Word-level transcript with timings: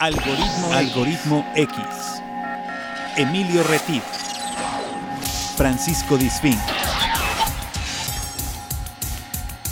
Algoritmo, 0.00 0.72
Algoritmo 0.74 1.52
X. 1.56 1.76
Emilio 3.16 3.64
Retif. 3.64 4.04
Francisco 5.56 6.16
Disfín. 6.16 6.54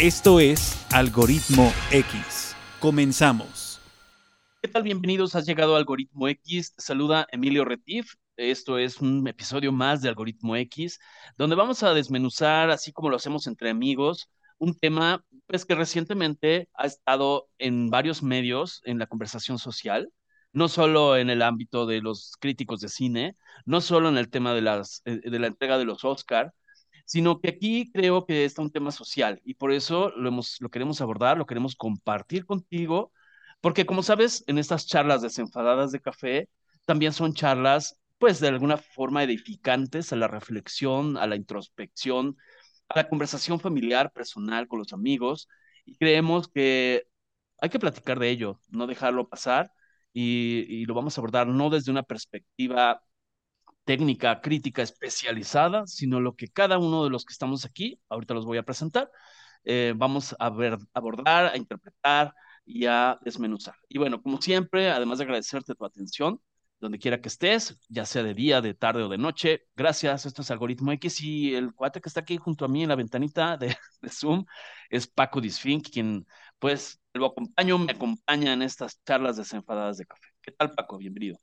Esto 0.01 0.41
es 0.41 0.85
Algoritmo 0.93 1.73
X. 1.93 2.57
Comenzamos. 2.81 3.81
¿Qué 4.61 4.66
tal? 4.66 4.82
Bienvenidos. 4.82 5.36
Has 5.36 5.46
llegado 5.46 5.77
a 5.77 5.79
Algoritmo 5.79 6.27
X. 6.27 6.74
saluda 6.77 7.29
Emilio 7.30 7.64
Retif. 7.64 8.14
Esto 8.36 8.79
es 8.79 9.00
un 9.00 9.29
episodio 9.29 9.70
más 9.70 10.02
de 10.02 10.08
Algoritmo 10.08 10.56
X, 10.56 10.98
donde 11.36 11.54
vamos 11.54 11.84
a 11.84 11.95
desmenuzar, 11.95 12.70
así 12.70 12.90
como 12.90 13.11
lo 13.11 13.16
hacemos 13.16 13.46
entre 13.46 13.70
amigos, 13.70 14.29
un 14.58 14.77
tema 14.77 15.24
pues, 15.46 15.64
que 15.64 15.74
recientemente 15.74 16.68
ha 16.74 16.86
estado 16.86 17.48
en 17.58 17.90
varios 17.90 18.24
medios 18.24 18.82
en 18.84 18.98
la 18.98 19.06
conversación 19.06 19.58
social, 19.58 20.11
no 20.57 20.69
solo 20.69 21.19
en 21.19 21.29
el 21.29 21.43
ámbito 21.43 21.85
de 21.85 22.01
los 22.01 22.33
críticos 22.41 22.81
de 22.81 22.89
cine, 22.89 23.37
no 23.67 23.83
solo 23.83 24.09
en 24.09 24.17
el 24.17 24.31
tema 24.31 24.55
de, 24.55 24.63
las, 24.63 25.03
eh, 25.05 25.21
de 25.23 25.39
la 25.39 25.49
entrega 25.49 25.77
de 25.77 25.85
los 25.85 26.03
Oscar, 26.03 26.55
sino 27.05 27.41
que 27.41 27.51
aquí 27.51 27.93
creo 27.93 28.25
que 28.25 28.46
está 28.46 28.63
un 28.63 28.71
tema 28.73 28.91
social 28.91 29.39
y 29.45 29.53
por 29.55 29.71
eso 29.71 30.09
lo, 30.17 30.29
hemos, 30.31 30.57
lo 30.61 30.71
queremos 30.71 31.03
abordar, 31.03 31.37
lo 31.37 31.45
queremos 31.45 31.77
compartir 31.77 32.47
contigo, 32.47 33.12
porque 33.61 33.84
como 33.84 34.03
sabes, 34.03 34.45
en 34.47 34.56
estas 34.56 34.87
charlas 34.87 35.20
desenfadadas 35.20 35.92
de 35.92 36.01
café, 36.01 36.48
también 36.87 37.12
son 37.12 37.34
charlas, 37.34 37.98
pues 38.17 38.41
de 38.41 38.48
alguna 38.48 38.79
forma 38.79 39.23
edificantes 39.25 40.11
a 40.15 40.17
la 40.17 40.27
reflexión, 40.27 41.19
a 41.19 41.27
la 41.27 41.37
introspección, 41.37 42.39
a 42.89 42.97
la 42.97 43.09
conversación 43.11 43.61
familiar, 43.61 44.11
personal 44.11 44.69
con 44.69 44.79
los 44.79 44.95
amigos, 44.95 45.48
y 45.84 45.97
creemos 45.98 46.48
que 46.48 47.05
hay 47.61 47.69
que 47.69 47.79
platicar 47.79 48.19
de 48.19 48.31
ello, 48.31 48.59
no 48.70 48.87
dejarlo 48.87 49.29
pasar, 49.29 49.70
y, 50.19 50.86
lo 50.86 50.94
vamos 50.94 51.19
a 51.19 51.20
abordar 51.20 51.47
no 51.47 51.69
desde 51.70 51.91
una 51.91 52.02
perspectiva 52.02 53.03
técnica, 53.84 54.41
crítica 54.41 54.83
especializada, 54.83 55.86
sino 55.86 56.20
lo 56.20 56.36
que 56.36 56.48
cada 56.48 56.78
uno 56.78 57.05
de 57.05 57.11
los 57.11 57.25
que 57.27 57.33
estamos 57.33 57.64
aquí, 57.67 58.00
ahorita 58.08 58.34
los 58.34 58.47
voy 58.47 58.58
a 58.58 58.64
presentar, 58.64 59.11
eh, 59.64 59.92
vamos 59.97 60.34
a 60.39 60.50
ver, 60.50 60.78
abordar, 60.95 61.47
a 61.47 61.56
interpretar 61.58 62.34
y 62.64 62.86
a 62.86 63.19
desmenuzar. 63.23 63.75
Y 63.89 63.98
bueno, 63.98 64.23
como 64.23 64.41
siempre, 64.41 64.91
además 64.91 65.19
de 65.19 65.25
agradecerte 65.25 65.75
tu 65.75 65.84
atención, 65.84 66.41
donde 66.80 66.98
quiera 66.98 67.20
que 67.20 67.28
estés, 67.28 67.78
ya 67.89 68.06
sea 68.06 68.23
de 68.23 68.34
día, 68.34 68.61
de 68.61 68.75
tarde 68.75 69.03
o 69.03 69.08
de 69.08 69.19
noche, 69.19 69.67
gracias, 69.77 70.27
esto 70.27 70.42
es 70.42 70.51
Algoritmo 70.51 70.92
X 70.92 71.20
y 71.23 71.55
el 71.55 71.75
cuate 71.75 72.01
que 72.01 72.08
está 72.08 72.20
aquí 72.20 72.36
junto 72.39 72.64
a 72.64 72.69
mí 72.69 72.83
en 72.83 72.89
la 72.89 72.97
ventanita 72.97 73.56
de, 73.56 73.69
de 74.01 74.08
Zoom 74.08 74.47
es 74.91 75.06
Paco 75.06 75.41
Disfink, 75.41 75.89
quien 75.91 76.27
pues 76.59 77.01
lo 77.15 77.27
acompaño, 77.27 77.79
me 77.79 77.93
acompaña 77.93 78.53
en 78.53 78.62
estas 78.62 79.03
charlas 79.05 79.37
desenfadadas 79.37 79.99
de 79.99 80.07
café. 80.07 80.29
¿Qué 80.43 80.53
tal 80.53 80.73
Paco? 80.75 80.98
Bienvenido 80.98 81.39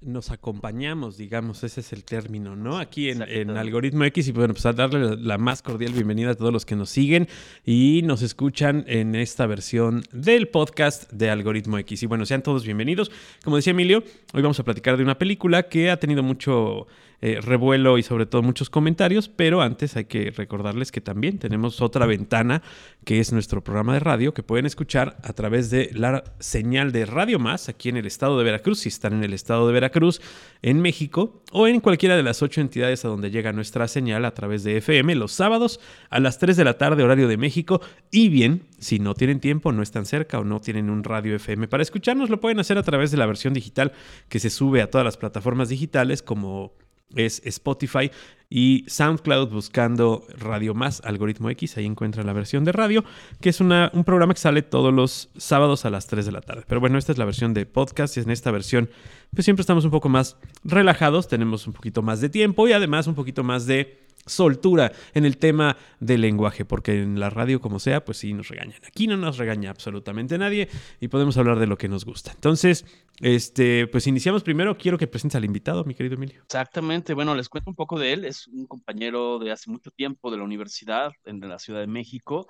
nos 0.00 0.30
acompañamos, 0.30 1.16
digamos, 1.16 1.64
ese 1.64 1.80
es 1.80 1.92
el 1.92 2.04
término, 2.04 2.54
¿no? 2.54 2.78
Aquí 2.78 3.10
en, 3.10 3.50
Algoritmo 3.50 4.04
X 4.04 4.28
y 4.28 4.32
bueno, 4.32 4.54
pues 4.54 4.64
a 4.66 4.72
darle 4.72 5.16
la 5.16 5.38
más 5.38 5.62
cordial 5.62 5.92
bienvenida 5.92 6.30
a 6.30 6.34
todos 6.34 6.52
los 6.52 6.64
que 6.64 6.76
nos 6.76 6.90
siguen 6.90 7.28
y 7.64 8.02
nos 8.04 8.22
escuchan 8.22 8.84
en 8.86 9.14
esta 9.14 9.46
versión 9.46 10.02
del 10.12 10.48
podcast 10.48 11.10
de 11.12 11.30
Algoritmo 11.30 11.78
X. 11.78 12.02
Y 12.02 12.06
bueno, 12.06 12.26
sean 12.26 12.42
todos 12.42 12.64
bienvenidos. 12.64 13.10
Como 13.42 13.56
decía 13.56 13.72
Emilio, 13.72 14.04
hoy 14.32 14.42
vamos 14.42 14.60
a 14.60 14.64
platicar 14.64 14.96
de 14.96 15.02
una 15.02 15.18
película 15.18 15.64
que 15.64 15.90
ha 15.90 15.98
tenido 15.98 16.22
mucho 16.22 16.86
eh, 17.20 17.40
revuelo 17.40 17.98
y 17.98 18.04
sobre 18.04 18.26
todo 18.26 18.42
muchos 18.42 18.70
comentarios, 18.70 19.28
pero 19.28 19.60
antes 19.60 19.96
hay 19.96 20.04
que 20.04 20.30
recordarles 20.30 20.92
que 20.92 21.00
también 21.00 21.38
tenemos 21.38 21.80
otra 21.80 22.06
ventana 22.06 22.62
que 23.04 23.18
es 23.18 23.32
nuestro 23.32 23.64
programa 23.64 23.94
de 23.94 24.00
radio 24.00 24.32
que 24.32 24.44
pueden 24.44 24.66
escuchar 24.66 25.16
a 25.24 25.32
través 25.32 25.68
de 25.70 25.90
la 25.94 26.22
señal 26.38 26.92
de 26.92 27.06
Radio 27.06 27.40
Más 27.40 27.68
aquí 27.68 27.88
en 27.88 27.96
el 27.96 28.06
estado 28.06 28.38
de 28.38 28.44
Veracruz, 28.44 28.80
si 28.80 28.88
están 28.88 29.14
en 29.14 29.24
el 29.24 29.32
estado 29.32 29.66
de 29.66 29.72
Veracruz, 29.72 30.20
en 30.62 30.80
México 30.80 31.42
o 31.50 31.66
en 31.66 31.80
cualquiera 31.80 32.16
de 32.16 32.22
las 32.22 32.40
ocho 32.42 32.60
entidades 32.60 33.04
a 33.04 33.08
donde 33.08 33.32
llega 33.32 33.52
nuestra 33.52 33.88
señal 33.88 34.24
a 34.24 34.34
través 34.34 34.62
de 34.62 34.76
FM 34.76 35.16
los 35.16 35.32
sábados 35.32 35.80
a 36.10 36.20
las 36.20 36.38
3 36.38 36.56
de 36.56 36.64
la 36.64 36.78
tarde 36.78 37.02
horario 37.02 37.26
de 37.26 37.36
México. 37.36 37.80
Y 38.12 38.28
bien, 38.28 38.62
si 38.78 38.98
no 39.00 39.14
tienen 39.14 39.40
tiempo, 39.40 39.72
no 39.72 39.82
están 39.82 40.06
cerca 40.06 40.38
o 40.38 40.44
no 40.44 40.60
tienen 40.60 40.88
un 40.88 41.02
radio 41.02 41.34
FM 41.34 41.68
para 41.68 41.82
escucharnos, 41.82 42.30
lo 42.30 42.40
pueden 42.40 42.60
hacer 42.60 42.78
a 42.78 42.82
través 42.82 43.10
de 43.10 43.16
la 43.16 43.26
versión 43.26 43.54
digital 43.54 43.92
que 44.28 44.38
se 44.38 44.50
sube 44.50 44.82
a 44.82 44.90
todas 44.90 45.04
las 45.04 45.16
plataformas 45.16 45.68
digitales 45.68 46.22
como 46.22 46.74
es 47.14 47.42
Spotify 47.44 48.10
y 48.50 48.84
SoundCloud 48.88 49.50
buscando 49.50 50.26
Radio 50.38 50.74
Más, 50.74 51.02
Algoritmo 51.04 51.50
X, 51.50 51.76
ahí 51.76 51.84
encuentran 51.84 52.26
la 52.26 52.32
versión 52.32 52.64
de 52.64 52.72
radio, 52.72 53.04
que 53.40 53.50
es 53.50 53.60
una, 53.60 53.90
un 53.92 54.04
programa 54.04 54.32
que 54.32 54.40
sale 54.40 54.62
todos 54.62 54.92
los 54.92 55.30
sábados 55.36 55.84
a 55.84 55.90
las 55.90 56.06
3 56.06 56.24
de 56.24 56.32
la 56.32 56.40
tarde. 56.40 56.64
Pero 56.66 56.80
bueno, 56.80 56.98
esta 56.98 57.12
es 57.12 57.18
la 57.18 57.26
versión 57.26 57.52
de 57.52 57.66
podcast 57.66 58.16
y 58.16 58.20
en 58.20 58.30
esta 58.30 58.50
versión 58.50 58.88
pues 59.34 59.44
siempre 59.44 59.60
estamos 59.60 59.84
un 59.84 59.90
poco 59.90 60.08
más 60.08 60.36
relajados, 60.64 61.28
tenemos 61.28 61.66
un 61.66 61.74
poquito 61.74 62.02
más 62.02 62.20
de 62.20 62.30
tiempo 62.30 62.66
y 62.66 62.72
además 62.72 63.06
un 63.06 63.14
poquito 63.14 63.44
más 63.44 63.66
de 63.66 64.07
soltura 64.28 64.92
en 65.14 65.24
el 65.24 65.38
tema 65.38 65.76
del 66.00 66.20
lenguaje, 66.20 66.64
porque 66.64 67.02
en 67.02 67.18
la 67.18 67.30
radio, 67.30 67.60
como 67.60 67.78
sea, 67.78 68.04
pues 68.04 68.18
sí 68.18 68.32
nos 68.32 68.48
regañan. 68.48 68.80
Aquí 68.86 69.06
no 69.06 69.16
nos 69.16 69.38
regaña 69.38 69.70
absolutamente 69.70 70.38
nadie 70.38 70.68
y 71.00 71.08
podemos 71.08 71.36
hablar 71.36 71.58
de 71.58 71.66
lo 71.66 71.76
que 71.76 71.88
nos 71.88 72.04
gusta. 72.04 72.32
Entonces, 72.32 72.84
este, 73.20 73.86
pues 73.88 74.06
iniciamos 74.06 74.42
primero. 74.42 74.76
Quiero 74.78 74.98
que 74.98 75.06
presentes 75.06 75.36
al 75.36 75.44
invitado, 75.44 75.84
mi 75.84 75.94
querido 75.94 76.14
Emilio. 76.14 76.42
Exactamente. 76.42 77.14
Bueno, 77.14 77.34
les 77.34 77.48
cuento 77.48 77.70
un 77.70 77.76
poco 77.76 77.98
de 77.98 78.12
él. 78.12 78.24
Es 78.24 78.46
un 78.48 78.66
compañero 78.66 79.38
de 79.38 79.50
hace 79.50 79.70
mucho 79.70 79.90
tiempo 79.90 80.30
de 80.30 80.38
la 80.38 80.44
universidad 80.44 81.12
en 81.24 81.40
la 81.40 81.58
Ciudad 81.58 81.80
de 81.80 81.86
México. 81.86 82.46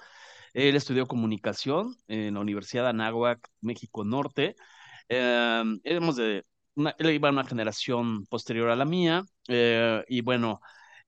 Él 0.52 0.76
estudió 0.76 1.06
comunicación 1.06 1.94
en 2.08 2.34
la 2.34 2.40
Universidad 2.40 2.84
de 2.84 2.90
Anáhuac, 2.90 3.48
México 3.60 4.04
Norte. 4.04 4.56
Eh, 5.08 5.62
de 5.84 6.44
una, 6.74 6.94
él 6.98 7.10
iba 7.10 7.28
a 7.28 7.32
una 7.32 7.44
generación 7.44 8.26
posterior 8.26 8.70
a 8.70 8.76
la 8.76 8.84
mía. 8.84 9.24
Eh, 9.48 10.04
y 10.08 10.20
bueno, 10.20 10.60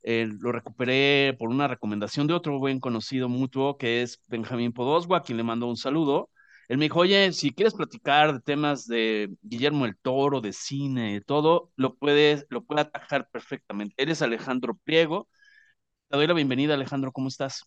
eh, 0.02 0.28
lo 0.40 0.52
recuperé 0.52 1.34
por 1.38 1.50
una 1.50 1.68
recomendación 1.68 2.26
de 2.26 2.34
otro 2.34 2.58
buen 2.58 2.80
conocido 2.80 3.28
mutuo 3.28 3.76
que 3.78 4.02
es 4.02 4.22
Benjamín 4.28 4.72
Podoswa, 4.72 5.22
quien 5.22 5.36
le 5.38 5.44
mando 5.44 5.66
un 5.68 5.76
saludo. 5.76 6.30
Él 6.68 6.78
me 6.78 6.84
dijo, 6.84 7.00
oye, 7.00 7.32
si 7.32 7.52
quieres 7.52 7.74
platicar 7.74 8.32
de 8.32 8.40
temas 8.40 8.86
de 8.86 9.30
Guillermo 9.42 9.86
el 9.86 9.96
Toro, 9.98 10.40
de 10.40 10.52
cine, 10.52 11.14
de 11.14 11.20
todo, 11.20 11.72
lo 11.76 11.96
puedes, 11.96 12.46
lo 12.48 12.64
puede 12.64 12.82
atajar 12.82 13.28
perfectamente. 13.30 13.94
Eres 14.00 14.22
Alejandro 14.22 14.76
Priego. 14.84 15.28
Te 16.08 16.16
doy 16.18 16.26
la 16.28 16.34
bienvenida, 16.34 16.74
Alejandro, 16.74 17.12
¿cómo 17.12 17.28
estás? 17.28 17.64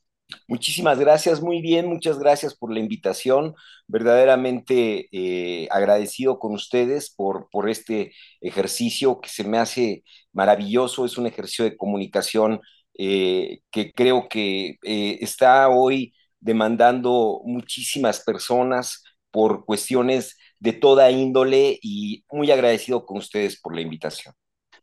Muchísimas 0.47 0.99
gracias, 0.99 1.41
muy 1.41 1.61
bien, 1.61 1.87
muchas 1.87 2.19
gracias 2.19 2.55
por 2.55 2.71
la 2.73 2.79
invitación. 2.79 3.55
Verdaderamente 3.87 5.07
eh, 5.11 5.67
agradecido 5.71 6.39
con 6.39 6.53
ustedes 6.53 7.13
por, 7.13 7.49
por 7.51 7.69
este 7.69 8.13
ejercicio 8.41 9.19
que 9.21 9.29
se 9.29 9.43
me 9.43 9.57
hace 9.57 10.03
maravilloso. 10.31 11.05
Es 11.05 11.17
un 11.17 11.27
ejercicio 11.27 11.65
de 11.65 11.77
comunicación 11.77 12.61
eh, 12.97 13.59
que 13.71 13.91
creo 13.91 14.27
que 14.29 14.77
eh, 14.83 15.17
está 15.21 15.69
hoy 15.69 16.13
demandando 16.39 17.41
muchísimas 17.45 18.21
personas 18.21 19.03
por 19.31 19.65
cuestiones 19.65 20.37
de 20.59 20.73
toda 20.73 21.09
índole 21.09 21.79
y 21.81 22.23
muy 22.31 22.51
agradecido 22.51 23.05
con 23.05 23.17
ustedes 23.17 23.59
por 23.59 23.75
la 23.75 23.81
invitación. 23.81 24.33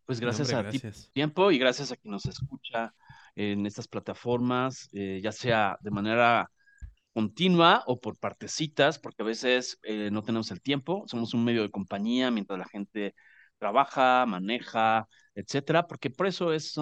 Pues 0.04 0.18
gracias 0.18 0.52
a 0.52 0.68
ti 0.68 0.80
tiempo 1.12 1.52
y 1.52 1.58
gracias 1.58 1.92
a 1.92 1.96
quien 1.96 2.10
nos 2.10 2.26
escucha 2.26 2.92
en 3.40 3.66
estas 3.66 3.88
plataformas, 3.88 4.88
eh, 4.92 5.20
ya 5.22 5.32
sea 5.32 5.78
de 5.80 5.90
manera 5.90 6.50
continua 7.12 7.82
o 7.86 8.00
por 8.00 8.18
partecitas, 8.18 8.98
porque 8.98 9.22
a 9.22 9.26
veces 9.26 9.78
eh, 9.82 10.10
no 10.12 10.22
tenemos 10.22 10.50
el 10.50 10.60
tiempo, 10.62 11.04
somos 11.06 11.34
un 11.34 11.44
medio 11.44 11.62
de 11.62 11.70
compañía 11.70 12.30
mientras 12.30 12.58
la 12.58 12.66
gente 12.68 13.14
trabaja, 13.58 14.26
maneja, 14.26 15.08
etcétera, 15.34 15.86
porque 15.86 16.10
por 16.10 16.26
eso 16.26 16.52
es, 16.52 16.74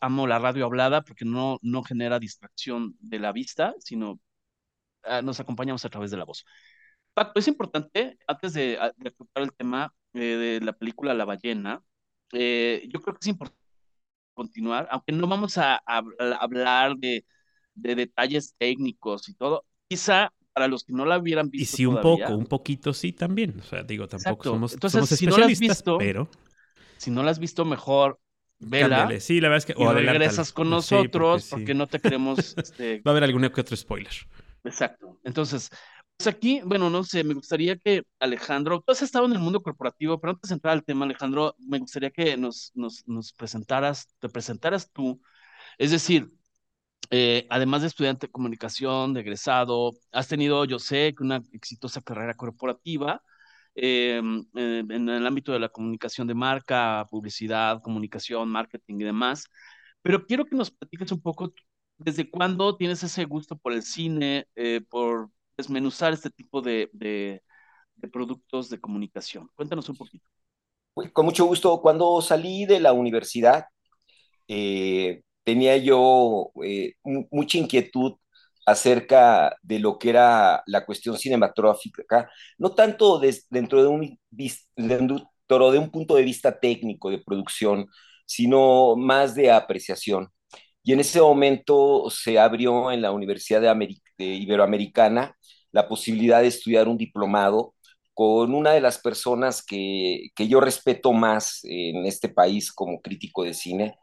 amo 0.00 0.26
la 0.26 0.38
radio 0.38 0.66
hablada, 0.66 1.02
porque 1.02 1.24
no, 1.24 1.58
no 1.62 1.82
genera 1.82 2.18
distracción 2.18 2.94
de 3.00 3.18
la 3.18 3.32
vista, 3.32 3.74
sino 3.80 4.20
ah, 5.04 5.22
nos 5.22 5.40
acompañamos 5.40 5.84
a 5.84 5.90
través 5.90 6.10
de 6.10 6.18
la 6.18 6.24
voz. 6.24 6.44
Paco, 7.14 7.38
es 7.38 7.48
importante, 7.48 8.18
antes 8.26 8.54
de, 8.54 8.78
ah, 8.80 8.92
de 8.96 9.14
el 9.34 9.52
tema 9.54 9.94
eh, 10.14 10.20
de 10.20 10.60
la 10.60 10.72
película 10.74 11.14
La 11.14 11.24
ballena, 11.24 11.82
yo 12.32 13.00
creo 13.02 13.14
que 13.14 13.20
es 13.22 13.28
importante 13.28 13.61
continuar, 14.34 14.88
aunque 14.90 15.12
no 15.12 15.26
vamos 15.26 15.58
a, 15.58 15.82
hablar 15.86 16.96
de, 16.96 17.24
detalles 17.74 18.54
técnicos 18.58 19.28
y 19.28 19.34
todo, 19.34 19.64
quizá 19.88 20.32
para 20.52 20.68
los 20.68 20.84
que 20.84 20.92
no 20.92 21.06
la 21.06 21.18
hubieran 21.18 21.48
visto. 21.48 21.74
Y 21.74 21.76
sí, 21.76 21.86
un 21.86 22.00
poco, 22.00 22.34
un 22.34 22.46
poquito 22.46 22.92
sí 22.92 23.12
también. 23.12 23.58
O 23.60 23.62
sea, 23.62 23.82
digo, 23.82 24.06
tampoco 24.06 24.44
somos, 24.44 24.74
Entonces, 24.74 25.18
si 25.18 25.26
no 25.26 25.38
la 25.38 25.46
has 25.46 25.58
visto, 25.58 25.98
pero. 25.98 26.28
Si 26.98 27.10
no 27.10 27.22
la 27.22 27.30
has 27.30 27.38
visto, 27.38 27.64
mejor 27.64 28.20
vela. 28.58 29.08
Sí, 29.20 29.40
la 29.40 29.48
verdad 29.48 29.66
es 29.68 29.74
que. 29.74 29.82
O 29.82 29.92
regresas 29.92 30.52
con 30.52 30.68
nosotros 30.70 31.48
porque, 31.50 31.74
no 31.74 31.86
te 31.86 31.98
queremos. 31.98 32.38
Este... 32.56 33.02
Va 33.06 33.10
a 33.10 33.12
haber 33.12 33.24
alguno 33.24 33.50
que 33.50 33.60
otro 33.60 33.76
spoiler. 33.76 34.12
Exacto. 34.64 35.18
Entonces, 35.24 35.70
pues 36.16 36.26
aquí, 36.28 36.60
bueno, 36.64 36.88
no 36.90 37.02
sé, 37.04 37.24
me 37.24 37.34
gustaría 37.34 37.76
que 37.76 38.02
Alejandro, 38.20 38.80
tú 38.80 38.92
has 38.92 39.02
estado 39.02 39.26
en 39.26 39.32
el 39.32 39.38
mundo 39.40 39.60
corporativo, 39.62 40.20
pero 40.20 40.32
antes 40.32 40.50
de 40.50 40.54
entrar 40.54 40.72
al 40.74 40.84
tema, 40.84 41.04
Alejandro, 41.04 41.56
me 41.58 41.78
gustaría 41.80 42.10
que 42.10 42.36
nos, 42.36 42.70
nos, 42.74 43.06
nos 43.08 43.32
presentaras, 43.32 44.08
te 44.20 44.28
presentaras 44.28 44.90
tú. 44.92 45.20
Es 45.78 45.90
decir, 45.90 46.30
eh, 47.10 47.46
además 47.50 47.82
de 47.82 47.88
estudiante 47.88 48.26
de 48.26 48.32
comunicación, 48.32 49.14
de 49.14 49.20
egresado, 49.20 49.92
has 50.12 50.28
tenido, 50.28 50.64
yo 50.64 50.78
sé, 50.78 51.14
una 51.20 51.42
exitosa 51.52 52.00
carrera 52.02 52.34
corporativa 52.34 53.22
em, 53.74 54.44
en 54.54 55.08
el 55.08 55.26
ámbito 55.26 55.52
de 55.52 55.60
la 55.60 55.68
comunicación 55.68 56.26
de 56.26 56.34
marca, 56.34 57.06
publicidad, 57.10 57.82
comunicación, 57.82 58.48
marketing 58.48 59.00
y 59.00 59.04
demás. 59.04 59.44
Pero 60.02 60.26
quiero 60.26 60.46
que 60.46 60.56
nos 60.56 60.70
platiques 60.70 61.12
un 61.12 61.20
poco 61.22 61.52
desde 61.98 62.30
cuándo 62.30 62.76
tienes 62.76 63.02
ese 63.02 63.24
gusto 63.24 63.56
por 63.56 63.72
el 63.72 63.82
cine, 63.82 64.46
eh, 64.56 64.80
por 64.88 65.30
desmenuzar 65.56 66.12
este 66.12 66.30
tipo 66.30 66.62
de, 66.62 66.88
de, 66.92 67.42
productos 68.12 68.68
de 68.68 68.80
comunicación. 68.80 69.48
Cuéntanos 69.54 69.88
un 69.88 69.96
poquito. 69.96 70.26
Con 71.12 71.24
mucho 71.24 71.46
gusto. 71.46 71.80
Cuando 71.80 72.20
salí 72.20 72.66
de 72.66 72.80
la 72.80 72.92
universidad, 72.92 73.66
eh, 74.48 75.22
tenía 75.44 75.76
yo 75.76 76.50
eh, 76.64 76.94
mucha 77.30 77.58
inquietud 77.58 78.14
acerca 78.66 79.56
de 79.62 79.78
lo 79.78 79.98
que 79.98 80.10
era 80.10 80.62
la 80.66 80.84
cuestión 80.84 81.18
cinematográfica, 81.18 82.30
no 82.58 82.70
tanto 82.70 83.20
dentro 83.50 83.82
de 83.82 83.88
un, 83.88 84.18
dentro 84.30 85.72
de 85.72 85.78
un 85.78 85.90
punto 85.90 86.14
de 86.14 86.22
vista 86.22 86.58
técnico 86.60 87.10
de 87.10 87.18
producción, 87.18 87.86
sino 88.26 88.96
más 88.96 89.34
de 89.34 89.50
apreciación. 89.50 90.28
Y 90.82 90.92
en 90.92 91.00
ese 91.00 91.20
momento 91.20 92.10
se 92.10 92.38
abrió 92.38 92.90
en 92.90 93.02
la 93.02 93.12
Universidad 93.12 93.60
de, 93.60 93.98
Iberoamericana 94.18 95.36
la 95.72 95.88
posibilidad 95.88 96.40
de 96.42 96.48
estudiar 96.48 96.88
un 96.88 96.98
diplomado 96.98 97.74
con 98.14 98.54
una 98.54 98.72
de 98.72 98.80
las 98.80 98.98
personas 98.98 99.64
que, 99.64 100.30
yo 100.36 100.60
respeto 100.60 101.12
más 101.12 101.60
en 101.64 102.06
este 102.06 102.28
país 102.28 102.72
como 102.72 103.00
crítico 103.00 103.44
de 103.44 103.54
cine, 103.54 103.96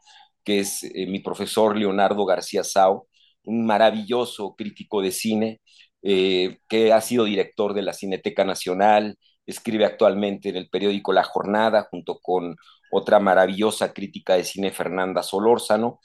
que 0.44 0.60
es 0.60 0.82
eh, 0.84 1.06
mi 1.06 1.20
profesor 1.20 1.76
Leonardo 1.76 2.24
García 2.26 2.64
Sao, 2.64 3.08
un 3.44 3.64
maravilloso 3.66 4.54
crítico 4.56 5.02
de 5.02 5.12
cine, 5.12 5.60
eh, 6.02 6.58
que 6.68 6.92
ha 6.92 7.00
sido 7.00 7.24
director 7.24 7.74
de 7.74 7.82
la 7.82 7.92
Cineteca 7.92 8.44
Nacional, 8.44 9.16
escribe 9.46 9.84
actualmente 9.84 10.48
en 10.48 10.56
el 10.56 10.68
periódico 10.70 11.12
La 11.12 11.24
Jornada, 11.24 11.86
junto 11.90 12.18
con 12.20 12.56
otra 12.90 13.20
maravillosa 13.20 13.92
crítica 13.92 14.34
de 14.34 14.44
cine, 14.44 14.70
Fernanda 14.72 15.22
Solórzano. 15.22 16.00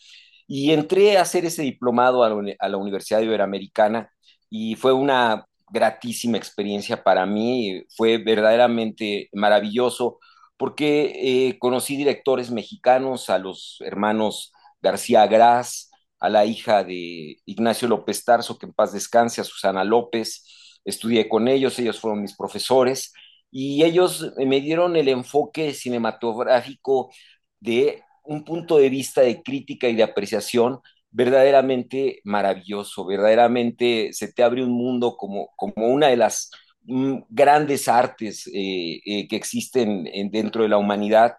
Y 0.47 0.71
entré 0.71 1.17
a 1.17 1.21
hacer 1.23 1.45
ese 1.45 1.63
diplomado 1.63 2.23
a 2.23 2.29
la, 2.69 2.77
Universidad 2.77 3.21
Iberoamericana 3.21 4.11
y 4.49 4.75
fue 4.75 4.93
una 4.93 5.45
gratísima 5.69 6.37
experiencia 6.37 7.03
para 7.03 7.25
mí, 7.25 7.83
fue 7.95 8.17
verdaderamente 8.17 9.29
maravilloso 9.33 10.19
porque 10.57 11.49
eh, 11.49 11.59
conocí 11.59 11.97
directores 11.97 12.51
mexicanos, 12.51 13.29
a 13.29 13.39
los 13.39 13.77
hermanos 13.81 14.53
García 14.81 15.27
Gras, 15.27 15.91
a 16.19 16.29
la 16.29 16.45
hija 16.45 16.83
de 16.83 17.37
Ignacio 17.45 17.87
López 17.87 18.23
Tarso, 18.23 18.57
que 18.57 18.67
en 18.67 18.73
paz 18.73 18.93
descanse, 18.93 19.41
a 19.41 19.43
Susana 19.43 19.83
López, 19.83 20.43
estudié 20.85 21.27
con 21.27 21.47
ellos, 21.47 21.77
ellos 21.79 21.99
fueron 21.99 22.21
mis 22.21 22.35
profesores, 22.35 23.13
y 23.51 23.83
ellos 23.83 24.33
me 24.37 24.61
dieron 24.61 24.95
el 24.95 25.09
enfoque 25.09 25.73
cinematográfico 25.73 27.11
de 27.59 28.03
un 28.23 28.43
punto 28.43 28.77
de 28.77 28.89
vista 28.89 29.21
de 29.21 29.41
crítica 29.43 29.87
y 29.87 29.95
de 29.95 30.03
apreciación 30.03 30.81
verdaderamente 31.15 32.19
maravilloso, 32.25 33.05
verdaderamente 33.05 34.09
se 34.11 34.33
te 34.33 34.43
abre 34.43 34.63
un 34.63 34.71
mundo 34.71 35.15
como, 35.15 35.49
como 35.55 35.87
una 35.87 36.07
de 36.07 36.17
las 36.17 36.51
mm, 36.83 37.19
grandes 37.29 37.87
artes 37.87 38.47
eh, 38.53 38.99
eh, 39.05 39.27
que 39.27 39.37
existen 39.37 40.03
dentro 40.29 40.63
de 40.63 40.69
la 40.69 40.77
humanidad, 40.77 41.35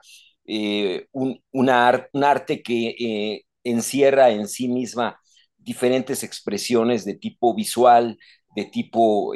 eh, 0.46 1.06
un, 1.12 1.43
una, 1.52 2.08
un, 2.14 2.25
arte 2.25 2.62
que 2.62 3.43
encierra 3.64 4.31
en 4.31 4.49
sí 4.49 4.69
misma 4.69 5.20
diferentes 5.58 6.23
expresiones 6.23 7.05
de 7.05 7.14
tipo 7.14 7.55
visual, 7.55 8.17
de 8.55 8.64
tipo 8.64 9.32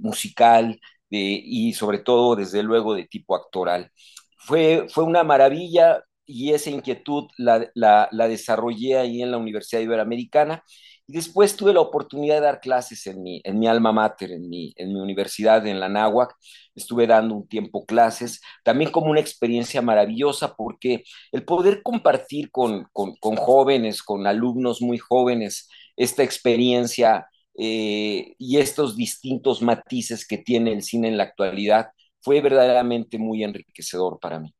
musical, 0.00 0.80
y 1.10 1.72
sobre 1.74 1.98
todo, 1.98 2.36
desde 2.36 2.62
luego, 2.62 2.94
de 2.94 3.04
tipo 3.06 3.34
actoral. 3.36 3.90
Fue, 4.38 4.86
fue 4.88 5.04
una 5.04 5.24
maravilla 5.24 6.02
y 6.26 6.52
esa 6.52 6.70
inquietud 6.70 7.24
la, 7.38 7.70
la, 7.74 8.28
desarrollé 8.28 8.98
ahí 8.98 9.22
en 9.22 9.30
la 9.30 9.38
Universidad 9.38 9.80
Iberoamericana. 9.82 10.62
Y 11.08 11.12
después 11.12 11.56
tuve 11.56 11.72
la 11.72 11.80
oportunidad 11.80 12.36
de 12.36 12.40
dar 12.40 12.60
clases 12.60 13.06
en 13.06 13.22
mi, 13.22 13.40
en 13.44 13.58
mi 13.60 13.68
alma 13.68 13.92
mater, 13.92 14.32
en 14.32 14.48
mi, 14.48 14.72
en 14.76 14.92
mi 14.92 15.00
universidad, 15.00 15.64
en 15.66 15.78
la 15.78 15.88
NAWAC. 15.88 16.34
Estuve 16.74 17.06
dando 17.06 17.34
un 17.36 17.48
tiempo 17.48 17.86
clases, 17.86 18.40
también 18.64 18.90
como 18.90 19.10
una 19.10 19.20
experiencia 19.20 19.80
maravillosa, 19.82 20.54
porque 20.56 21.04
el 21.32 21.44
poder 21.44 21.82
compartir 21.82 22.50
con, 22.50 22.86
con, 22.92 23.14
con 23.16 23.36
jóvenes, 23.36 24.02
con 24.02 24.26
alumnos 24.26 24.82
muy 24.82 24.98
jóvenes, 24.98 25.68
esta 25.96 26.22
experiencia 26.24 27.26
eh, 27.58 28.34
y 28.38 28.58
estos 28.58 28.96
distintos 28.96 29.62
matices 29.62 30.26
que 30.26 30.38
tiene 30.38 30.72
el 30.72 30.82
cine 30.82 31.08
en 31.08 31.16
la 31.16 31.24
actualidad 31.24 31.88
fue 32.20 32.40
verdaderamente 32.40 33.18
muy 33.18 33.44
enriquecedor 33.44 34.18
para 34.20 34.40
mí. 34.40 34.55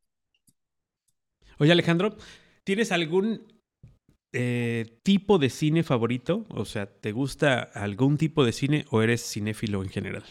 Oye 1.59 1.73
Alejandro, 1.73 2.17
¿tienes 2.65 2.93
algún 2.93 3.47
eh, 4.33 4.99
tipo 5.03 5.39
de 5.39 5.49
cine 5.49 5.83
favorito? 5.83 6.45
O 6.51 6.67
sea, 6.67 6.87
¿te 6.87 7.13
gusta 7.13 7.61
algún 7.61 8.19
tipo 8.19 8.45
de 8.45 8.53
cine 8.53 8.85
o 8.91 9.03
eres 9.03 9.23
cinéfilo 9.23 9.83
en 9.83 9.89
general? 9.89 10.25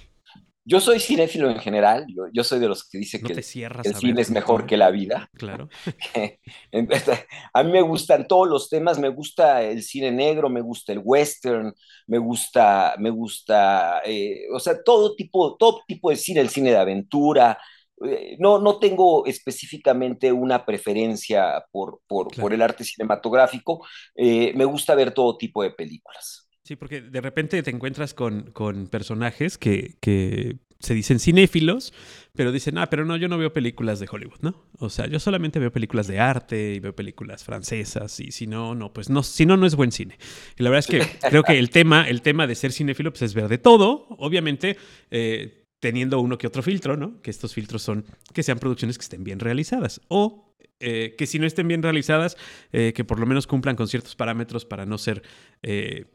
Yo 0.67 0.79
soy 0.79 0.99
cinéfilo 0.99 1.49
en 1.51 1.59
general, 1.59 2.07
yo, 2.33 2.43
soy 2.43 2.59
de 2.59 2.67
los 2.67 2.89
que 2.89 2.97
dice 2.97 3.21
que 3.21 3.33
el, 3.33 3.43
cine 3.43 4.19
es 4.19 4.31
mejor 4.31 4.65
que 4.65 4.77
la 4.77 4.89
vida. 4.89 5.29
Claro. 5.35 5.69
a 7.53 7.63
mí 7.63 7.71
me 7.71 7.81
gustan 7.81 8.27
todos 8.27 8.47
los 8.47 8.67
temas, 8.67 8.97
me 8.97 9.09
gusta 9.09 9.61
el 9.61 9.83
cine 9.83 10.11
negro, 10.11 10.49
me 10.49 10.61
gusta 10.61 10.91
el 10.91 11.01
western, 11.03 11.71
me 12.07 12.17
gusta, 12.17 12.95
me 12.97 13.11
gusta, 13.11 14.01
eh, 14.05 14.47
o 14.51 14.59
sea, 14.59 14.81
todo 14.83 15.15
tipo, 15.15 15.55
todo 15.55 15.81
tipo 15.87 16.09
de 16.09 16.15
cine, 16.15 16.41
el 16.41 16.49
cine 16.49 16.71
de 16.71 16.77
aventura. 16.77 17.59
Eh, 18.03 18.35
no, 18.39 18.59
no 18.59 18.77
tengo 18.79 19.25
específicamente 19.25 20.31
una 20.31 20.65
preferencia 20.65 21.63
por, 21.71 22.01
por, 22.07 22.53
el 22.53 22.61
arte 22.61 22.83
cinematográfico, 22.83 23.85
eh, 24.15 24.53
me 24.55 24.65
gusta 24.65 24.95
ver 24.95 25.13
todo 25.13 25.37
tipo 25.37 25.63
de 25.63 25.71
películas. 25.71 26.49
Sí, 26.63 26.75
porque 26.75 27.01
de 27.01 27.21
repente 27.21 27.61
te 27.61 27.69
encuentras 27.69 28.13
con, 28.13 28.51
con 28.51 28.87
personajes 28.87 29.57
que, 29.57 29.95
que, 30.01 30.57
se 30.79 30.93
dicen 30.93 31.19
cinéfilos, 31.19 31.93
pero 32.33 32.51
dicen, 32.51 32.77
ah, 32.77 32.89
pero 32.89 33.05
no, 33.05 33.17
yo 33.17 33.27
no 33.27 33.37
veo 33.37 33.53
películas 33.53 33.99
de 33.99 34.07
Hollywood, 34.11 34.39
¿no? 34.41 34.65
O 34.77 34.89
sea, 34.89 35.07
yo 35.07 35.19
solamente 35.19 35.59
veo 35.59 35.71
películas 35.71 36.07
de 36.07 36.19
arte 36.19 36.73
y 36.73 36.79
veo 36.79 36.95
películas 36.95 37.43
francesas 37.43 38.19
y 38.19 38.31
si 38.31 38.45
no, 38.45 38.75
no, 38.75 38.93
pues 38.93 39.09
no, 39.09 39.23
si 39.23 39.45
no, 39.45 39.57
no 39.57 39.65
es 39.65 39.75
buen 39.75 39.91
cine. 39.91 40.17
Y 40.57 40.63
la 40.63 40.69
verdad 40.69 40.87
es 40.87 40.87
que 40.87 41.19
creo 41.29 41.43
que 41.43 41.57
el 41.57 41.69
tema, 41.69 42.07
el 42.07 42.21
tema 42.21 42.45
de 42.45 42.55
ser 42.55 42.71
cinéfilo, 42.71 43.11
pues 43.11 43.23
es 43.23 43.33
ver 43.33 43.47
de 43.47 43.57
todo, 43.57 44.07
obviamente. 44.19 44.77
Eh, 45.11 45.64
teniendo 45.85 46.19
uno 46.19 46.39
que 46.39 46.47
otro 46.47 46.63
filtro, 46.63 46.97
¿no? 46.97 47.21
Que 47.21 47.29
estos 47.29 47.53
filtros 47.53 47.83
son 47.83 48.05
que 48.33 48.41
sean 48.41 48.57
producciones 48.57 48.97
que 48.97 49.03
estén 49.03 49.23
bien 49.23 49.39
realizadas 49.39 50.01
o 50.07 50.55
eh, 50.79 51.13
que 51.15 51.27
si 51.27 51.37
no 51.37 51.45
estén 51.45 51.67
bien 51.67 51.83
realizadas, 51.83 52.37
eh, 52.71 52.91
que 52.95 53.03
por 53.03 53.19
lo 53.19 53.27
menos 53.27 53.45
cumplan 53.45 53.75
con 53.75 53.87
ciertos 53.87 54.15
parámetros 54.15 54.65
para 54.65 54.87
no 54.87 54.97
ser 54.97 55.21
eh, 55.61 56.05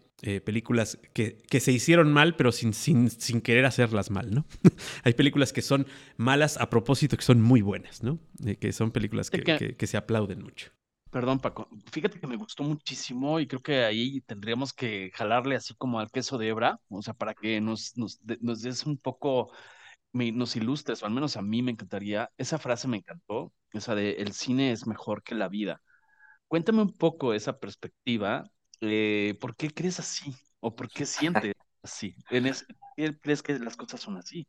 películas 0.45 0.99
que, 1.13 1.39
que, 1.49 1.61
se 1.61 1.71
hicieron 1.71 2.13
mal, 2.13 2.35
pero 2.35 2.51
sin, 2.51 2.75
sin, 2.75 3.11
sin 3.11 3.41
querer 3.41 3.65
hacerlas 3.65 4.11
mal, 4.11 4.35
¿no? 4.35 4.45
Hay 5.05 5.13
películas 5.13 5.53
que 5.53 5.63
son 5.63 5.87
malas 6.17 6.57
a 6.57 6.69
propósito, 6.69 7.17
que 7.17 7.23
son 7.23 7.41
muy 7.41 7.63
buenas, 7.63 8.03
¿no? 8.03 8.19
Que 8.59 8.73
son 8.73 8.91
películas 8.91 9.31
que, 9.31 9.45
que, 9.45 9.77
que, 9.77 9.87
se 9.87 9.97
aplauden 9.97 10.43
mucho. 10.43 10.73
Perdón, 11.11 11.41
Paco. 11.41 11.69
Fíjate 11.93 12.21
que 12.21 12.27
me 12.27 12.37
gustó 12.37 12.63
muchísimo 12.63 13.41
y 13.41 13.47
creo 13.47 13.63
que 13.63 13.85
ahí 13.85 14.21
tendríamos 14.23 14.73
que 14.73 15.11
jalarle 15.15 15.57
así 15.57 15.75
como 15.75 15.99
al 15.99 16.11
queso 16.11 16.39
de 16.39 16.49
hebra, 16.49 16.79
o 16.89 17.03
sea, 17.03 17.15
para 17.15 17.35
que 17.35 17.61
nos, 17.61 17.97
nos, 17.97 18.21
nos 18.41 18.63
des 18.63 18.87
un 18.87 18.97
poco, 18.97 19.53
nos 20.13 20.57
ilustres, 20.57 21.03
o 21.03 21.07
al 21.07 21.13
menos 21.13 21.37
a 21.37 21.43
mí 21.43 21.63
me 21.63 21.73
encantaría. 21.73 22.31
Esa 22.39 22.59
frase 22.59 22.89
me 22.89 22.99
encantó, 22.99 23.53
esa 23.73 23.95
de 23.95 24.13
el 24.13 24.33
cine 24.33 24.73
es 24.73 24.87
mejor 24.87 25.23
que 25.23 25.35
la 25.35 25.49
vida. 25.49 25.83
Cuéntame 26.49 26.83
un 26.83 26.93
poco 26.93 27.35
esa 27.35 27.59
perspectiva 27.59 28.45
eh, 28.81 29.37
¿por 29.41 29.57
qué 29.57 29.71
crees 29.71 29.99
así? 30.01 30.35
¿O 30.61 30.75
por 30.75 30.91
qué 30.91 31.07
sientes 31.07 31.55
así? 31.83 32.15
¿En 32.31 32.53
qué 32.97 33.19
crees 33.21 33.43
que 33.43 33.59
las 33.59 33.77
cosas 33.77 34.01
son 34.01 34.17
así? 34.17 34.47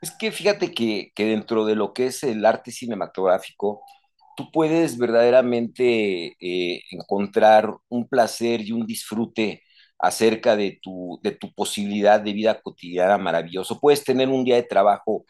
Es 0.00 0.10
que 0.12 0.30
fíjate 0.30 0.72
que, 0.72 1.12
que, 1.14 1.24
dentro 1.26 1.64
de 1.64 1.76
lo 1.76 1.92
que 1.92 2.06
es 2.06 2.22
el 2.24 2.44
arte 2.44 2.70
cinematográfico, 2.70 3.82
tú 4.36 4.50
puedes 4.52 4.98
verdaderamente 4.98 6.36
eh, 6.40 6.82
encontrar 6.90 7.74
un 7.88 8.08
placer 8.08 8.60
y 8.62 8.72
un 8.72 8.86
disfrute 8.86 9.62
acerca 9.98 10.56
de 10.56 10.78
tu, 10.82 11.20
de 11.22 11.32
tu 11.32 11.52
posibilidad 11.54 12.20
de 12.20 12.32
vida 12.32 12.60
cotidiana 12.60 13.18
maravilloso. 13.18 13.80
Puedes 13.80 14.04
tener 14.04 14.28
un 14.28 14.44
día 14.44 14.56
de 14.56 14.62
trabajo 14.64 15.24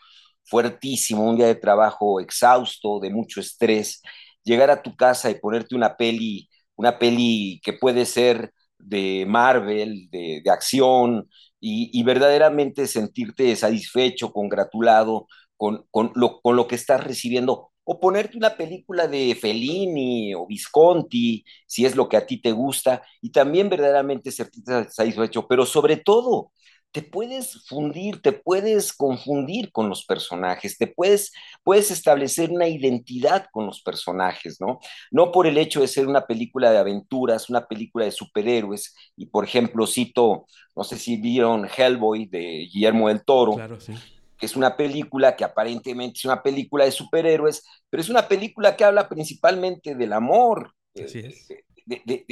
fuertísimo, 0.44 1.28
un 1.28 1.37
día 1.37 1.46
de 1.46 1.54
trabajo 1.56 2.20
exhausto, 2.20 3.00
de 3.00 3.11
mucho 3.11 3.40
estrés, 3.40 4.02
llegar 4.44 4.70
a 4.70 4.82
tu 4.82 4.96
casa 4.96 5.30
y 5.30 5.37
ponerte 5.37 5.75
una 5.75 5.96
peli 5.96 6.49
una 6.76 6.99
peli 6.99 7.61
que 7.64 7.73
puede 7.73 8.06
ser 8.06 8.52
de 8.78 9.25
Marvel, 9.26 10.08
de, 10.11 10.42
acción, 10.50 11.28
y, 11.61 12.02
verdaderamente 12.02 12.87
sentirte 12.87 13.56
satisfecho, 13.56 14.32
congratulado 14.32 15.26
con, 15.56 15.87
con, 15.90 16.12
lo, 16.14 16.40
con 16.42 16.56
lo 16.56 16.66
que 16.68 16.75
estás 16.75 17.02
recibiendo, 17.02 17.70
o 17.85 18.00
ponerte 18.00 18.37
una 18.37 18.57
película 18.57 19.07
de 19.07 19.37
Fellini 19.41 20.35
o 20.35 20.47
Visconti, 20.47 21.45
si 21.67 21.85
es 21.85 21.95
lo 21.95 22.09
que 22.09 22.17
a 22.17 22.26
ti 22.26 22.41
te 22.41 22.53
gusta, 22.53 23.03
y 23.21 23.31
también 23.31 23.69
verdaderamente 23.69 24.33
sentirte 24.33 24.91
satisfecho, 24.91 25.47
pero 25.47 25.67
sobre 25.67 25.99
todo 25.99 26.50
te 26.95 27.03
puedes 27.03 27.67
fundir, 27.67 28.23
te 28.23 28.31
puedes 28.31 28.93
confundir 28.93 29.73
con 29.73 29.88
los 29.88 30.05
personajes, 30.05 30.79
te 30.79 30.87
puedes, 30.87 31.33
puedes 31.64 31.91
establecer 31.91 32.53
una 32.53 32.69
identidad 32.69 33.47
con 33.50 33.67
los 33.67 33.83
personajes, 33.83 34.61
¿no? 34.61 34.79
No 35.11 35.33
por 35.33 35.49
el 35.49 35.59
hecho 35.59 35.81
de 35.81 35.88
ser 35.88 36.07
una 36.07 36.25
película 36.25 36.71
de 36.71 36.79
aventuras, 36.79 37.50
una 37.50 37.67
película 37.67 38.05
de 38.05 38.12
superhéroes, 38.12 38.95
y 39.17 39.26
por 39.26 39.45
ejemplo 39.45 39.88
cito, 39.88 40.47
no 40.76 40.85
sé 40.85 40.97
si 40.97 41.17
vieron 41.17 41.67
Hellboy 41.67 42.26
de 42.26 42.69
Guillermo 42.73 43.09
del 43.09 43.25
Toro, 43.25 43.55
claro, 43.55 43.81
sí. 43.81 43.93
Que 44.38 44.47
es 44.47 44.57
una 44.57 44.76
película 44.76 45.37
que 45.37 45.45
aparentemente 45.45 46.19
es 46.19 46.25
una 46.25 46.43
película 46.43 46.85
de 46.85 46.91
superhéroes, 46.91 47.64
pero 47.91 48.00
es 48.00 48.09
una 48.09 48.26
película 48.29 48.76
que 48.76 48.85
habla 48.85 49.09
principalmente 49.09 49.95
del 49.95 50.12
amor. 50.12 50.73
Así 50.95 51.21
es 51.21 51.49
de, 51.87 52.25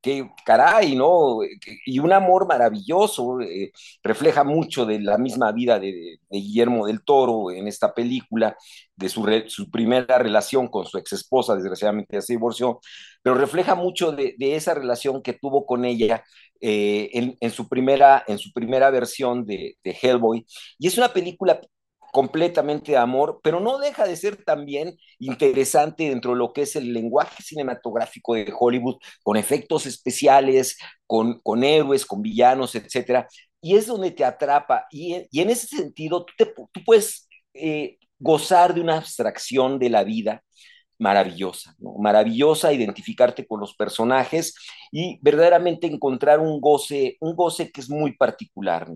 que 0.00 0.28
caray, 0.44 0.96
¿no? 0.96 1.38
Y 1.84 1.98
un 1.98 2.12
amor 2.12 2.46
maravilloso, 2.46 3.40
eh, 3.40 3.72
refleja 4.02 4.44
mucho 4.44 4.84
de 4.84 5.00
la 5.00 5.18
misma 5.18 5.52
vida 5.52 5.78
de, 5.78 6.18
Guillermo 6.30 6.86
del 6.86 7.02
Toro 7.04 7.50
en 7.50 7.68
esta 7.68 7.94
película, 7.94 8.56
de 8.94 9.08
su, 9.08 9.24
su 9.48 9.70
primera 9.70 10.18
relación 10.18 10.68
con 10.68 10.86
su 10.86 10.98
ex 10.98 11.12
esposa, 11.12 11.54
desgraciadamente 11.54 12.16
ya 12.16 12.22
se 12.22 12.32
divorció, 12.32 12.80
pero 13.22 13.36
refleja 13.36 13.74
mucho 13.74 14.12
de, 14.12 14.34
esa 14.38 14.74
relación 14.74 15.22
que 15.22 15.34
tuvo 15.34 15.66
con 15.66 15.84
ella 15.84 16.24
eh, 16.60 17.36
en, 17.40 17.50
su 17.50 17.68
primera, 17.68 18.24
en 18.26 18.38
su 18.38 18.52
primera 18.52 18.90
versión 18.90 19.44
de, 19.44 19.76
Hellboy. 19.84 20.44
Y 20.78 20.86
es 20.86 20.98
una 20.98 21.12
película 21.12 21.60
completamente 22.12 22.92
de 22.92 22.98
amor, 22.98 23.40
pero 23.42 23.60
no 23.60 23.78
deja 23.78 24.06
de 24.06 24.16
ser 24.16 24.42
también 24.44 24.96
interesante 25.18 26.08
dentro 26.08 26.32
de 26.32 26.38
lo 26.38 26.52
que 26.52 26.62
es 26.62 26.74
el 26.76 26.92
lenguaje 26.92 27.42
cinematográfico 27.42 28.34
de 28.34 28.52
Hollywood, 28.58 28.96
con 29.22 29.36
efectos 29.36 29.86
especiales, 29.86 30.78
con, 31.06 31.40
con 31.40 31.62
héroes, 31.62 32.06
con 32.06 32.22
villanos, 32.22 32.74
etcétera, 32.74 33.28
y 33.60 33.76
es 33.76 33.86
donde 33.86 34.12
te 34.12 34.24
atrapa, 34.24 34.86
y, 34.90 35.14
en 35.14 35.50
ese 35.50 35.66
sentido 35.66 36.24
tú, 36.24 36.32
te, 36.38 36.82
puedes 36.84 37.28
eh, 37.52 37.98
gozar 38.18 38.74
de 38.74 38.80
una 38.80 38.98
abstracción 38.98 39.78
de 39.78 39.90
la 39.90 40.04
vida 40.04 40.42
maravillosa, 40.98 41.74
¿no? 41.78 41.94
maravillosa, 41.98 42.72
identificarte 42.72 43.46
con 43.46 43.60
los 43.60 43.74
personajes 43.74 44.54
y 44.90 45.18
verdaderamente 45.22 45.86
encontrar 45.86 46.40
un 46.40 46.60
goce, 46.60 47.16
un 47.20 47.34
goce 47.34 47.70
que 47.70 47.80
es 47.80 47.90
muy 47.90 48.16
particular. 48.16 48.88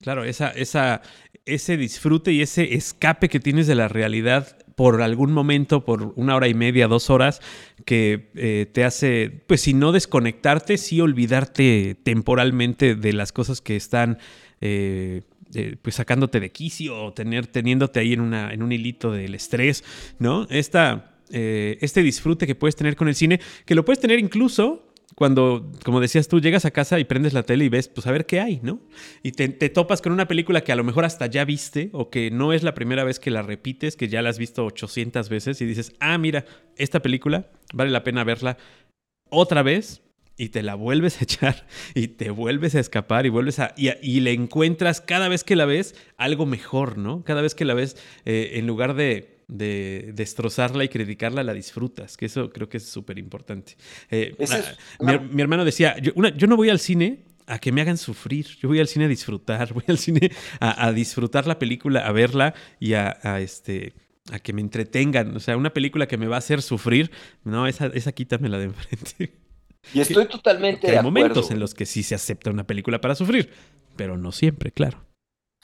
Claro, 0.00 0.24
esa, 0.24 0.48
esa, 0.48 1.02
ese 1.44 1.76
disfrute 1.76 2.32
y 2.32 2.40
ese 2.40 2.74
escape 2.74 3.28
que 3.28 3.38
tienes 3.38 3.66
de 3.66 3.74
la 3.74 3.88
realidad 3.88 4.56
por 4.74 5.02
algún 5.02 5.32
momento, 5.32 5.84
por 5.84 6.14
una 6.16 6.36
hora 6.36 6.48
y 6.48 6.54
media, 6.54 6.88
dos 6.88 7.10
horas, 7.10 7.42
que 7.84 8.30
eh, 8.34 8.66
te 8.72 8.84
hace, 8.84 9.44
pues 9.46 9.60
si 9.60 9.74
no 9.74 9.92
desconectarte, 9.92 10.78
sí 10.78 11.02
olvidarte 11.02 11.96
temporalmente 12.02 12.94
de 12.94 13.12
las 13.12 13.32
cosas 13.32 13.60
que 13.60 13.76
están... 13.76 14.18
Eh, 14.62 15.22
eh, 15.54 15.76
pues 15.80 15.96
sacándote 15.96 16.40
de 16.40 16.50
quicio 16.50 17.04
o 17.04 17.12
tener, 17.12 17.46
teniéndote 17.46 18.00
ahí 18.00 18.12
en, 18.12 18.20
una, 18.20 18.52
en 18.52 18.62
un 18.62 18.72
hilito 18.72 19.12
del 19.12 19.34
estrés, 19.34 19.84
¿no? 20.18 20.46
Esta, 20.50 21.16
este 21.30 22.02
disfrute 22.02 22.46
que 22.46 22.56
puedes 22.56 22.74
tener 22.74 22.96
con 22.96 23.06
el 23.06 23.14
cine, 23.14 23.40
que 23.64 23.76
lo 23.76 23.84
puedes 23.84 24.00
tener 24.00 24.18
incluso 24.18 24.90
cuando, 25.20 25.70
como 25.84 26.00
decías 26.00 26.28
tú, 26.28 26.40
llegas 26.40 26.64
a 26.64 26.70
casa 26.70 26.98
y 26.98 27.04
prendes 27.04 27.34
la 27.34 27.42
tele 27.42 27.64
y 27.64 27.68
ves, 27.68 27.88
pues 27.88 28.06
a 28.06 28.10
ver 28.10 28.26
qué 28.26 28.40
hay, 28.40 28.60
¿no? 28.62 28.80
Y 29.22 29.32
te, 29.32 29.48
topas 29.68 30.00
con 30.00 30.12
una 30.12 30.28
película 30.28 30.62
que 30.62 30.72
a 30.72 30.76
lo 30.76 30.84
mejor 30.84 31.04
hasta 31.04 31.26
ya 31.26 31.44
viste 31.44 31.90
o 31.92 32.10
que 32.10 32.30
no 32.30 32.52
es 32.52 32.62
la 32.62 32.74
primera 32.74 33.04
vez 33.04 33.18
que 33.18 33.30
la 33.30 33.42
repites, 33.42 33.96
que 33.96 34.08
ya 34.08 34.22
la 34.22 34.30
has 34.30 34.38
visto 34.38 34.64
800 34.64 35.28
veces 35.28 35.60
y 35.60 35.66
dices, 35.66 35.92
ah, 36.00 36.16
mira, 36.16 36.46
esta 36.76 37.00
película 37.00 37.50
vale 37.74 37.90
la 37.90 38.02
pena 38.02 38.24
verla 38.24 38.56
otra 39.28 39.62
vez 39.62 40.02
y 40.40 40.48
te 40.48 40.62
la 40.62 40.74
vuelves 40.74 41.20
a 41.20 41.24
echar 41.24 41.66
y 41.94 42.08
te 42.08 42.30
vuelves 42.30 42.74
a 42.74 42.80
escapar 42.80 43.26
y 43.26 43.28
vuelves 43.28 43.58
a... 43.58 43.74
y, 43.76 44.20
le 44.20 44.32
encuentras 44.32 45.02
cada 45.02 45.28
vez 45.28 45.44
que 45.44 45.54
la 45.54 45.66
ves 45.66 45.94
algo 46.16 46.46
mejor, 46.46 46.96
¿no? 46.96 47.22
Cada 47.24 47.42
vez 47.42 47.54
que 47.54 47.66
la 47.66 47.74
ves, 47.74 47.96
eh, 48.24 48.52
en 48.54 48.66
lugar 48.66 48.94
de 48.94 49.38
de 49.50 50.12
destrozarla 50.14 50.84
y 50.84 50.88
criticarla, 50.88 51.42
la 51.42 51.52
disfrutas, 51.52 52.16
que 52.16 52.26
eso 52.26 52.50
creo 52.50 52.68
que 52.68 52.76
es 52.76 52.84
súper 52.84 53.18
importante. 53.18 53.76
Eh, 54.08 54.36
ah, 54.48 55.20
mi, 55.28 55.42
hermano 55.42 55.64
decía, 55.64 55.98
yo, 55.98 56.12
yo 56.14 56.46
no 56.46 56.56
voy 56.56 56.70
al 56.70 56.78
cine 56.78 57.24
a 57.48 57.58
que 57.58 57.72
me 57.72 57.80
hagan 57.80 57.98
sufrir, 57.98 58.46
yo 58.46 58.68
voy 58.68 58.78
al 58.78 58.86
cine 58.86 59.06
a 59.06 59.08
disfrutar, 59.08 59.72
voy 59.74 59.82
al 59.88 59.98
cine 59.98 60.30
a, 60.60 60.92
disfrutar 60.92 61.48
la 61.48 61.58
película, 61.58 62.06
a 62.06 62.12
verla 62.12 62.54
y 62.78 62.92
a, 62.92 63.18
este 63.40 63.92
a 64.30 64.38
que 64.38 64.52
me 64.52 64.60
entretengan, 64.60 65.36
o 65.36 65.40
sea, 65.40 65.56
una 65.56 65.72
película 65.72 66.06
que 66.06 66.16
me 66.16 66.28
va 66.28 66.36
a 66.36 66.38
hacer 66.38 66.62
sufrir, 66.62 67.10
no, 67.42 67.66
esa, 67.66 67.86
esa 67.86 68.12
quítamela 68.12 68.56
de 68.56 68.66
enfrente. 68.66 69.32
Y 69.94 70.00
estoy 70.00 70.26
totalmente 70.26 70.86
de 70.86 70.98
acuerdo. 70.98 71.16
Hay 71.16 71.22
momentos 71.22 71.50
en 71.50 71.60
los 71.60 71.74
que 71.74 71.86
sí 71.86 72.02
se 72.02 72.14
acepta 72.14 72.50
una 72.50 72.66
película 72.66 73.00
para 73.00 73.14
sufrir, 73.14 73.52
pero 73.96 74.16
no 74.16 74.32
siempre, 74.32 74.70
claro. 74.70 75.04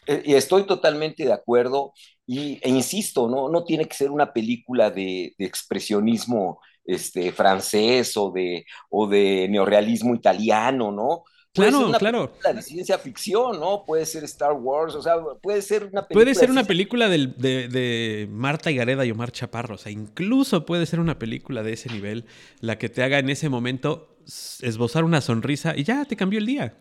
Eh, 0.06 0.22
y 0.24 0.34
estoy 0.34 0.64
totalmente 0.64 1.24
de 1.24 1.32
acuerdo 1.32 1.92
y, 2.26 2.58
e 2.62 2.70
insisto, 2.70 3.28
¿no? 3.28 3.48
no 3.48 3.64
tiene 3.64 3.86
que 3.86 3.96
ser 3.96 4.10
una 4.10 4.32
película 4.32 4.90
de, 4.90 5.34
expresionismo 5.38 6.60
este, 6.84 7.32
francés 7.32 8.16
o 8.16 8.30
de, 8.30 8.64
o 8.88 9.08
de 9.08 9.48
neorealismo 9.48 10.14
italiano, 10.14 10.92
¿no? 10.92 11.24
Puede 11.56 11.70
claro, 11.70 11.78
ser 11.78 11.88
una 11.88 11.98
claro. 11.98 12.30
Película 12.30 12.52
de 12.52 12.62
ciencia 12.62 12.98
ficción, 12.98 13.58
¿no? 13.58 13.84
Puede 13.84 14.06
ser 14.06 14.24
Star 14.24 14.52
Wars, 14.52 14.94
o 14.94 15.02
sea, 15.02 15.16
puede 15.42 15.62
ser 15.62 15.84
una 15.84 16.02
película. 16.02 16.24
Puede 16.24 16.34
ser 16.34 16.50
una 16.50 16.64
película 16.64 17.08
de, 17.08 17.26
de, 17.26 18.28
Marta 18.30 18.70
Gareda 18.70 19.04
y 19.04 19.10
Omar 19.10 19.32
Chaparro, 19.32 19.74
o 19.76 19.78
sea, 19.78 19.90
incluso 19.90 20.66
puede 20.66 20.86
ser 20.86 21.00
una 21.00 21.18
película 21.18 21.62
de 21.62 21.72
ese 21.72 21.90
nivel, 21.90 22.26
la 22.60 22.78
que 22.78 22.88
te 22.88 23.02
haga 23.02 23.18
en 23.18 23.30
ese 23.30 23.48
momento 23.48 24.16
esbozar 24.60 25.04
una 25.04 25.20
sonrisa 25.20 25.74
y 25.76 25.84
ya 25.84 26.04
te 26.04 26.16
cambió 26.16 26.38
el 26.38 26.46
día 26.46 26.76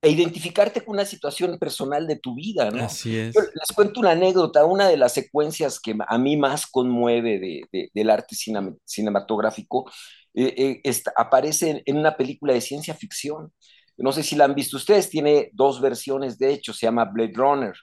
e 0.00 0.10
identificarte 0.10 0.82
con 0.82 0.94
una 0.94 1.04
situación 1.04 1.58
personal 1.58 2.06
de 2.06 2.16
tu 2.16 2.34
vida, 2.34 2.70
¿no? 2.70 2.84
Así 2.84 3.16
es. 3.16 3.34
les 3.34 3.74
cuento 3.74 3.98
una 3.98 4.12
anécdota, 4.12 4.64
una 4.64 4.88
de 4.88 4.96
las 4.96 5.12
secuencias 5.12 5.80
que 5.80 5.96
a 6.06 6.18
mí 6.18 6.36
más 6.36 6.66
conmueve 6.66 7.40
de, 7.40 7.90
del 7.92 8.10
arte 8.10 8.36
cinematográfico 8.84 9.90
eh, 10.34 10.80
eh, 10.84 10.92
aparece 11.16 11.82
en, 11.84 11.96
una 11.96 12.16
película 12.16 12.52
de 12.52 12.60
ciencia 12.60 12.94
ficción. 12.94 13.52
No 13.98 14.12
sé 14.12 14.22
si 14.22 14.36
la 14.36 14.44
han 14.44 14.54
visto 14.54 14.76
ustedes, 14.76 15.10
tiene 15.10 15.50
dos 15.52 15.80
versiones, 15.80 16.38
de 16.38 16.52
hecho, 16.52 16.72
se 16.72 16.86
llama 16.86 17.04
Blade 17.04 17.32
Runner, 17.34 17.74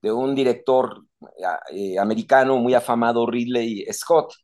de 0.00 0.12
un 0.12 0.34
director 0.34 1.04
eh, 1.72 1.98
americano 1.98 2.56
muy 2.58 2.74
afamado, 2.74 3.26
Ridley 3.26 3.86
Scott. 3.92 4.34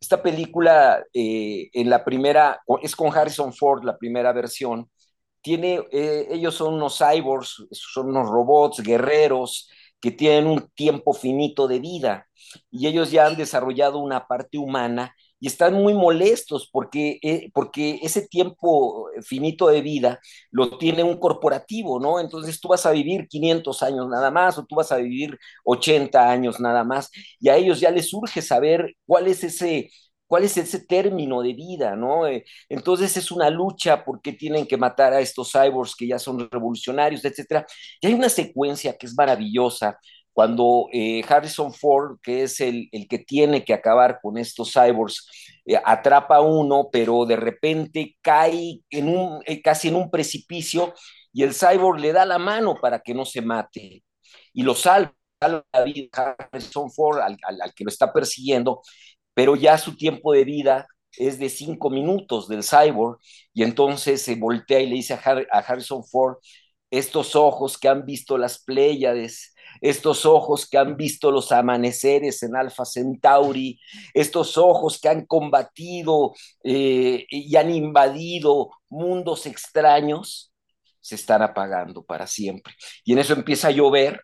Esta 0.00 0.22
película, 0.22 1.02
en 1.14 1.90
la 1.90 2.04
primera, 2.04 2.60
es 2.82 2.94
con 2.94 3.16
Harrison 3.16 3.52
Ford, 3.52 3.82
la 3.84 3.96
primera 3.96 4.32
versión, 4.32 4.88
tiene, 5.46 5.80
eh, 5.92 6.26
ellos 6.32 6.56
son 6.56 6.74
unos 6.74 6.98
cyborgs, 6.98 7.68
son 7.70 8.08
unos 8.08 8.28
robots 8.28 8.82
guerreros 8.82 9.70
que 10.00 10.10
tienen 10.10 10.48
un 10.48 10.68
tiempo 10.74 11.12
finito 11.12 11.68
de 11.68 11.78
vida 11.78 12.26
y 12.68 12.88
ellos 12.88 13.12
ya 13.12 13.26
han 13.26 13.36
desarrollado 13.36 13.98
una 13.98 14.26
parte 14.26 14.58
humana 14.58 15.14
y 15.38 15.48
están 15.48 15.74
muy 15.74 15.92
molestos 15.94 16.68
porque, 16.72 17.18
eh, 17.22 17.50
porque 17.52 18.00
ese 18.02 18.26
tiempo 18.26 19.08
finito 19.22 19.68
de 19.68 19.82
vida 19.82 20.20
lo 20.50 20.78
tiene 20.78 21.02
un 21.02 21.18
corporativo, 21.18 22.00
¿no? 22.00 22.20
Entonces 22.20 22.60
tú 22.60 22.68
vas 22.68 22.86
a 22.86 22.92
vivir 22.92 23.28
500 23.28 23.82
años 23.82 24.08
nada 24.08 24.30
más 24.30 24.58
o 24.58 24.64
tú 24.64 24.76
vas 24.76 24.92
a 24.92 24.96
vivir 24.96 25.38
80 25.64 26.30
años 26.30 26.58
nada 26.60 26.84
más 26.84 27.10
y 27.38 27.48
a 27.48 27.56
ellos 27.56 27.80
ya 27.80 27.90
les 27.90 28.08
surge 28.10 28.40
saber 28.42 28.94
cuál 29.06 29.26
es 29.28 29.44
ese 29.44 29.90
cuál 30.26 30.42
es 30.44 30.56
ese 30.56 30.80
término 30.84 31.40
de 31.42 31.54
vida, 31.54 31.94
¿no? 31.96 32.26
Eh, 32.26 32.44
entonces 32.68 33.16
es 33.16 33.30
una 33.30 33.48
lucha 33.50 34.04
porque 34.04 34.32
tienen 34.32 34.66
que 34.66 34.76
matar 34.76 35.12
a 35.12 35.20
estos 35.20 35.52
cyborgs 35.52 35.94
que 35.94 36.08
ya 36.08 36.18
son 36.18 36.48
revolucionarios, 36.50 37.24
etcétera. 37.24 37.64
Y 38.00 38.08
hay 38.08 38.14
una 38.14 38.28
secuencia 38.28 38.96
que 38.96 39.06
es 39.06 39.14
maravillosa 39.16 39.98
cuando 40.36 40.88
eh, 40.92 41.22
Harrison 41.26 41.72
Ford, 41.72 42.18
que 42.22 42.42
es 42.42 42.60
el, 42.60 42.90
que 43.08 43.18
tiene 43.20 43.64
que 43.64 43.72
acabar 43.72 44.18
con 44.20 44.36
estos 44.36 44.70
cyborgs, 44.70 45.26
eh, 45.64 45.80
atrapa 45.82 46.36
a 46.36 46.40
uno, 46.42 46.90
pero 46.92 47.24
de 47.24 47.36
repente 47.36 48.18
cae 48.20 48.80
en 48.90 49.08
un, 49.08 49.40
casi 49.64 49.88
en 49.88 49.96
un 49.96 50.10
precipicio 50.10 50.92
y 51.32 51.42
el 51.42 51.54
cyborg 51.54 52.00
le 52.00 52.12
da 52.12 52.26
la 52.26 52.38
mano 52.38 52.76
para 52.78 53.00
que 53.00 53.14
no 53.14 53.24
se 53.24 53.40
mate 53.40 54.04
y 54.52 54.62
lo 54.62 54.74
salva 54.74 55.14
la 55.40 55.64
vida 55.84 56.36
Harrison 56.52 56.90
Ford 56.90 57.20
al, 57.20 57.38
al, 57.42 57.72
que 57.74 57.84
lo 57.84 57.88
está 57.88 58.12
persiguiendo 58.12 58.82
pero 59.34 59.56
ya 59.56 59.78
su 59.78 59.96
tiempo 59.96 60.32
de 60.34 60.44
vida 60.44 60.86
es 61.12 61.38
de 61.38 61.48
cinco 61.48 61.90
minutos 61.90 62.48
del 62.48 62.62
cyborg, 62.62 63.18
y 63.54 63.62
entonces 63.62 64.22
se 64.22 64.34
voltea 64.36 64.80
y 64.80 64.86
le 64.88 64.96
dice 64.96 65.14
a, 65.14 65.18
Harrison 65.60 66.04
Ford, 66.04 66.36
estos 66.90 67.36
ojos 67.36 67.78
que 67.78 67.88
han 67.88 68.04
visto 68.06 68.38
las 68.38 68.62
Pléyades, 68.64 69.54
estos 69.80 70.26
ojos 70.26 70.68
que 70.68 70.78
han 70.78 70.96
visto 70.96 71.30
los 71.30 71.52
amaneceres 71.52 72.42
en 72.42 72.56
Alpha 72.56 72.84
Centauri, 72.84 73.78
estos 74.14 74.56
ojos 74.58 75.00
que 75.00 75.08
han 75.08 75.26
combatido 75.26 76.34
eh, 76.64 77.26
y 77.28 77.56
han 77.56 77.70
invadido 77.70 78.70
mundos 78.88 79.46
extraños, 79.46 80.52
se 81.00 81.14
están 81.14 81.42
apagando 81.42 82.04
para 82.04 82.26
siempre. 82.26 82.74
Y 83.04 83.12
en 83.12 83.20
eso 83.20 83.32
empieza 83.32 83.68
a 83.68 83.72
llover 83.72 84.20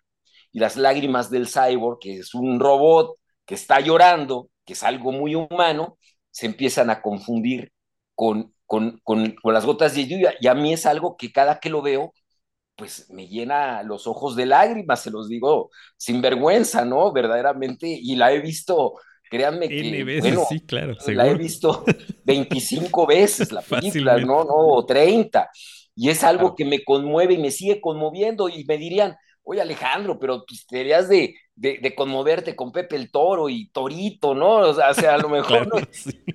y 0.53 0.59
las 0.59 0.77
lágrimas 0.77 1.31
del 1.31 1.49
cyborg, 1.49 1.99
que 2.01 2.19
es 2.19 2.35
un 2.35 2.61
robot 2.61 3.17
que 3.47 3.55
está 3.55 3.81
llorando, 3.81 4.51
que 4.65 4.75
es 4.75 4.83
algo 4.83 5.13
muy 5.13 5.35
humano, 5.35 5.99
se 6.31 6.47
empiezan 6.47 6.91
a 6.91 7.03
confundir 7.03 7.73
con, 8.15 8.55
con, 8.67 9.01
con, 9.05 9.35
las 9.45 9.65
gotas 9.65 9.95
de 9.95 10.07
lluvia. 10.07 10.35
Y 10.41 10.47
a 10.47 10.55
mí 10.55 10.73
es 10.73 10.87
algo 10.87 11.17
que 11.17 11.33
cada 11.33 11.61
que 11.61 11.71
lo 11.71 11.83
veo, 11.83 12.13
pues 12.77 13.11
me 13.11 13.29
llena 13.29 13.83
los 13.83 14.07
ojos 14.07 14.37
de 14.37 14.47
lágrimas, 14.47 15.03
se 15.03 15.11
los 15.11 15.29
digo 15.29 15.71
sin 15.97 16.21
vergüenza, 16.21 16.85
¿no? 16.85 17.13
Verdaderamente, 17.13 17.87
y 17.89 18.17
la 18.17 18.33
he 18.33 18.41
visto, 18.41 18.95
créanme 19.31 19.69
que, 19.69 20.19
bueno, 20.21 20.45
sí, 20.49 20.61
claro, 20.61 20.97
la 21.09 21.29
he 21.29 21.35
visto 21.35 21.85
25 22.25 23.07
veces 23.07 23.53
la 23.53 23.63
película, 23.63 24.17
¿no? 24.19 24.45
No, 24.45 24.55
o 24.57 24.87
30, 24.87 25.49
y 25.95 26.09
es 26.09 26.25
algo 26.25 26.55
que 26.55 26.65
me 26.65 26.83
conmueve 26.83 27.35
y 27.35 27.39
me 27.39 27.51
sigue 27.51 27.81
conmoviendo, 27.81 28.49
y 28.49 28.65
me 28.65 28.79
dirían, 28.79 29.17
oye 29.45 29.61
Alejandro, 29.61 30.19
pero 30.19 30.45
pues 30.47 30.67
deberías 30.71 31.09
de, 31.09 31.35
de, 31.55 31.95
conmoverte 31.95 32.57
con 32.57 32.73
Pepe 32.73 32.97
el 32.97 33.11
Toro 33.11 33.49
y 33.49 33.69
Torito, 33.69 34.35
¿no? 34.35 34.57
O 34.57 34.75
sea, 34.75 35.15
a 35.15 35.19
lo 35.19 35.29
mejor 35.29 35.69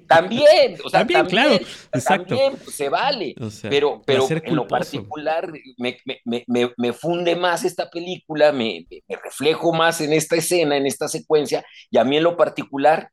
también, 0.07 0.77
o 0.83 0.89
sea, 0.89 0.99
también, 0.99 1.25
claro, 1.27 1.59
también 2.05 2.55
pues, 2.63 2.75
se 2.75 2.89
vale, 2.89 3.35
pero, 3.69 4.01
pero 4.05 4.27
en 4.29 4.55
lo 4.55 4.67
particular 4.67 5.51
me, 5.77 5.97
me, 6.05 6.43
me, 6.47 6.71
me, 6.75 6.93
funde 6.93 7.35
más 7.35 7.63
esta 7.63 7.89
película, 7.89 8.51
me, 8.51 8.85
reflejo 9.07 9.73
más 9.73 10.01
en 10.01 10.13
esta 10.13 10.35
escena, 10.35 10.77
en 10.77 10.85
esta 10.85 11.07
secuencia, 11.07 11.65
y 11.89 11.97
a 11.97 12.03
mí 12.03 12.17
en 12.17 12.23
lo 12.23 12.37
particular 12.37 13.09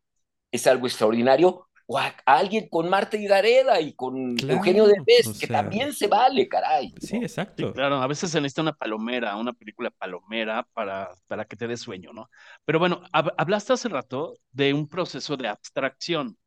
es 0.52 0.66
algo 0.66 0.86
extraordinario 0.86 1.66
o 1.86 1.98
a, 1.98 2.14
alguien 2.24 2.68
con 2.68 2.88
Marta 2.88 3.16
y 3.16 3.26
Gareda 3.26 3.80
y 3.80 3.92
con 3.94 4.36
Eugenio 4.38 4.86
Derbez, 4.86 5.38
que 5.38 5.46
también 5.46 5.92
se 5.92 6.06
vale, 6.06 6.48
caray. 6.48 6.94
Sí, 6.98 7.16
exacto. 7.16 7.72
claro, 7.72 7.96
a 7.96 8.06
veces 8.06 8.30
se 8.30 8.40
necesita 8.40 8.62
una 8.62 8.72
palomera, 8.72 9.36
una 9.36 9.52
película 9.52 9.90
palomera 9.90 10.66
para, 10.72 11.10
para 11.26 11.44
que 11.44 11.56
te 11.56 11.66
dé 11.66 11.76
sueño, 11.76 12.12
¿no? 12.12 12.30
Pero 12.64 12.78
bueno, 12.78 13.02
hablaste 13.12 13.74
hace 13.74 13.88
rato 13.88 14.38
de 14.52 14.72
un 14.72 14.88
proceso 14.88 15.36
de 15.36 15.48
abstracción. 15.48 16.38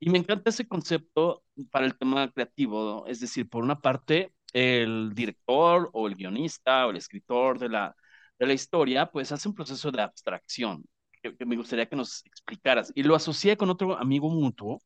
Y 0.00 0.10
me 0.10 0.18
encanta 0.18 0.50
ese 0.50 0.66
concepto 0.66 1.44
para 1.70 1.86
el 1.86 1.96
tema 1.96 2.30
creativo, 2.30 3.06
es 3.06 3.20
decir, 3.20 3.48
por 3.48 3.62
una 3.62 3.80
parte, 3.80 4.34
el 4.52 5.12
director 5.14 5.90
o 5.92 6.08
el 6.08 6.16
guionista 6.16 6.86
o 6.86 6.90
el 6.90 6.96
escritor 6.96 7.58
de 7.58 7.68
la, 7.68 7.94
de 8.38 8.46
la 8.46 8.52
historia, 8.52 9.06
pues 9.06 9.32
hace 9.32 9.48
un 9.48 9.54
proceso 9.54 9.90
de 9.92 10.02
abstracción 10.02 10.84
que, 11.32 11.46
me 11.46 11.56
gustaría 11.56 11.86
que 11.86 11.96
nos 11.96 12.24
explicaras. 12.26 12.92
Y 12.94 13.02
lo 13.02 13.14
asocié 13.14 13.56
con 13.56 13.70
otro 13.70 13.96
amigo 13.98 14.30
mutuo, 14.30 14.82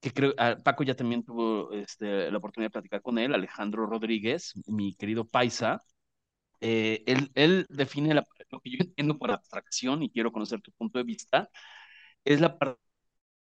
que 0.00 0.12
creo, 0.12 0.34
ah, 0.38 0.56
Paco 0.62 0.84
ya 0.84 0.94
también 0.94 1.24
tuvo 1.24 1.72
este, 1.72 2.30
la 2.30 2.38
oportunidad 2.38 2.68
de 2.68 2.72
platicar 2.72 3.02
con 3.02 3.18
él, 3.18 3.34
Alejandro 3.34 3.86
Rodríguez, 3.86 4.54
mi 4.66 4.94
querido 4.94 5.26
paisa. 5.26 5.82
Eh, 6.60 7.02
él, 7.06 7.30
él, 7.34 7.66
define 7.70 8.14
lo 8.14 8.24
que 8.60 8.70
yo 8.70 8.78
entiendo 8.80 9.18
por 9.18 9.30
abstracción 9.32 10.02
y 10.02 10.10
quiero 10.10 10.32
conocer 10.32 10.60
tu 10.60 10.72
punto 10.72 10.98
de 10.98 11.04
vista, 11.04 11.48
es 12.24 12.40
la 12.40 12.58
parte 12.58 12.80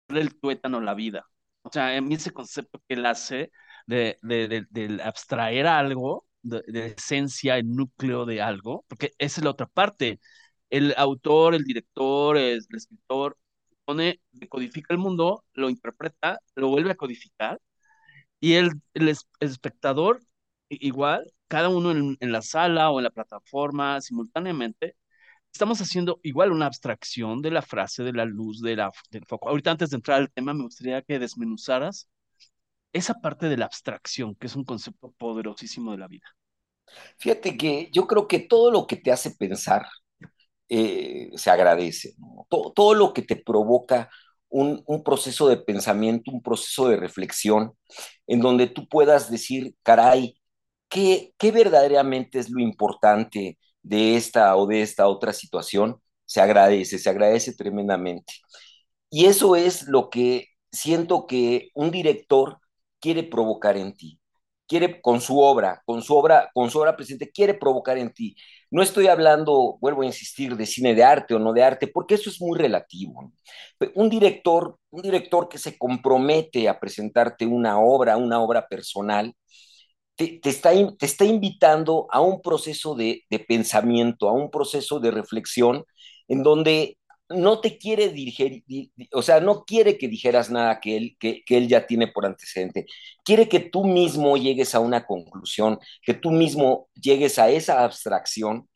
del 0.08 0.38
tuétano, 0.40 0.80
la 0.80 0.94
vida. 0.94 1.26
O 1.62 1.70
sea, 1.72 1.96
a 1.96 2.00
mí 2.00 2.14
ese 2.14 2.32
concepto 2.32 2.80
que 2.88 2.94
él 2.94 3.06
hace 3.06 3.50
de, 3.86 4.18
de, 4.22 4.66
de, 4.70 5.02
abstraer 5.02 5.66
algo, 5.66 6.26
de, 6.42 6.62
de, 6.66 6.86
esencia, 6.88 7.58
el 7.58 7.68
núcleo 7.74 8.26
de 8.26 8.42
algo, 8.42 8.84
porque 8.88 9.12
esa 9.18 9.40
es 9.40 9.44
la 9.44 9.50
otra 9.50 9.66
parte 9.66 10.20
el 10.70 10.94
autor, 10.96 11.54
el 11.54 11.64
director, 11.64 12.36
el, 12.36 12.58
escritor, 12.74 13.38
pone, 13.84 14.20
codifica 14.48 14.94
el 14.94 14.98
mundo, 14.98 15.44
lo 15.54 15.70
interpreta, 15.70 16.38
lo 16.56 16.68
vuelve 16.68 16.92
a 16.92 16.96
codificar, 16.96 17.60
y 18.40 18.54
el, 18.54 18.72
el, 18.94 19.08
espectador, 19.40 20.20
igual, 20.68 21.32
cada 21.48 21.68
uno 21.68 21.92
en, 21.92 22.32
la 22.32 22.42
sala 22.42 22.90
o 22.90 23.00
en 23.00 23.04
la 23.04 23.10
plataforma, 23.10 24.00
simultáneamente, 24.00 24.96
estamos 25.52 25.80
haciendo 25.80 26.20
igual 26.22 26.52
una 26.52 26.66
abstracción 26.66 27.42
de 27.42 27.50
la 27.52 27.62
frase, 27.62 28.02
de 28.02 28.12
la 28.12 28.24
luz, 28.24 28.60
de 28.60 28.76
la, 28.76 28.90
del 29.10 29.24
foco. 29.26 29.48
Ahorita 29.48 29.70
antes 29.72 29.90
de 29.90 29.96
entrar 29.96 30.18
al 30.20 30.30
tema, 30.32 30.54
me 30.54 30.64
gustaría 30.64 31.02
que 31.02 31.18
desmenuzaras 31.18 32.08
esa 32.92 33.14
parte 33.14 33.48
de 33.48 33.56
la 33.56 33.66
abstracción, 33.66 34.34
que 34.36 34.46
es 34.46 34.56
un 34.56 34.64
concepto 34.64 35.12
poderosísimo 35.12 35.92
de 35.92 35.98
la 35.98 36.08
vida. 36.08 36.26
Fíjate 37.18 37.56
que 37.56 37.90
yo 37.92 38.06
creo 38.06 38.28
que 38.28 38.40
todo 38.40 38.70
lo 38.70 38.86
que 38.86 38.96
te 38.96 39.12
hace 39.12 39.30
pensar, 39.32 39.86
eh, 40.68 41.30
se 41.36 41.50
agradece. 41.50 42.14
Todo, 42.48 42.94
lo 42.94 43.12
que 43.12 43.22
te 43.22 43.36
provoca 43.36 44.10
un, 44.48 44.84
proceso 45.04 45.48
de 45.48 45.56
pensamiento, 45.58 46.30
un 46.30 46.42
proceso 46.42 46.88
de 46.88 46.96
reflexión, 46.96 47.72
en 48.26 48.40
donde 48.40 48.68
tú 48.68 48.88
puedas 48.88 49.30
decir, 49.30 49.74
caray, 49.82 50.36
¿qué, 50.88 51.32
¿qué 51.38 51.50
verdaderamente 51.52 52.38
es 52.38 52.50
lo 52.50 52.60
importante 52.60 53.58
de 53.82 54.16
esta 54.16 54.56
o 54.56 54.66
de 54.66 54.82
esta 54.82 55.08
otra 55.08 55.32
situación? 55.32 56.00
Se 56.24 56.40
agradece, 56.40 56.98
se 56.98 57.10
agradece 57.10 57.54
tremendamente. 57.54 58.34
Y 59.10 59.26
eso 59.26 59.56
es 59.56 59.88
lo 59.88 60.10
que 60.10 60.48
siento 60.72 61.26
que 61.26 61.70
un 61.74 61.90
director 61.90 62.58
quiere 63.00 63.22
provocar 63.24 63.76
en 63.76 63.94
ti 63.94 64.20
quiere 64.66 65.00
con 65.00 65.20
su 65.20 65.38
obra, 65.40 65.82
con 65.84 66.02
su 66.02 66.14
obra, 66.14 66.50
con 66.54 66.70
su 66.70 66.78
obra 66.80 66.96
presente, 66.96 67.30
quiere 67.30 67.54
provocar 67.54 67.98
en 67.98 68.12
ti. 68.12 68.36
No 68.70 68.82
estoy 68.82 69.06
hablando, 69.08 69.78
vuelvo 69.80 70.02
a 70.02 70.06
insistir, 70.06 70.56
de 70.56 70.66
cine 70.66 70.94
de 70.94 71.04
arte 71.04 71.34
o 71.34 71.38
no 71.38 71.52
de 71.52 71.62
arte, 71.62 71.88
porque 71.88 72.14
eso 72.14 72.30
es 72.30 72.40
muy 72.40 72.58
relativo. 72.58 73.32
Un 73.94 74.10
director, 74.10 74.78
un 74.90 75.02
director 75.02 75.48
que 75.48 75.58
se 75.58 75.78
compromete 75.78 76.68
a 76.68 76.80
presentarte 76.80 77.46
una 77.46 77.78
obra, 77.80 78.16
una 78.16 78.40
obra 78.40 78.66
personal, 78.68 79.34
te, 80.16 80.40
está, 80.44 80.70
te 80.98 81.06
está 81.06 81.24
invitando 81.24 82.06
a 82.10 82.20
un 82.20 82.40
proceso 82.40 82.94
de, 82.94 83.24
de 83.30 83.38
pensamiento, 83.40 84.28
a 84.28 84.32
un 84.32 84.50
proceso 84.50 85.00
de 85.00 85.10
reflexión, 85.10 85.84
en 86.28 86.42
donde 86.42 86.98
no 87.28 87.60
te 87.60 87.78
quiere 87.78 88.10
dirigir, 88.10 88.64
o 89.12 89.22
sea, 89.22 89.40
no 89.40 89.64
quiere 89.64 89.96
que 89.98 90.08
dijeras 90.08 90.50
nada 90.50 90.80
que 90.80 90.96
él, 90.96 91.16
que, 91.18 91.42
él 91.48 91.68
ya 91.68 91.86
tiene 91.86 92.08
por 92.08 92.26
antecedente. 92.26 92.86
Quiere 93.24 93.48
que 93.48 93.60
tú 93.60 93.84
mismo 93.84 94.36
llegues 94.36 94.74
a 94.74 94.80
una 94.80 95.06
conclusión, 95.06 95.78
que 96.02 96.14
tú 96.14 96.30
mismo 96.30 96.88
llegues 96.94 97.38
a 97.38 97.50
esa 97.50 97.84
abstracción, 97.84 98.68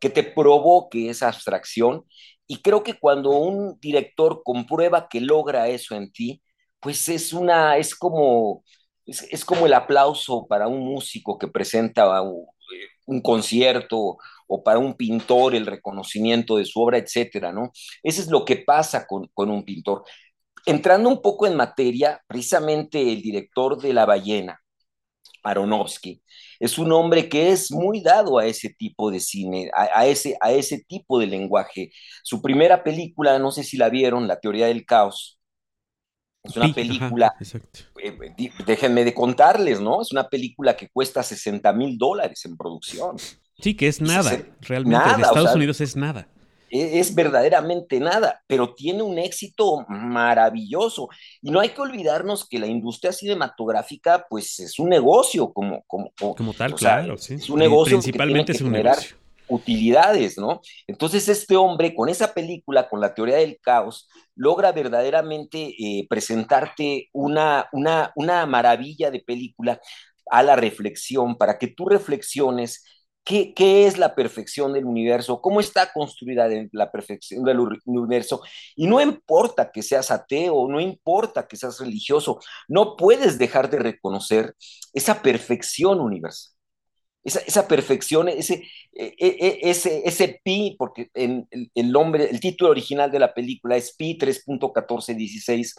que 0.00 0.10
te 0.10 0.24
provoque 0.24 1.10
esa 1.10 1.28
abstracción. 1.28 2.04
Y 2.46 2.58
creo 2.62 2.82
que 2.82 2.98
cuando 2.98 3.30
un 3.30 3.78
director 3.80 4.42
comprueba 4.44 5.08
que 5.08 5.20
logra 5.20 5.68
eso 5.68 5.94
en 5.94 6.12
ti, 6.12 6.42
pues 6.80 7.08
es 7.08 7.32
una, 7.32 7.76
es 7.78 7.94
como, 7.94 8.64
es, 9.06 9.44
como 9.44 9.66
el 9.66 9.74
aplauso 9.74 10.46
para 10.48 10.68
un 10.68 10.80
músico 10.80 11.38
que 11.38 11.48
presenta 11.48 12.20
un, 12.22 12.46
un 13.06 13.20
concierto 13.22 14.18
o 14.54 14.62
para 14.62 14.78
un 14.78 14.94
pintor 14.94 15.54
el 15.54 15.66
reconocimiento 15.66 16.56
de 16.56 16.66
su 16.66 16.80
obra, 16.80 16.98
etcétera, 16.98 17.52
¿no? 17.52 17.72
Eso 18.02 18.20
es 18.20 18.28
lo 18.28 18.44
que 18.44 18.56
pasa 18.56 19.06
con, 19.06 19.30
un 19.34 19.64
pintor. 19.64 20.04
Entrando 20.66 21.08
un 21.08 21.22
poco 21.22 21.46
en 21.46 21.56
materia, 21.56 22.20
precisamente 22.26 23.00
el 23.00 23.22
director 23.22 23.80
de 23.80 23.94
La 23.94 24.04
Ballena, 24.04 24.60
Aronofsky, 25.42 26.22
es 26.60 26.78
un 26.78 26.92
hombre 26.92 27.30
que 27.30 27.50
es 27.50 27.72
muy 27.72 28.02
dado 28.02 28.38
a 28.38 28.46
ese 28.46 28.68
tipo 28.74 29.10
de 29.10 29.20
cine, 29.20 29.70
a, 29.74 30.06
ese, 30.06 30.36
a 30.40 30.52
ese 30.52 30.84
tipo 30.86 31.18
de 31.18 31.26
lenguaje. 31.26 31.90
Su 32.22 32.42
primera 32.42 32.84
película, 32.84 33.38
no 33.38 33.52
sé 33.52 33.64
si 33.64 33.78
la 33.78 33.88
vieron, 33.88 34.28
La 34.28 34.38
teoría 34.38 34.66
del 34.66 34.84
caos, 34.84 35.40
es 36.42 36.56
una 36.56 36.74
película, 36.74 37.34
eh, 38.02 38.18
déjenme 38.66 39.04
de 39.04 39.14
contarles, 39.14 39.80
¿no? 39.80 40.02
Es 40.02 40.10
una 40.10 40.28
película 40.28 40.76
que 40.76 40.88
cuesta 40.88 41.22
60 41.22 41.72
mil 41.72 41.96
dólares 41.96 42.44
en 42.44 42.56
producción. 42.56 43.16
Sí, 43.62 43.74
que 43.74 43.86
es 43.86 44.00
nada. 44.00 44.44
Realmente 44.60 45.08
en 45.08 45.20
Estados 45.20 45.54
Unidos 45.54 45.80
es 45.80 45.94
nada. 45.94 46.26
E, 46.68 46.98
es, 46.98 47.14
verdaderamente 47.14 48.00
nada, 48.00 48.42
pero 48.46 48.74
tiene 48.74 49.02
un 49.02 49.18
éxito 49.18 49.84
maravilloso. 49.88 51.08
Y 51.40 51.50
no 51.50 51.60
hay 51.60 51.68
que 51.68 51.80
olvidarnos 51.80 52.48
que 52.48 52.58
la 52.58 52.66
industria 52.66 53.12
cinematográfica, 53.12 54.26
pues 54.28 54.58
es 54.58 54.78
un 54.78 54.88
negocio 54.88 55.52
como, 55.52 55.84
como, 55.86 56.10
como, 56.16 56.54
tal, 56.54 56.74
claro. 56.74 57.16
sí. 57.18 57.34
Es 57.34 57.48
un 57.50 57.60
negocio. 57.60 57.98
principalmente 57.98 58.52
es 58.52 58.60
un 58.62 58.72
negocio. 58.72 59.16
Utilidades, 59.48 60.38
¿no? 60.38 60.60
Entonces, 60.86 61.28
este 61.28 61.56
hombre, 61.56 61.94
con 61.94 62.08
esa 62.08 62.32
película, 62.32 62.88
con 62.88 63.00
la 63.00 63.14
teoría 63.14 63.36
del 63.36 63.60
caos, 63.60 64.08
logra 64.34 64.72
verdaderamente 64.72 65.74
eh, 65.78 66.06
presentarte 66.08 67.10
una, 67.12 67.68
una, 67.72 68.12
una 68.16 68.46
maravilla 68.46 69.10
de 69.10 69.20
película 69.20 69.78
a 70.30 70.42
la 70.42 70.56
reflexión, 70.56 71.36
para 71.36 71.58
que 71.58 71.68
tú 71.68 71.86
reflexiones 71.86 72.82
¿Qué, 73.24 73.86
es 73.86 73.98
la 73.98 74.14
perfección 74.16 74.72
del 74.72 74.84
universo? 74.84 75.40
¿Cómo 75.40 75.60
está 75.60 75.92
construida 75.92 76.48
la 76.72 76.90
perfección 76.90 77.44
del 77.44 77.60
universo? 77.84 78.42
Y 78.74 78.86
no 78.88 79.00
importa 79.00 79.70
que 79.70 79.82
seas 79.82 80.10
ateo, 80.10 80.66
no 80.68 80.80
importa 80.80 81.46
que 81.46 81.56
seas 81.56 81.78
religioso, 81.78 82.40
no 82.66 82.96
puedes 82.96 83.38
dejar 83.38 83.70
de 83.70 83.78
reconocer 83.78 84.56
esa 84.92 85.22
perfección 85.22 86.00
universal. 86.00 86.52
Esa, 87.24 87.68
perfección, 87.68 88.28
ese, 88.28 88.64
e, 88.92 89.14
e, 89.16 89.60
ese 89.62 90.40
pi, 90.42 90.74
porque 90.76 91.08
en, 91.14 91.46
el, 91.52 91.92
nombre, 91.92 92.28
el 92.28 92.40
título 92.40 92.72
original 92.72 93.12
de 93.12 93.20
la 93.20 93.32
película 93.32 93.76
es 93.76 93.94
pi 93.94 94.18
3.1416, 94.18 95.74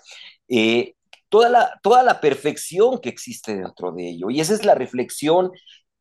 eh, 0.47 0.93
toda, 1.27 1.49
la, 1.49 1.79
toda 1.83 2.01
la 2.03 2.21
perfección 2.21 3.01
que 3.01 3.09
existe 3.09 3.57
dentro 3.57 3.91
de 3.91 4.07
ello. 4.11 4.29
Y 4.29 4.39
esa 4.39 4.53
es 4.53 4.63
la 4.63 4.75
reflexión 4.75 5.51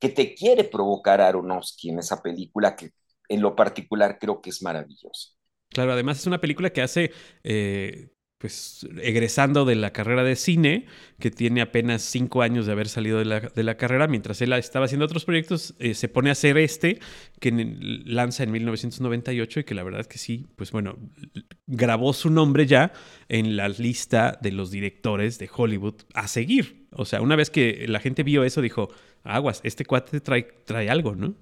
que 0.02 0.08
te 0.08 0.34
quiere 0.34 0.64
provocar 0.64 1.20
Aronofsky 1.20 1.90
en 1.90 2.00
esa 2.00 2.20
película 2.20 2.74
que 2.74 2.90
en 3.28 3.40
lo 3.40 3.54
particular 3.54 4.18
creo 4.18 4.42
que 4.42 4.50
es 4.50 4.60
maravillosa. 4.60 5.28
Claro, 5.68 5.92
además 5.92 6.18
es 6.18 6.26
una 6.26 6.40
película 6.40 6.70
que 6.70 6.82
hace, 6.82 7.12
eh, 7.44 8.11
pues 8.42 8.88
egresando 9.00 9.64
de 9.64 9.76
la 9.76 9.92
carrera 9.92 10.24
de 10.24 10.34
cine, 10.34 10.86
que 11.20 11.30
tiene 11.30 11.60
apenas 11.60 12.02
cinco 12.02 12.42
años 12.42 12.66
de 12.66 12.72
haber 12.72 12.88
salido 12.88 13.20
de 13.20 13.62
la, 13.62 13.76
carrera, 13.76 14.08
mientras 14.08 14.42
él 14.42 14.52
estaba 14.54 14.86
haciendo 14.86 15.04
otros 15.04 15.24
proyectos, 15.24 15.76
eh, 15.78 15.94
se 15.94 16.08
pone 16.08 16.28
a 16.28 16.32
hacer 16.32 16.58
este, 16.58 16.98
que 17.38 17.52
lanza 18.04 18.42
en 18.42 18.50
1998 18.50 19.60
y 19.60 19.64
que 19.64 19.76
la 19.76 19.84
verdad 19.84 20.06
que 20.06 20.18
sí, 20.18 20.48
pues 20.56 20.72
bueno, 20.72 20.98
grabó 21.68 22.12
su 22.14 22.30
nombre 22.30 22.66
ya 22.66 22.92
en 23.28 23.54
la 23.54 23.68
lista 23.68 24.36
de 24.42 24.50
los 24.50 24.72
directores 24.72 25.38
de 25.38 25.48
Hollywood 25.54 26.02
a 26.12 26.26
seguir. 26.26 26.88
O 26.90 27.04
sea, 27.04 27.22
una 27.22 27.36
vez 27.36 27.48
que 27.48 27.86
la 27.86 28.00
gente 28.00 28.24
vio 28.24 28.42
eso, 28.42 28.60
dijo, 28.60 28.88
aguas, 29.22 29.60
este 29.62 29.84
cuate 29.84 30.20
trae, 30.20 30.48
trae 30.64 30.90
algo, 30.90 31.14
¿no? 31.14 31.36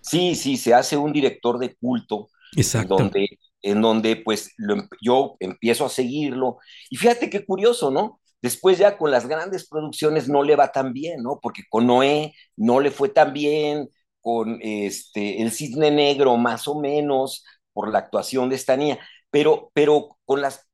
Sí, 0.00 0.34
sí, 0.34 0.56
se 0.56 0.72
hace 0.72 0.96
un 0.96 1.12
director 1.12 1.58
de 1.58 1.74
culto. 1.74 2.30
Exacto. 2.56 2.96
Donde 2.96 3.28
en 3.62 3.82
donde 3.82 4.16
pues 4.16 4.52
em, 4.58 4.88
yo 5.02 5.36
empiezo 5.40 5.84
a 5.86 5.88
seguirlo. 5.88 6.58
Y 6.90 6.96
fíjate 6.96 7.30
qué 7.30 7.44
curioso, 7.44 7.90
¿no? 7.90 8.20
Después 8.42 8.78
ya 8.78 8.96
con 8.96 9.10
las 9.10 9.26
grandes 9.28 9.68
producciones 9.68 10.28
no 10.28 10.42
le 10.42 10.56
va 10.56 10.72
tan 10.72 10.92
bien, 10.92 11.22
¿no? 11.22 11.38
Porque 11.42 11.62
con 11.68 11.86
Noé 11.86 12.34
no 12.56 12.80
le 12.80 12.90
fue 12.90 13.08
tan 13.10 13.32
bien, 13.32 13.90
con 14.20 14.58
este, 14.62 15.42
El 15.42 15.52
Cisne 15.52 15.90
Negro 15.90 16.36
más 16.36 16.66
o 16.68 16.80
menos, 16.80 17.44
por 17.72 17.90
la 17.92 17.98
actuación 18.00 18.48
de 18.48 18.56
esta 18.56 18.76
niña, 18.76 18.98
pero, 19.30 19.70
pero 19.74 20.18
con, 20.24 20.40
las, 20.42 20.68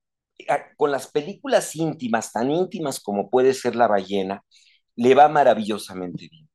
con 0.77 0.91
las 0.91 1.09
películas 1.09 1.75
íntimas, 1.77 2.33
tan 2.33 2.51
íntimas 2.51 3.01
como 3.01 3.31
puede 3.31 3.55
ser 3.55 3.77
La 3.77 3.89
ballena, 3.89 4.45
le 4.97 5.15
va 5.15 5.29
maravillosamente 5.29 6.29
bien. 6.31 6.46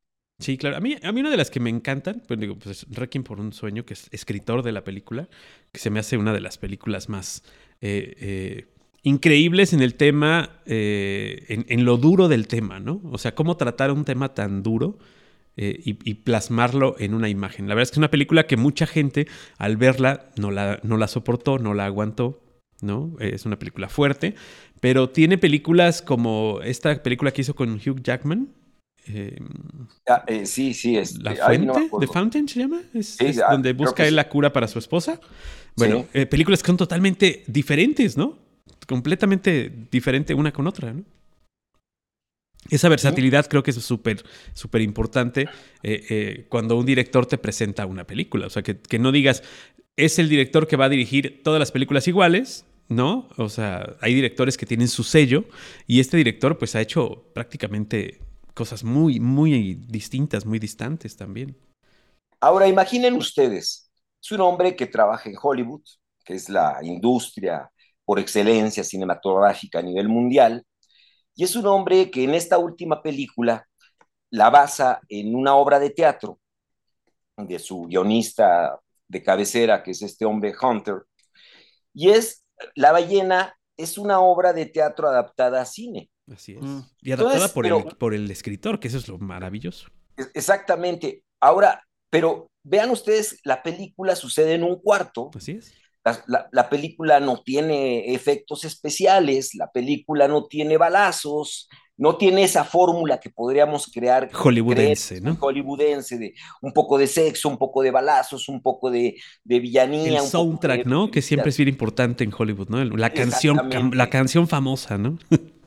Sí, 0.41 0.57
claro. 0.57 0.75
A 0.75 0.79
mí, 0.79 0.97
a 1.01 1.11
mí 1.11 1.19
una 1.19 1.29
de 1.29 1.37
las 1.37 1.51
que 1.51 1.59
me 1.59 1.69
encantan, 1.69 2.23
pues 2.27 2.39
digo, 2.39 2.57
pues 2.57 2.87
Requiem 2.89 3.23
por 3.23 3.39
un 3.39 3.53
sueño, 3.53 3.85
que 3.85 3.93
es 3.93 4.07
escritor 4.11 4.63
de 4.63 4.71
la 4.71 4.83
película, 4.83 5.29
que 5.71 5.79
se 5.79 5.91
me 5.91 5.99
hace 5.99 6.17
una 6.17 6.33
de 6.33 6.41
las 6.41 6.57
películas 6.57 7.09
más 7.09 7.43
eh, 7.79 8.15
eh, 8.19 8.65
increíbles 9.03 9.71
en 9.73 9.81
el 9.81 9.93
tema, 9.93 10.61
eh, 10.65 11.45
en, 11.67 11.85
lo 11.85 11.97
duro 11.97 12.27
del 12.27 12.47
tema, 12.47 12.79
¿no? 12.79 13.01
O 13.11 13.19
sea, 13.19 13.35
cómo 13.35 13.55
tratar 13.55 13.91
un 13.91 14.03
tema 14.03 14.33
tan 14.33 14.63
duro 14.63 14.97
y, 15.55 15.93
plasmarlo 16.15 16.95
en 16.97 17.13
una 17.13 17.29
imagen. 17.29 17.67
La 17.67 17.75
verdad 17.75 17.83
es 17.83 17.91
que 17.91 17.95
es 17.95 17.99
una 17.99 18.09
película 18.09 18.47
que 18.47 18.57
mucha 18.57 18.87
gente 18.87 19.27
al 19.59 19.77
verla 19.77 20.31
no 20.37 20.49
la, 20.49 20.79
no 20.81 20.97
la 20.97 21.07
soportó, 21.07 21.59
no 21.59 21.75
la 21.75 21.85
aguantó, 21.85 22.41
¿no? 22.81 23.15
Es 23.19 23.45
una 23.45 23.59
película 23.59 23.87
fuerte, 23.89 24.33
pero 24.79 25.11
tiene 25.11 25.37
películas 25.37 26.01
como 26.01 26.61
esta 26.63 27.03
película 27.03 27.31
que 27.31 27.41
hizo 27.41 27.53
con 27.53 27.73
Hugh 27.75 28.01
Jackman, 28.01 28.49
Em, 29.07 29.47
ah, 30.07 30.23
eh, 30.27 30.45
sí, 30.45 30.73
sí, 30.73 30.97
es. 30.97 31.17
¿La 31.19 31.35
fuente? 31.35 31.89
¿The 31.99 32.07
Fountain 32.07 32.47
se 32.47 32.59
llama? 32.59 32.81
Es, 32.93 33.17
ah, 33.19 33.51
donde 33.51 33.73
busca 33.73 34.07
él 34.07 34.15
la 34.15 34.29
cura 34.29 34.53
para 34.53 34.67
su 34.67 34.79
esposa. 34.79 35.19
Bueno, 35.75 36.05
eh, 36.13 36.25
películas 36.25 36.61
que 36.61 36.67
son 36.67 36.77
totalmente 36.77 37.43
diferentes, 37.47 38.17
¿no? 38.17 38.37
Completamente 38.87 39.71
diferente 39.89 40.33
una 40.33 40.51
con 40.51 40.67
otra, 40.67 40.93
¿no? 40.93 41.03
Esa 42.69 42.89
versatilidad 42.89 43.47
creo 43.47 43.63
que 43.63 43.71
es 43.71 43.77
súper, 43.77 44.23
súper 44.53 44.81
importante 44.81 45.49
eh, 45.81 46.45
cuando 46.47 46.77
un 46.77 46.85
director 46.85 47.25
te 47.25 47.39
presenta 47.39 47.87
una 47.87 48.05
película. 48.05 48.45
O 48.45 48.49
sea, 48.51 48.61
que, 48.61 48.79
que 48.79 48.99
no 48.99 49.11
digas, 49.11 49.41
es 49.97 50.19
el 50.19 50.29
director 50.29 50.67
que 50.67 50.75
va 50.75 50.85
a 50.85 50.89
dirigir 50.89 51.41
todas 51.43 51.59
las 51.59 51.71
películas 51.71 52.07
iguales, 52.07 52.65
¿no? 52.87 53.27
O 53.37 53.49
sea, 53.49 53.95
hay 54.01 54.13
directores 54.13 54.57
que 54.57 54.65
tienen 54.65 54.87
su 54.89 55.03
sello 55.03 55.45
y 55.87 55.99
este 55.99 56.17
director 56.17 56.57
pues 56.57 56.75
ha 56.75 56.81
hecho 56.81 57.25
prácticamente 57.33 58.19
cosas 58.53 58.83
muy, 58.83 59.19
muy 59.19 59.75
distintas, 59.75 60.45
muy 60.45 60.59
distantes 60.59 61.15
también. 61.15 61.57
Ahora, 62.39 62.67
imaginen 62.67 63.15
ustedes, 63.15 63.91
es 64.21 64.31
un 64.31 64.41
hombre 64.41 64.75
que 64.75 64.87
trabaja 64.87 65.29
en 65.29 65.35
Hollywood, 65.41 65.83
que 66.23 66.35
es 66.35 66.49
la 66.49 66.79
industria 66.83 67.69
por 68.05 68.19
excelencia 68.19 68.83
cinematográfica 68.83 69.79
a 69.79 69.83
nivel 69.83 70.09
mundial, 70.09 70.65
y 71.35 71.43
es 71.43 71.55
un 71.55 71.65
hombre 71.67 72.11
que 72.11 72.23
en 72.23 72.33
esta 72.35 72.57
última 72.57 73.01
película 73.01 73.67
la 74.29 74.49
basa 74.49 75.01
en 75.09 75.35
una 75.35 75.55
obra 75.55 75.79
de 75.79 75.91
teatro 75.91 76.39
de 77.37 77.59
su 77.59 77.83
guionista 77.83 78.79
de 79.07 79.23
cabecera, 79.23 79.83
que 79.83 79.91
es 79.91 80.01
este 80.01 80.25
hombre 80.25 80.53
Hunter, 80.61 81.03
y 81.93 82.09
es 82.11 82.45
La 82.75 82.91
ballena 82.91 83.55
es 83.77 83.97
una 83.97 84.19
obra 84.19 84.53
de 84.53 84.67
teatro 84.67 85.07
adaptada 85.07 85.61
a 85.61 85.65
cine. 85.65 86.10
Así 86.31 86.53
es. 86.53 86.61
Mm. 86.61 86.79
Y 87.01 87.11
adaptada 87.11 87.47
por, 87.49 87.65
el, 87.65 87.83
por 87.97 88.13
el 88.13 88.29
escritor, 88.31 88.79
que 88.79 88.87
eso 88.87 88.97
es 88.97 89.07
lo 89.07 89.17
maravilloso. 89.17 89.89
Exactamente. 90.33 91.23
Ahora, 91.39 91.83
pero 92.09 92.47
vean 92.63 92.91
ustedes, 92.91 93.39
la 93.43 93.63
película 93.63 94.15
sucede 94.15 94.53
en 94.53 94.63
un 94.63 94.79
cuarto. 94.79 95.31
Así 95.35 95.53
es. 95.53 95.73
La, 96.25 96.67
película 96.67 97.19
no 97.19 97.43
tiene 97.43 98.11
efectos 98.15 98.63
especiales, 98.65 99.53
la 99.53 99.71
película 99.71 100.27
no 100.27 100.45
tiene 100.45 100.75
balazos, 100.75 101.69
no 101.95 102.17
tiene 102.17 102.43
esa 102.43 102.63
fórmula 102.63 103.19
que 103.19 103.29
podríamos 103.29 103.85
crear. 103.85 104.31
Hollywoodense, 104.33 105.21
¿no? 105.21 105.35
Hollywoodense, 105.39 106.17
de 106.17 106.33
un 106.63 106.73
poco 106.73 106.97
de 106.97 107.05
sexo, 107.05 107.49
un 107.49 107.59
poco 107.59 107.83
de 107.83 107.91
balazos, 107.91 108.49
un 108.49 108.63
poco 108.63 108.89
de, 108.89 109.15
de 109.43 109.59
villanía. 109.59 110.21
El 110.21 110.25
soundtrack, 110.25 110.87
¿no? 110.87 111.11
Que 111.11 111.21
siempre 111.21 111.51
es 111.51 111.57
bien 111.57 111.69
importante 111.69 112.23
en 112.23 112.33
Hollywood, 112.35 112.69
¿no? 112.69 112.83
La 112.83 113.11
canción, 113.11 113.91
la 113.93 114.09
canción 114.09 114.47
famosa, 114.47 114.97
¿no? 114.97 115.19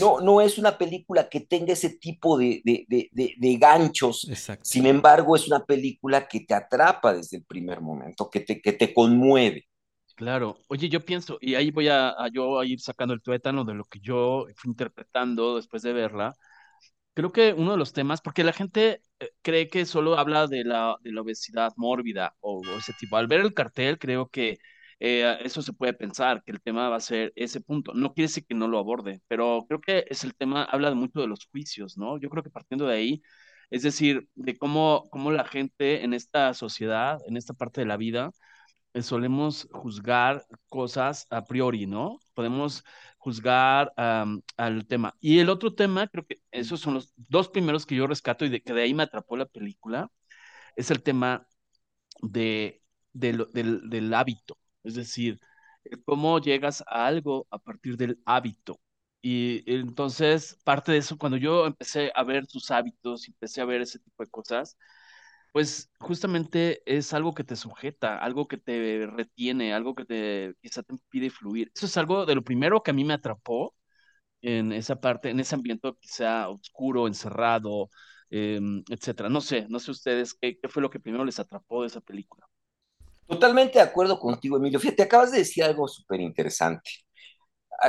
No, 0.00 0.20
no 0.20 0.40
es 0.40 0.58
una 0.58 0.76
película 0.78 1.28
que 1.28 1.40
tenga 1.40 1.72
ese 1.72 1.90
tipo 1.98 2.38
de, 2.38 2.62
ganchos. 3.58 4.28
Sin 4.62 4.86
embargo, 4.86 5.36
es 5.36 5.46
una 5.46 5.64
película 5.64 6.26
que 6.26 6.40
te 6.40 6.54
atrapa 6.54 7.12
desde 7.12 7.38
el 7.38 7.44
primer 7.44 7.80
momento, 7.80 8.30
que 8.30 8.40
te, 8.40 8.60
que 8.60 8.72
te 8.72 8.92
conmueve. 8.92 9.68
Claro. 10.16 10.58
Oye, 10.68 10.88
yo 10.88 11.04
pienso, 11.04 11.38
y 11.40 11.54
ahí 11.54 11.70
voy 11.70 11.88
a, 11.88 12.14
yo 12.32 12.60
a 12.60 12.66
ir 12.66 12.80
sacando 12.80 13.14
el 13.14 13.22
tuétano 13.22 13.64
de 13.64 13.74
lo 13.74 13.84
que 13.84 14.00
yo 14.00 14.46
fui 14.56 14.70
interpretando 14.70 15.56
después 15.56 15.82
de 15.82 15.92
verla. 15.92 16.34
Creo 17.14 17.32
que 17.32 17.52
uno 17.52 17.72
de 17.72 17.78
los 17.78 17.92
temas, 17.92 18.22
porque 18.22 18.44
la 18.44 18.52
gente 18.54 19.02
eh, 19.20 19.30
cree 19.42 19.68
que 19.68 19.84
solo 19.84 20.18
habla 20.18 20.46
de 20.46 20.64
la, 20.64 20.96
de 21.02 21.12
la 21.12 21.20
obesidad 21.20 21.72
mórbida 21.76 22.34
o 22.40 22.62
ese 22.78 22.94
tipo. 22.98 23.16
Al 23.16 23.26
ver 23.26 23.40
el 23.40 23.54
cartel, 23.54 23.98
creo 23.98 24.28
que 24.28 24.58
eh, 25.04 25.36
eso 25.42 25.62
se 25.62 25.72
puede 25.72 25.94
pensar, 25.94 26.44
que 26.44 26.52
el 26.52 26.60
tema 26.62 26.88
va 26.88 26.96
a 26.96 27.00
ser 27.00 27.32
ese 27.34 27.60
punto. 27.60 27.92
No 27.92 28.14
quiere 28.14 28.28
decir 28.28 28.46
que 28.46 28.54
no 28.54 28.68
lo 28.68 28.78
aborde, 28.78 29.20
pero 29.26 29.66
creo 29.68 29.80
que 29.80 30.04
es 30.08 30.22
el 30.22 30.34
tema, 30.36 30.62
habla 30.64 30.94
mucho 30.94 31.20
de 31.20 31.26
los 31.26 31.46
juicios, 31.46 31.98
¿no? 31.98 32.18
Yo 32.20 32.30
creo 32.30 32.44
que 32.44 32.50
partiendo 32.50 32.86
de 32.86 32.96
ahí, 32.96 33.22
es 33.70 33.82
decir, 33.82 34.28
de 34.36 34.56
cómo, 34.56 35.08
cómo 35.10 35.32
la 35.32 35.44
gente 35.44 36.04
en 36.04 36.14
esta 36.14 36.54
sociedad, 36.54 37.18
en 37.26 37.36
esta 37.36 37.52
parte 37.54 37.80
de 37.80 37.86
la 37.88 37.96
vida, 37.96 38.30
eh, 38.94 39.02
solemos 39.02 39.68
juzgar 39.72 40.44
cosas 40.68 41.26
a 41.30 41.44
priori, 41.44 41.86
¿no? 41.86 42.18
Podemos 42.34 42.84
juzgar 43.18 43.92
al 43.96 44.86
tema. 44.88 45.16
Y 45.20 45.38
el 45.40 45.48
otro 45.50 45.74
tema, 45.74 46.06
creo 46.08 46.26
que 46.26 46.40
esos 46.52 46.80
son 46.80 46.94
los 46.94 47.12
dos 47.16 47.48
primeros 47.48 47.86
que 47.86 47.96
yo 47.96 48.06
rescato 48.06 48.44
y 48.44 48.50
de 48.50 48.62
que 48.62 48.72
de 48.72 48.82
ahí 48.82 48.94
me 48.94 49.04
atrapó 49.04 49.36
la 49.36 49.46
película, 49.46 50.10
es 50.76 50.90
el 50.90 51.02
tema 51.02 51.46
de, 52.22 52.82
del, 53.12 53.46
del 53.52 54.14
hábito. 54.14 54.58
Es 54.84 54.94
decir, 54.94 55.40
eh, 55.84 55.96
cómo 56.04 56.38
llegas 56.40 56.82
a 56.86 57.06
algo 57.06 57.46
a 57.50 57.58
partir 57.58 57.96
del 57.96 58.20
hábito. 58.24 58.80
Y 59.22 59.62
entonces, 59.72 60.58
parte 60.64 60.92
de 60.92 60.98
eso, 60.98 61.16
cuando 61.18 61.36
yo 61.38 61.66
empecé 61.66 62.10
a 62.14 62.24
ver 62.24 62.46
tus 62.46 62.70
hábitos, 62.70 63.28
empecé 63.28 63.60
a 63.60 63.64
ver 63.64 63.80
ese 63.82 63.98
tipo 64.00 64.22
de 64.24 64.30
cosas, 64.30 64.76
pues 65.52 65.90
justamente 66.00 66.82
es 66.86 67.12
algo 67.12 67.34
que 67.34 67.44
te 67.44 67.56
sujeta, 67.56 68.18
algo 68.18 68.48
que 68.48 68.56
te 68.58 69.06
retiene, 69.06 69.74
algo 69.74 69.94
que 69.94 70.04
te 70.04 70.54
quizá 70.62 70.82
te 70.82 70.94
impide 70.94 71.30
fluir. 71.30 71.70
Eso 71.74 71.86
es 71.86 71.96
algo 71.96 72.24
de 72.26 72.34
lo 72.34 72.42
primero 72.44 72.82
que 72.82 72.90
a 72.90 72.94
mí 72.94 73.04
me 73.04 73.14
atrapó 73.14 73.74
en 74.42 74.72
esa 74.72 75.00
parte, 75.00 75.30
en 75.30 75.40
ese 75.40 75.54
ambiente 75.56 75.92
quizá 76.00 76.48
oscuro, 76.50 77.06
encerrado, 77.08 77.90
em, 78.30 78.84
etcétera. 78.90 79.28
No 79.30 79.40
sé, 79.40 79.66
no 79.68 79.78
sé 79.80 79.90
ustedes 79.92 80.34
qué 80.34 80.58
fue 80.68 80.82
lo 80.82 80.90
que 80.90 81.00
primero 81.00 81.24
les 81.24 81.38
atrapó 81.40 81.82
de 81.82 81.88
esa 81.88 82.00
película. 82.00 82.46
Totalmente 83.32 83.78
de 83.78 83.84
acuerdo 83.84 84.20
contigo, 84.20 84.58
Emilio. 84.58 84.78
Fíjate, 84.78 85.04
acabas 85.04 85.32
de 85.32 85.38
decir 85.38 85.64
algo 85.64 85.88
súper 85.88 86.20
interesante. 86.20 86.90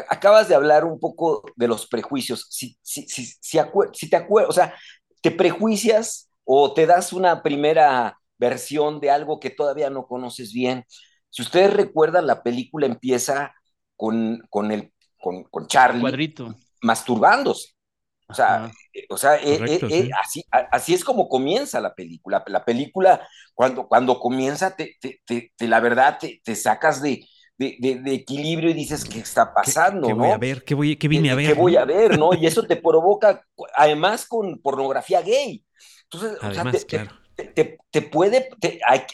Acabas 0.08 0.48
de 0.48 0.56
hablar 0.56 0.86
un 0.86 0.98
poco 1.02 1.44
de 1.58 1.68
los 1.68 1.86
prejuicios. 1.86 2.48
Si, 2.50 2.78
si, 2.82 3.06
si, 3.10 3.26
si 3.26 4.10
te 4.10 4.16
acuerdas, 4.16 4.50
o 4.50 4.54
sea, 4.54 4.74
te 5.22 5.32
prejuicias 5.32 6.30
o 6.46 6.74
te 6.74 6.86
das 6.86 7.12
una 7.12 7.44
primera 7.44 8.18
versión 8.38 9.02
de 9.02 9.12
algo 9.12 9.42
que 9.42 9.50
todavía 9.50 9.90
no 9.90 10.08
conoces 10.08 10.54
bien. 10.54 10.86
Si 11.30 11.42
ustedes 11.42 11.74
recuerdan, 11.74 12.26
la 12.26 12.42
película 12.42 12.86
empieza 12.86 13.54
con, 13.98 14.48
con, 14.50 14.72
el, 14.72 14.94
con, 15.20 15.44
con 15.44 15.68
Charlie 15.68 16.02
masturbándose. 16.82 17.74
O 18.28 18.34
sea, 18.34 18.72
eh, 18.94 19.06
o 19.10 19.18
sea 19.18 19.36
eh, 19.36 19.80
eh, 19.90 20.10
así, 20.22 20.44
así 20.50 20.94
es 20.94 21.04
como 21.04 21.28
comienza 21.28 21.80
la 21.82 21.94
película. 21.94 22.44
La 22.48 22.64
película, 22.64 23.28
cuando, 23.54 23.88
cuando 23.88 24.20
comienza, 24.20 24.76
te, 24.76 24.98
te, 25.00 25.68
la 25.68 25.80
verdad, 25.80 26.20
te, 26.20 26.56
sacas 26.56 27.02
de, 27.02 27.26
de, 27.58 27.78
de, 27.80 28.14
equilibrio 28.14 28.70
y 28.70 28.74
dices, 28.74 29.06
¿qué 29.06 29.20
está 29.20 29.54
pasando? 29.54 30.08
¿Qué, 30.08 30.14
voy 30.14 30.30
a 30.30 30.38
ver? 30.38 30.64
¿Qué, 30.64 30.74
voy, 30.74 30.96
qué 30.96 31.08
vine 31.08 31.32
a 31.32 31.36
ver? 31.36 31.48
¿Qué 31.48 31.54
voy 31.54 31.76
a 31.76 31.86
ver? 31.86 32.18
¿no? 32.18 32.34
Y 32.34 32.46
eso 32.48 32.64
te 32.68 32.78
provoca, 32.78 33.44
además, 33.76 34.26
con 34.26 34.60
pornografía 34.60 35.22
gay. 35.22 35.64
Entonces, 36.04 36.38
o 36.42 36.54
sea, 36.54 36.72
te, 36.72 37.10
puede, 38.12 38.50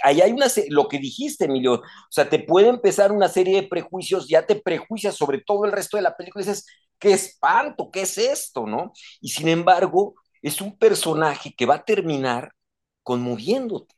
ahí 0.04 0.22
hay 0.22 0.32
una, 0.32 0.48
lo 0.70 0.88
que 0.88 1.00
dijiste, 1.00 1.46
Emilio, 1.46 1.76
o 1.76 1.84
sea, 2.12 2.30
te 2.30 2.40
puede 2.40 2.68
empezar 2.68 3.12
una 3.12 3.28
serie 3.28 3.62
de 3.62 3.68
prejuicios, 3.68 4.28
ya 4.28 4.46
te 4.46 4.56
prejuicias 4.56 5.16
sobre 5.16 5.42
todo 5.42 5.66
el 5.66 5.72
resto 5.72 5.98
de 5.98 6.04
la 6.04 6.16
película 6.16 6.44
y 6.44 6.48
dices, 6.48 6.66
qué 7.00 7.14
espanto, 7.14 7.90
qué 7.92 8.02
es 8.02 8.18
esto, 8.18 8.66
¿no? 8.66 8.92
Y 9.22 9.30
sin 9.30 9.48
embargo, 9.48 10.16
es 10.42 10.62
un 10.62 10.78
personaje 10.78 11.54
que 11.56 11.66
va 11.66 11.76
a 11.76 11.86
terminar 11.86 12.54
conmoviéndote, 13.04 13.96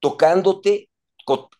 tocándote, 0.00 0.88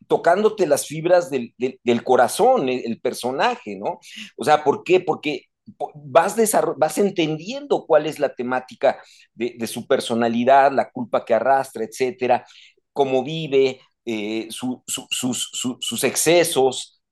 tocándote 0.08 0.66
las 0.66 0.86
fibras 0.86 1.30
del, 1.30 1.54
del, 1.58 2.04
corazón, 2.04 2.68
el, 2.68 2.82
el, 2.84 3.00
personaje, 3.00 3.76
¿no? 3.76 4.00
O 4.36 4.44
sea, 4.44 4.64
¿por 4.64 4.82
qué? 4.82 5.00
Porque 5.00 5.46
vas, 5.94 6.36
vas 6.76 6.98
entendiendo 6.98 7.84
cuál 7.86 8.06
es 8.06 8.18
la 8.18 8.34
temática 8.34 9.00
de, 9.34 9.66
su 9.66 9.86
personalidad, 9.86 10.72
la 10.72 10.90
culpa 10.90 11.24
que 11.24 11.34
arrastra, 11.34 11.84
etcétera, 11.84 12.44
cómo 12.92 13.22
vive, 13.22 13.80
eh, 14.04 14.48
sus, 14.50 16.04
excesos, 16.04 17.02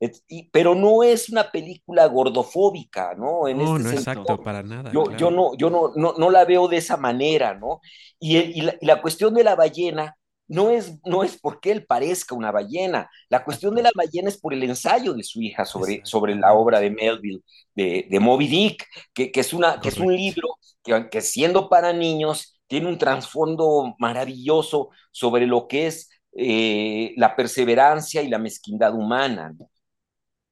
pero 0.50 0.74
no 0.74 1.02
es 1.02 1.28
una 1.28 1.50
película 1.50 2.06
gordofóbica, 2.06 3.14
¿no? 3.14 3.46
En 3.48 3.58
no, 3.58 3.76
este 3.76 3.88
no, 3.88 3.94
exacto, 3.94 4.42
para 4.42 4.62
nada. 4.62 4.90
Yo, 4.92 5.14
yo, 5.16 5.30
no, 5.30 5.54
yo 5.56 5.68
no, 5.70 5.92
no, 5.94 6.30
la 6.30 6.44
veo 6.44 6.68
de 6.68 6.78
esa 6.78 6.96
manera, 6.96 7.54
¿no? 7.54 7.80
Y, 8.18 8.62
la, 8.80 9.00
cuestión 9.02 9.34
de 9.34 9.44
la 9.44 9.56
ballena 9.56 10.16
no 10.50 10.70
es, 10.70 10.98
no 11.04 11.22
es 11.22 11.38
porque 11.40 11.70
él 11.70 11.86
parezca 11.86 12.34
una 12.34 12.50
ballena, 12.50 13.08
la 13.28 13.44
cuestión 13.44 13.74
de 13.74 13.82
la 13.82 13.90
ballena 13.94 14.28
es 14.28 14.38
por 14.38 14.52
el 14.52 14.64
ensayo 14.64 15.14
de 15.14 15.22
su 15.22 15.40
hija 15.40 15.64
sobre, 15.64 16.00
sobre 16.04 16.34
la 16.34 16.52
obra 16.52 16.80
de 16.80 16.90
Melville, 16.90 17.40
de, 17.74 18.06
de 18.10 18.20
Moby 18.20 18.48
Dick, 18.48 18.84
que, 19.14 19.30
que 19.30 19.40
es 19.40 19.52
una, 19.52 19.80
que 19.80 19.88
es 19.88 19.98
un 19.98 20.14
libro 20.14 20.48
que 20.82 21.20
siendo 21.20 21.68
para 21.68 21.92
niños, 21.92 22.56
tiene 22.66 22.88
un 22.88 22.98
trasfondo 22.98 23.94
maravilloso 23.98 24.90
sobre 25.12 25.46
lo 25.46 25.68
que 25.68 25.86
es 25.86 26.10
eh, 26.32 27.12
la 27.16 27.36
perseverancia 27.36 28.22
y 28.22 28.28
la 28.28 28.38
mezquindad 28.38 28.94
humana. 28.94 29.52
¿no? 29.56 29.70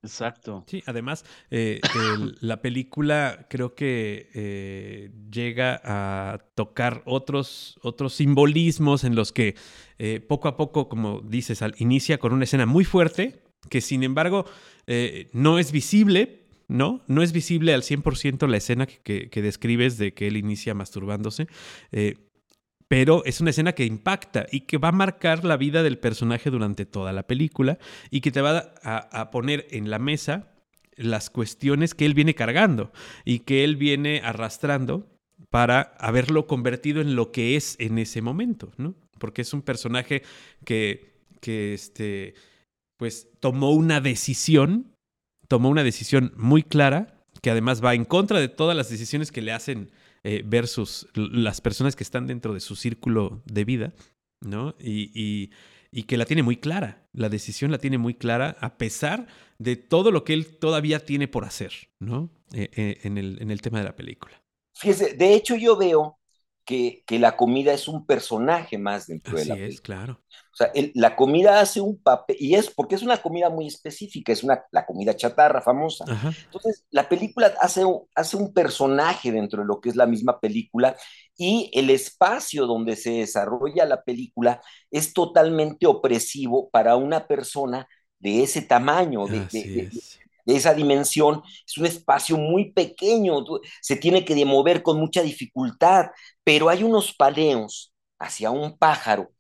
Exacto. 0.02 0.64
Sí, 0.68 0.82
además, 0.86 1.24
eh, 1.50 1.80
la 2.40 2.62
película 2.62 3.46
creo 3.50 3.74
que 3.74 4.30
eh, 4.34 5.10
llega 5.30 5.80
a 5.84 6.38
tocar 6.54 7.02
otros, 7.04 7.78
otros 7.82 8.14
simbolismos 8.14 9.04
en 9.04 9.16
los 9.16 9.32
que 9.32 9.56
eh, 9.98 10.20
poco 10.20 10.48
a 10.48 10.56
poco, 10.56 10.88
como 10.88 11.20
dices, 11.20 11.60
inicia 11.78 12.18
con 12.18 12.32
una 12.32 12.44
escena 12.44 12.66
muy 12.66 12.84
fuerte, 12.84 13.42
que 13.68 13.80
sin 13.80 14.04
embargo 14.04 14.46
no 15.32 15.58
es 15.58 15.72
visible, 15.72 16.46
¿no? 16.68 17.02
No 17.08 17.22
es 17.22 17.32
visible 17.32 17.74
al 17.74 17.82
100% 17.82 18.46
la 18.46 18.56
escena 18.56 18.86
que, 18.86 19.28
que, 19.28 19.42
describes 19.42 19.98
de 19.98 20.14
que 20.14 20.28
él 20.28 20.38
inicia 20.38 20.72
masturbándose 20.72 21.48
pero 22.88 23.22
es 23.26 23.40
una 23.40 23.50
escena 23.50 23.74
que 23.74 23.84
impacta 23.84 24.46
y 24.50 24.62
que 24.62 24.78
va 24.78 24.88
a 24.88 24.92
marcar 24.92 25.44
la 25.44 25.58
vida 25.58 25.82
del 25.82 25.98
personaje 25.98 26.50
durante 26.50 26.86
toda 26.86 27.12
la 27.12 27.26
película 27.26 27.78
y 28.10 28.22
que 28.22 28.32
te 28.32 28.40
va 28.40 28.72
a, 28.82 29.30
poner 29.30 29.66
en 29.70 29.90
la 29.90 29.98
mesa 29.98 30.54
las 30.96 31.30
cuestiones 31.30 31.94
que 31.94 32.06
él 32.06 32.14
viene 32.14 32.34
cargando 32.34 32.90
y 33.24 33.40
que 33.40 33.62
él 33.62 33.76
viene 33.76 34.22
arrastrando 34.24 35.06
para 35.50 35.94
haberlo 35.98 36.46
convertido 36.46 37.00
en 37.00 37.14
lo 37.14 37.30
que 37.30 37.56
es 37.56 37.76
en 37.78 37.98
ese 37.98 38.22
momento, 38.22 38.72
¿no? 38.76 38.94
Porque 39.18 39.42
es 39.42 39.52
un 39.52 39.62
personaje 39.62 40.22
que, 40.64 41.12
que 41.40 41.74
este, 41.74 42.34
pues, 42.96 43.28
tomó 43.38 43.70
una 43.72 44.00
decisión, 44.00 44.92
tomó 45.46 45.68
una 45.68 45.84
decisión 45.84 46.32
muy 46.36 46.62
clara, 46.62 47.22
que 47.40 47.50
además 47.50 47.84
va 47.84 47.94
en 47.94 48.04
contra 48.04 48.40
de 48.40 48.48
todas 48.48 48.76
las 48.76 48.90
decisiones 48.90 49.30
que 49.30 49.42
le 49.42 49.52
hacen 49.52 49.90
eh, 50.24 50.42
versus 50.44 51.08
las 51.14 51.60
personas 51.60 51.96
que 51.96 52.04
están 52.04 52.26
dentro 52.26 52.54
de 52.54 52.60
su 52.60 52.76
círculo 52.76 53.42
de 53.46 53.64
vida, 53.64 53.92
¿no? 54.40 54.74
Y, 54.78 55.50
que 56.06 56.16
la 56.16 56.26
tiene 56.26 56.42
muy 56.42 56.56
clara, 56.56 57.08
la 57.12 57.28
decisión 57.28 57.70
la 57.70 57.78
tiene 57.78 57.98
muy 57.98 58.14
clara 58.14 58.56
a 58.60 58.78
pesar 58.78 59.26
de 59.58 59.76
todo 59.76 60.10
lo 60.10 60.24
que 60.24 60.32
él 60.32 60.58
todavía 60.58 61.04
tiene 61.04 61.28
por 61.28 61.44
hacer, 61.44 61.72
¿no? 61.98 62.30
Eh, 62.52 62.70
eh, 62.76 62.98
en, 63.02 63.18
el, 63.18 63.40
en 63.42 63.50
el 63.50 63.60
tema 63.60 63.78
de 63.78 63.84
la 63.84 63.96
película. 63.96 64.42
Fíjese, 64.74 65.14
de 65.14 65.34
hecho 65.34 65.56
yo 65.56 65.76
veo 65.76 66.17
que, 66.68 67.18
la 67.18 67.34
comida 67.34 67.72
es 67.72 67.88
un 67.88 68.04
personaje 68.04 68.76
más 68.76 69.06
dentro 69.06 69.38
de 69.38 69.46
la 69.46 69.54
película. 69.54 69.74
es, 69.74 69.80
claro. 69.80 70.20
O 70.52 70.56
sea, 70.58 70.70
la 70.94 71.16
comida 71.16 71.60
hace 71.60 71.80
un 71.80 71.96
papel, 71.96 72.36
y 72.38 72.56
es 72.56 72.68
porque 72.68 72.94
es 72.94 73.02
una 73.02 73.16
comida 73.22 73.48
muy 73.48 73.66
específica, 73.66 74.32
es 74.32 74.44
una, 74.44 74.62
la 74.70 74.84
comida 74.84 75.16
chatarra 75.16 75.62
famosa. 75.62 76.04
Entonces, 76.44 76.84
la 76.90 77.08
película 77.08 77.54
hace, 77.62 77.82
hace 78.14 78.36
un 78.36 78.52
personaje 78.52 79.32
dentro 79.32 79.62
de 79.62 79.66
lo 79.66 79.80
que 79.80 79.88
es 79.88 79.96
la 79.96 80.06
misma 80.06 80.38
película, 80.40 80.94
y 81.38 81.70
el 81.72 81.88
espacio 81.88 82.66
donde 82.66 82.96
se 82.96 83.12
desarrolla 83.12 83.86
la 83.86 84.02
película 84.02 84.60
es 84.90 85.14
totalmente 85.14 85.86
opresivo 85.86 86.68
para 86.68 86.96
una 86.96 87.26
persona 87.26 87.88
de 88.18 88.42
ese 88.42 88.60
tamaño, 88.60 89.26
de, 89.26 89.90
esa 90.56 90.74
dimensión, 90.74 91.42
es 91.66 91.78
un 91.78 91.86
espacio 91.86 92.36
muy 92.36 92.72
pequeño, 92.72 93.44
se 93.82 93.96
tiene 93.96 94.24
que 94.24 94.44
mover 94.44 94.82
con 94.82 94.98
mucha 94.98 95.22
dificultad, 95.22 96.06
pero 96.44 96.68
hay 96.68 96.82
unos 96.84 97.14
paneos 97.14 97.92
hacia 98.18 98.50
un 98.50 98.78
pájaro, 98.78 99.30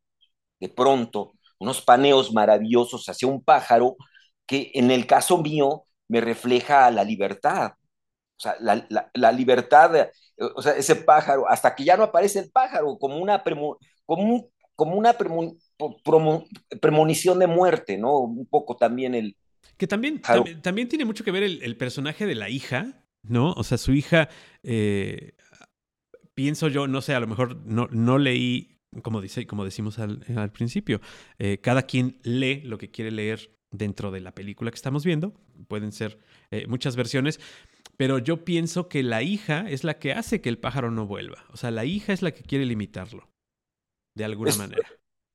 de 0.60 0.68
pronto, 0.68 1.34
unos 1.58 1.82
paneos 1.82 2.32
maravillosos 2.32 3.08
hacia 3.08 3.28
un 3.28 3.42
pájaro 3.42 3.96
que 4.46 4.70
en 4.74 4.90
el 4.90 5.06
caso 5.06 5.38
mío 5.38 5.84
me 6.08 6.20
refleja 6.20 6.90
la 6.90 7.04
libertad. 7.04 7.72
O 8.36 8.40
sea, 8.40 8.56
la, 8.60 9.32
libertad, 9.32 10.10
o 10.54 10.62
sea, 10.62 10.72
ese 10.72 10.96
pájaro, 10.96 11.48
hasta 11.48 11.74
que 11.74 11.84
ya 11.84 11.96
no 11.96 12.04
aparece 12.04 12.38
el 12.38 12.50
pájaro, 12.50 12.96
como 12.98 13.18
una, 13.18 13.42
como, 13.42 13.78
como 14.76 14.96
una 14.96 15.16
premonición 16.80 17.38
de 17.40 17.46
muerte, 17.48 17.98
¿no? 17.98 18.18
Un 18.18 18.46
poco 18.46 18.76
también 18.76 19.14
el, 19.16 19.36
que 19.78 19.86
también, 19.86 20.20
también, 20.60 20.88
tiene 20.88 21.04
mucho 21.04 21.24
que 21.24 21.30
ver 21.30 21.44
el, 21.44 21.76
personaje 21.76 22.26
de 22.26 22.34
la 22.34 22.50
hija, 22.50 23.04
¿no? 23.22 23.52
O 23.52 23.62
sea, 23.62 23.78
su 23.78 23.92
hija, 23.92 24.28
eh, 24.64 25.36
pienso 26.34 26.66
yo, 26.68 26.88
no 26.88 27.00
sé, 27.00 27.14
a 27.14 27.20
lo 27.20 27.28
mejor 27.28 27.64
no, 27.64 27.86
no 27.92 28.18
leí, 28.18 28.80
como, 29.02 29.20
dice, 29.20 29.46
como 29.46 29.64
decimos 29.64 30.00
al, 30.00 30.50
principio, 30.52 31.00
eh, 31.38 31.58
cada 31.62 31.82
quien 31.82 32.18
lee 32.24 32.60
lo 32.62 32.76
que 32.76 32.90
quiere 32.90 33.12
leer 33.12 33.56
dentro 33.70 34.10
de 34.10 34.20
la 34.20 34.34
película 34.34 34.72
que 34.72 34.76
estamos 34.76 35.04
viendo, 35.04 35.32
pueden 35.68 35.92
ser 35.92 36.18
eh, 36.50 36.66
muchas 36.66 36.96
versiones, 36.96 37.38
pero 37.96 38.18
yo 38.18 38.44
pienso 38.44 38.88
que 38.88 39.04
la 39.04 39.22
hija 39.22 39.70
es 39.70 39.84
la 39.84 40.00
que 40.00 40.12
hace 40.12 40.40
que 40.40 40.48
el 40.48 40.58
pájaro 40.58 40.90
no 40.90 41.06
vuelva, 41.06 41.44
o 41.50 41.56
sea, 41.56 41.70
la 41.70 41.84
hija 41.84 42.12
es 42.12 42.22
la 42.22 42.32
que 42.32 42.42
quiere 42.42 42.66
limitarlo, 42.66 43.30
de 44.16 44.24
alguna 44.24 44.56
manera. 44.56 44.88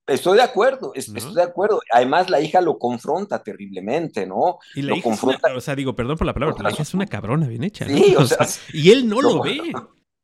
Estoy 0.06 0.38
de 0.38 0.44
acuerdo, 0.44 0.92
estoy 0.96 1.34
de 1.34 1.44
acuerdo. 1.44 1.82
Además, 1.92 2.30
la 2.30 2.42
hija 2.42 2.60
lo 2.60 2.78
confronta 2.78 3.42
terriblemente, 3.42 4.26
¿no? 4.26 4.60
Y 4.76 4.82
la 4.82 4.96
hija 4.96 5.04
confronta... 5.04 5.56
o 5.56 5.62
sea, 5.62 5.76
digo, 5.76 5.96
perdón 5.96 6.18
por 6.18 6.28
la 6.28 6.34
palabra, 6.34 6.56
pero 6.56 6.68
la 6.68 6.74
hija 6.74 6.84
es 6.84 6.94
una 6.94 7.08
cabrona 7.08 7.48
bien 7.48 7.64
hecha. 7.64 7.88
Sí, 7.88 8.14
o, 8.18 8.26
sea, 8.28 8.46
y 8.74 8.92
él 8.92 9.08
no 9.08 9.22
lo 9.22 9.42
ve. 9.44 9.74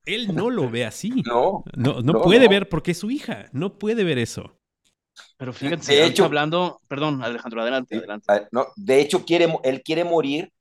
Él 0.05 0.35
no 0.35 0.49
lo 0.49 0.69
ve 0.69 0.85
así. 0.85 1.23
No. 1.25 1.63
No, 1.75 2.01
no, 2.01 2.21
puede 2.21 2.47
ver 2.47 2.67
porque 2.67 2.91
es 2.91 2.97
su 2.97 3.09
hija. 3.11 3.47
No 3.53 3.77
puede 3.77 4.03
ver 4.03 4.17
eso. 4.17 4.57
Pero 5.37 5.53
fíjense, 5.53 5.93
de 5.93 6.05
hecho, 6.05 6.25
hablando, 6.25 6.81
perdón, 6.87 7.23
Alejandro, 7.23 7.61
adelante, 7.61 7.97
adelante. 7.97 8.47
No, 8.51 8.67
de 8.75 8.99
hecho, 8.99 9.23
quiere, 9.25 9.53
él 9.63 9.81
quiere 9.83 10.03
morir 10.03 10.51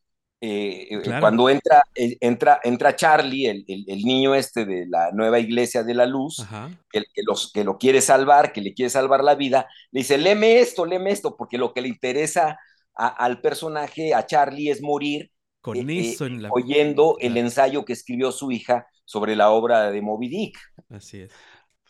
eh, 0.41 0.87
eh, 0.91 1.17
cuando 1.19 1.51
entra, 1.51 1.83
eh, 1.97 2.17
entra, 2.21 2.61
entra 2.63 2.95
Charlie, 2.95 3.47
el, 3.47 3.65
el, 3.67 4.03
niño 4.05 4.37
este 4.37 4.65
de 4.65 4.87
la 4.87 5.11
nueva 5.11 5.41
iglesia 5.41 5.83
de 5.83 5.95
la 5.95 6.07
luz, 6.07 6.47
que, 6.93 7.03
los, 7.27 7.51
que 7.53 7.65
lo 7.65 7.77
quiere 7.77 8.01
salvar, 8.01 8.53
que 8.53 8.61
le 8.61 8.73
quiere 8.73 8.89
salvar 8.89 9.25
la 9.25 9.35
vida, 9.35 9.67
le 9.91 10.01
dice, 10.01 10.17
léeme 10.17 10.61
esto, 10.61 10.87
léeme 10.87 11.11
esto, 11.11 11.37
porque 11.37 11.59
lo 11.59 11.73
que 11.73 11.81
le 11.81 11.89
interesa 11.89 12.57
al 12.95 13.41
personaje, 13.41 14.15
a 14.15 14.27
Charlie, 14.27 14.71
es 14.71 14.81
morir 14.81 15.33
Con 15.61 15.91
eso 15.91 16.27
oyendo 16.51 17.17
el 17.21 17.37
ensayo 17.37 17.85
que 17.85 17.93
escribió 17.93 18.31
su 18.31 18.53
hija 18.53 18.87
sobre 19.05 19.35
la 19.35 19.51
obra 19.51 19.91
de 19.91 20.03
Moby 20.03 20.29
Dick. 20.29 20.59
Así 20.89 21.23
es. 21.23 21.33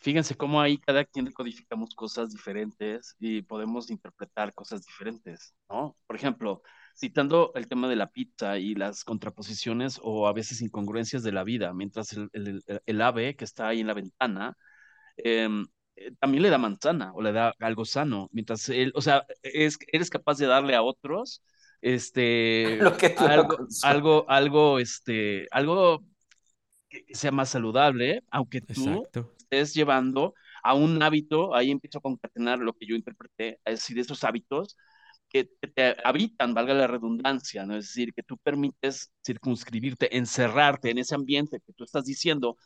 Fíjense 0.00 0.36
cómo 0.36 0.60
ahí 0.60 0.78
cada 0.78 1.04
quien 1.04 1.24
decodificamos 1.24 1.94
cosas 1.94 2.30
diferentes 2.30 3.14
y 3.18 3.42
podemos 3.42 3.90
interpretar 3.90 4.54
cosas 4.54 4.86
diferentes, 4.86 5.54
¿no? 5.68 5.96
Por 6.06 6.16
ejemplo, 6.16 6.62
citando 6.98 7.52
el 7.54 7.68
tema 7.68 7.88
de 7.88 7.96
la 7.96 8.10
pizza 8.10 8.58
y 8.58 8.74
las 8.74 9.04
contraposiciones 9.04 10.00
o 10.02 10.26
a 10.26 10.32
veces 10.32 10.60
incongruencias 10.60 11.22
de 11.22 11.32
la 11.32 11.44
vida, 11.44 11.72
mientras 11.72 12.12
el, 12.12 13.00
ave 13.00 13.36
que 13.36 13.44
está 13.44 13.68
ahí 13.68 13.80
en 13.80 13.86
la 13.86 13.94
ventana 13.94 14.56
em, 15.16 15.66
eh, 15.96 16.12
también 16.18 16.42
le 16.42 16.50
da 16.50 16.58
manzana 16.58 17.12
o 17.14 17.22
le 17.22 17.32
da 17.32 17.54
algo 17.60 17.84
sano, 17.84 18.28
mientras 18.32 18.68
él, 18.68 18.92
o 18.94 19.00
sea, 19.00 19.24
es, 19.42 19.78
eres 19.92 20.10
capaz 20.10 20.38
de 20.38 20.46
darle 20.46 20.74
a 20.74 20.82
otros 20.82 21.42
este 21.80 22.80
algo, 23.84 24.28
algo, 24.28 24.78
este, 24.80 25.46
algo 25.52 26.04
que 26.88 27.04
sea 27.12 27.30
más 27.30 27.50
saludable, 27.50 28.24
aunque 28.30 28.60
tú 28.60 29.06
estés 29.38 29.72
llevando 29.74 30.34
a 30.64 30.74
un 30.74 31.00
hábito, 31.00 31.54
ahí 31.54 31.70
empiezo 31.70 31.98
a 31.98 32.02
concatenar 32.02 32.58
lo 32.58 32.72
que 32.72 32.86
yo 32.86 32.96
interpreté, 32.96 33.60
es 33.64 33.80
decir, 33.80 33.98
esos 34.00 34.24
hábitos 34.24 34.76
que, 35.28 35.44
te 35.74 35.96
habitan, 36.04 36.54
valga 36.54 36.74
la 36.74 36.86
redundancia, 36.86 37.66
¿no? 37.66 37.76
Es 37.76 37.86
decir, 37.88 38.12
que 38.14 38.22
tú 38.22 38.38
permites 38.38 39.12
circunscribirte, 39.24 40.16
encerrarte 40.16 40.90
en 40.90 40.98
ese 40.98 41.14
ambiente 41.14 41.60
que 41.64 41.72
tú 41.72 41.84
estás 41.84 42.04
diciendo, 42.04 42.56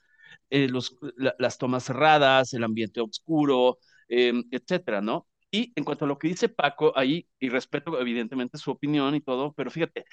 eh, 0.50 0.68
los, 0.68 0.96
las 1.38 1.58
tomas 1.58 1.84
cerradas, 1.84 2.52
el 2.54 2.64
ambiente 2.64 3.00
oscuro, 3.00 3.78
em, 4.08 4.44
etcétera, 4.50 5.00
¿no? 5.00 5.26
Y 5.50 5.72
en 5.76 5.84
cuanto 5.84 6.04
a 6.06 6.08
lo 6.08 6.18
que 6.18 6.28
dice 6.28 6.48
Paco, 6.48 6.92
ahí, 6.96 7.28
y 7.38 7.48
respeto 7.50 8.00
evidentemente 8.00 8.58
su 8.58 8.70
opinión 8.70 9.14
y 9.14 9.20
todo, 9.20 9.52
pero 9.54 9.70
fíjate, 9.70 10.04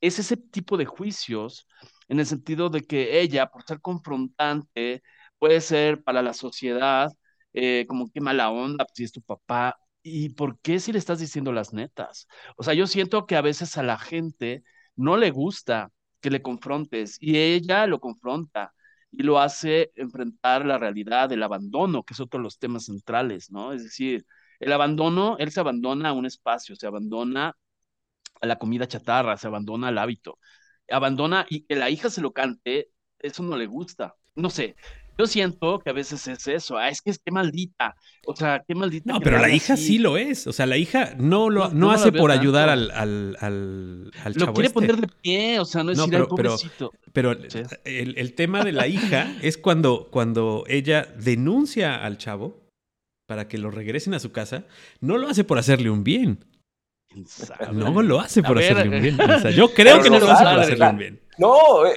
es 0.00 0.18
ese 0.18 0.36
tipo 0.36 0.76
de 0.76 0.86
juicios 0.86 1.66
en 2.08 2.20
el 2.20 2.26
sentido 2.26 2.70
de 2.70 2.82
que 2.82 3.20
ella, 3.20 3.46
por 3.48 3.64
ser 3.64 3.80
confrontante, 3.80 5.02
puede 5.38 5.60
ser 5.60 6.02
para 6.02 6.22
la 6.22 6.32
sociedad 6.34 7.12
eh, 7.52 7.86
como 7.88 8.10
qué 8.12 8.20
mala 8.20 8.50
onda, 8.50 8.84
pues, 8.84 8.96
si 8.96 9.04
es 9.04 9.12
tu 9.12 9.22
papá, 9.22 9.78
¿y 10.02 10.30
por 10.30 10.58
qué 10.60 10.80
si 10.80 10.92
le 10.92 10.98
estás 10.98 11.18
diciendo 11.18 11.52
las 11.52 11.72
netas? 11.72 12.28
O 12.56 12.62
sea, 12.62 12.74
yo 12.74 12.86
siento 12.86 13.26
que 13.26 13.36
a 13.36 13.40
veces 13.42 13.76
a 13.76 13.82
la 13.82 13.98
gente 13.98 14.62
no 14.96 15.16
le 15.16 15.30
gusta 15.30 15.92
que 16.20 16.30
le 16.30 16.42
confrontes 16.42 17.16
y 17.20 17.38
ella 17.38 17.86
lo 17.86 18.00
confronta 18.00 18.74
y 19.10 19.22
lo 19.22 19.38
hace 19.40 19.92
enfrentar 19.96 20.66
la 20.66 20.78
realidad 20.78 21.28
del 21.28 21.42
abandono, 21.42 22.02
que 22.02 22.14
es 22.14 22.20
otro 22.20 22.38
de 22.40 22.44
los 22.44 22.58
temas 22.58 22.86
centrales, 22.86 23.50
¿no? 23.50 23.72
Es 23.72 23.82
decir, 23.84 24.26
el 24.60 24.72
abandono, 24.72 25.36
él 25.38 25.50
se 25.50 25.60
abandona 25.60 26.10
a 26.10 26.12
un 26.12 26.26
espacio, 26.26 26.76
se 26.76 26.86
abandona 26.86 27.56
a 28.40 28.46
la 28.46 28.58
comida 28.58 28.86
chatarra, 28.88 29.36
se 29.36 29.46
abandona 29.46 29.88
al 29.88 29.98
hábito, 29.98 30.38
abandona 30.90 31.46
y 31.48 31.62
que 31.64 31.76
la 31.76 31.90
hija 31.90 32.10
se 32.10 32.20
lo 32.20 32.32
cante, 32.32 32.90
eso 33.18 33.42
no 33.42 33.56
le 33.56 33.66
gusta. 33.66 34.14
No 34.34 34.50
sé, 34.50 34.76
yo 35.18 35.26
siento 35.26 35.80
que 35.80 35.90
a 35.90 35.92
veces 35.92 36.26
es 36.28 36.46
eso, 36.46 36.78
ah, 36.78 36.88
es 36.88 37.02
que 37.02 37.10
es 37.10 37.18
que 37.18 37.32
maldita, 37.32 37.96
o 38.26 38.36
sea, 38.36 38.62
qué 38.66 38.74
maldita. 38.74 39.12
No, 39.12 39.20
pero 39.20 39.38
la 39.38 39.50
hija 39.50 39.76
sí 39.76 39.98
lo 39.98 40.16
es, 40.16 40.46
o 40.46 40.52
sea, 40.52 40.66
la 40.66 40.76
hija 40.76 41.14
no 41.18 41.50
lo 41.50 41.70
no, 41.70 41.90
hace 41.90 42.12
por 42.12 42.30
ayudar 42.30 42.68
al, 42.68 42.90
al, 42.92 43.36
al, 43.40 44.12
al 44.24 44.32
Lo 44.34 44.52
quiere 44.54 44.70
poner 44.70 44.96
de 44.96 45.08
pie, 45.20 45.58
o 45.58 45.64
sea, 45.64 45.82
no 45.82 45.90
es 45.90 45.98
decir, 45.98 46.12
pero, 46.12 46.28
pobrecito. 46.28 46.92
Pero, 47.12 47.32
el, 47.32 48.16
el, 48.16 48.34
tema 48.34 48.62
de 48.62 48.72
la 48.72 48.86
hija 48.86 49.34
es 49.42 49.58
cuando, 49.58 50.08
cuando 50.10 50.64
ella 50.68 51.08
denuncia 51.18 51.96
al 51.96 52.18
chavo 52.18 52.68
para 53.26 53.48
que 53.48 53.58
lo 53.58 53.70
regresen 53.70 54.14
a 54.14 54.20
su 54.20 54.30
casa, 54.30 54.64
no 55.00 55.18
lo 55.18 55.28
hace 55.28 55.42
por 55.42 55.58
hacerle 55.58 55.90
un 55.90 56.04
bien. 56.04 56.44
No 57.72 58.02
lo 58.02 58.20
hace 58.20 58.42
por 58.42 58.58
hacerle 58.58 58.96
un 58.96 59.02
bien. 59.02 59.20
O 59.20 59.38
sea, 59.40 59.50
yo 59.50 59.72
creo 59.74 60.00
que 60.00 60.10
no 60.10 60.20
lo 60.20 60.30
hace 60.30 60.44
por 60.44 60.60
hacerle 60.60 60.88
un 60.88 60.98
bien. 60.98 61.20
No, 61.38 61.86
eh, 61.86 61.96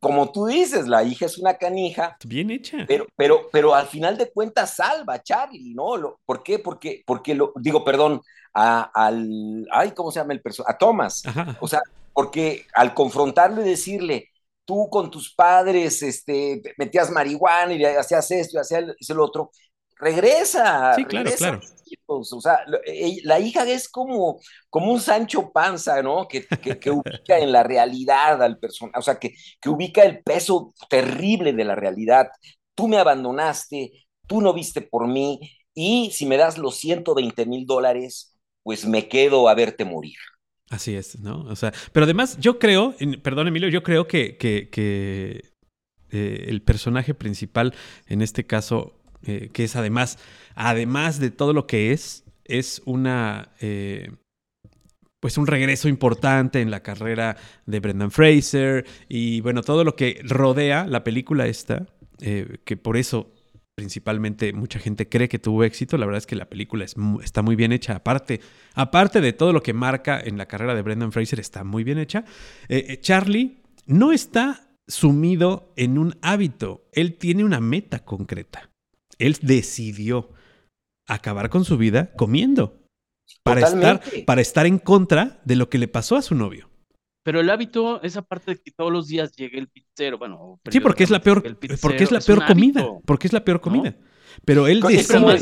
como 0.00 0.30
tú 0.30 0.46
dices, 0.46 0.86
la 0.86 1.02
hija 1.02 1.26
es 1.26 1.38
una 1.38 1.54
canija. 1.54 2.16
Bien 2.24 2.50
hecha. 2.50 2.84
Pero, 2.86 3.06
pero, 3.16 3.48
pero 3.50 3.74
al 3.74 3.86
final 3.86 4.16
de 4.16 4.30
cuentas 4.30 4.74
salva 4.74 5.14
a 5.14 5.22
Charlie, 5.22 5.74
¿no? 5.74 5.96
Lo, 5.96 6.20
¿Por 6.24 6.42
qué? 6.42 6.58
Porque, 6.58 7.02
porque 7.06 7.34
lo, 7.34 7.52
digo, 7.56 7.84
perdón, 7.84 8.20
a, 8.54 8.90
al, 8.94 9.66
ay, 9.72 9.92
¿cómo 9.92 10.10
se 10.10 10.20
llama 10.20 10.34
el 10.34 10.42
personaje? 10.42 10.74
A 10.74 10.78
Thomas. 10.78 11.22
O 11.60 11.68
sea, 11.68 11.80
porque 12.12 12.66
al 12.74 12.94
confrontarlo 12.94 13.62
y 13.62 13.68
decirle, 13.68 14.28
tú 14.64 14.88
con 14.90 15.10
tus 15.10 15.34
padres, 15.34 16.02
este, 16.02 16.62
metías 16.76 17.10
marihuana 17.10 17.72
y 17.72 17.84
hacías 17.84 18.30
esto 18.30 18.58
y 18.58 18.60
hacías 18.60 18.84
el 19.08 19.20
otro, 19.20 19.50
regresa. 20.02 20.94
Sí, 20.94 21.04
claro, 21.04 21.30
claro. 21.36 21.60
O 22.06 22.24
sea, 22.24 22.64
e, 22.86 23.20
la 23.24 23.38
hija 23.38 23.68
es 23.68 23.88
como, 23.88 24.40
como 24.68 24.92
un 24.92 25.00
Sancho 25.00 25.50
Panza, 25.52 26.02
¿no? 26.02 26.26
Que, 26.28 26.46
que, 26.46 26.90
ubica 26.90 27.38
en 27.38 27.52
la 27.52 27.62
realidad 27.62 28.42
al 28.42 28.58
personaje, 28.58 28.98
o 28.98 29.02
sea, 29.02 29.18
que, 29.18 29.34
que 29.60 29.68
ubica 29.68 30.02
el 30.02 30.22
peso 30.22 30.74
terrible 30.88 31.52
de 31.52 31.64
la 31.64 31.74
realidad. 31.74 32.28
Tú 32.74 32.88
me 32.88 32.98
abandonaste, 32.98 33.92
tú 34.26 34.40
no 34.40 34.52
viste 34.52 34.80
por 34.82 35.06
mí, 35.06 35.40
y 35.74 36.10
si 36.12 36.26
me 36.26 36.36
das 36.36 36.58
los 36.58 36.76
120 36.76 37.46
mil 37.46 37.66
dólares, 37.66 38.36
pues 38.62 38.86
me 38.86 39.08
quedo 39.08 39.48
a 39.48 39.54
verte 39.54 39.84
morir. 39.84 40.16
Así 40.70 40.94
es, 40.94 41.18
¿no? 41.20 41.42
O 41.42 41.56
sea, 41.56 41.72
pero 41.92 42.04
además 42.04 42.38
yo 42.40 42.58
creo, 42.58 42.94
perdón 43.22 43.48
Emilio, 43.48 43.68
yo 43.68 43.82
creo 43.82 44.06
que, 44.06 44.38
que, 44.38 45.52
eh, 46.10 46.44
el 46.48 46.62
personaje 46.62 47.14
principal 47.14 47.74
en 48.06 48.22
este 48.22 48.46
caso 48.46 49.01
eh, 49.24 49.50
que 49.52 49.64
es 49.64 49.76
además, 49.76 50.18
además 50.54 51.20
de 51.20 51.30
todo 51.30 51.52
lo 51.52 51.66
que 51.66 51.92
es, 51.92 52.24
es 52.44 52.82
una... 52.84 53.50
Eh, 53.60 54.10
pues 55.20 55.38
un 55.38 55.46
regreso 55.46 55.88
importante 55.88 56.60
en 56.60 56.72
la 56.72 56.82
carrera 56.82 57.36
de 57.64 57.78
Brendan 57.78 58.10
Fraser 58.10 58.84
y 59.08 59.40
bueno, 59.40 59.62
todo 59.62 59.84
lo 59.84 59.94
que 59.94 60.20
rodea 60.24 60.84
la 60.84 61.04
película 61.04 61.46
esta, 61.46 61.86
eh, 62.20 62.58
que 62.64 62.76
por 62.76 62.96
eso 62.96 63.32
principalmente 63.76 64.52
mucha 64.52 64.80
gente 64.80 65.08
cree 65.08 65.28
que 65.28 65.38
tuvo 65.38 65.62
éxito, 65.62 65.96
la 65.96 66.06
verdad 66.06 66.18
es 66.18 66.26
que 66.26 66.34
la 66.34 66.50
película 66.50 66.84
está 66.84 67.42
muy 67.42 67.54
bien 67.54 67.70
hecha, 67.70 67.94
aparte, 67.94 68.40
aparte 68.74 69.20
de 69.20 69.32
todo 69.32 69.52
lo 69.52 69.62
que 69.62 69.72
marca 69.72 70.20
en 70.20 70.36
la 70.38 70.46
carrera 70.46 70.74
de 70.74 70.82
Brendan 70.82 71.12
Fraser, 71.12 71.38
está 71.38 71.62
muy 71.62 71.84
bien 71.84 71.98
hecha. 71.98 72.24
Charlie 73.00 73.62
no 73.86 74.10
está 74.10 74.74
sumido 74.88 75.72
en 75.76 75.98
un 75.98 76.16
hábito, 76.20 76.88
él 76.90 77.14
tiene 77.14 77.44
una 77.44 77.60
meta 77.60 78.00
concreta 78.00 78.71
él 79.26 79.38
decidió 79.42 80.30
acabar 81.06 81.50
con 81.50 81.64
su 81.64 81.76
vida 81.76 82.12
comiendo 82.14 82.82
para 83.42 83.60
estar, 83.60 84.02
para 84.26 84.40
estar 84.40 84.66
en 84.66 84.78
contra 84.78 85.40
de 85.44 85.56
lo 85.56 85.68
que 85.68 85.78
le 85.78 85.88
pasó 85.88 86.16
a 86.16 86.22
su 86.22 86.34
novio. 86.34 86.68
Pero 87.24 87.40
el 87.40 87.50
hábito, 87.50 88.02
esa 88.02 88.22
parte 88.22 88.52
de 88.52 88.60
que 88.60 88.72
todos 88.72 88.92
los 88.92 89.06
días 89.06 89.36
llegue 89.36 89.58
el 89.58 89.68
pizzero, 89.68 90.18
bueno. 90.18 90.60
Sí, 90.70 90.80
porque 90.80 91.04
es 91.04 91.10
la 91.10 91.20
peor, 91.20 91.42
porque 91.80 92.02
es 92.02 92.10
la 92.10 92.20
peor 92.20 92.44
comida. 92.46 92.84
Porque 93.06 93.28
es 93.28 93.32
la 93.32 93.44
peor 93.44 93.60
comida. 93.60 93.96
Pero 94.44 94.66
él 94.66 94.80
decide. 94.80 95.38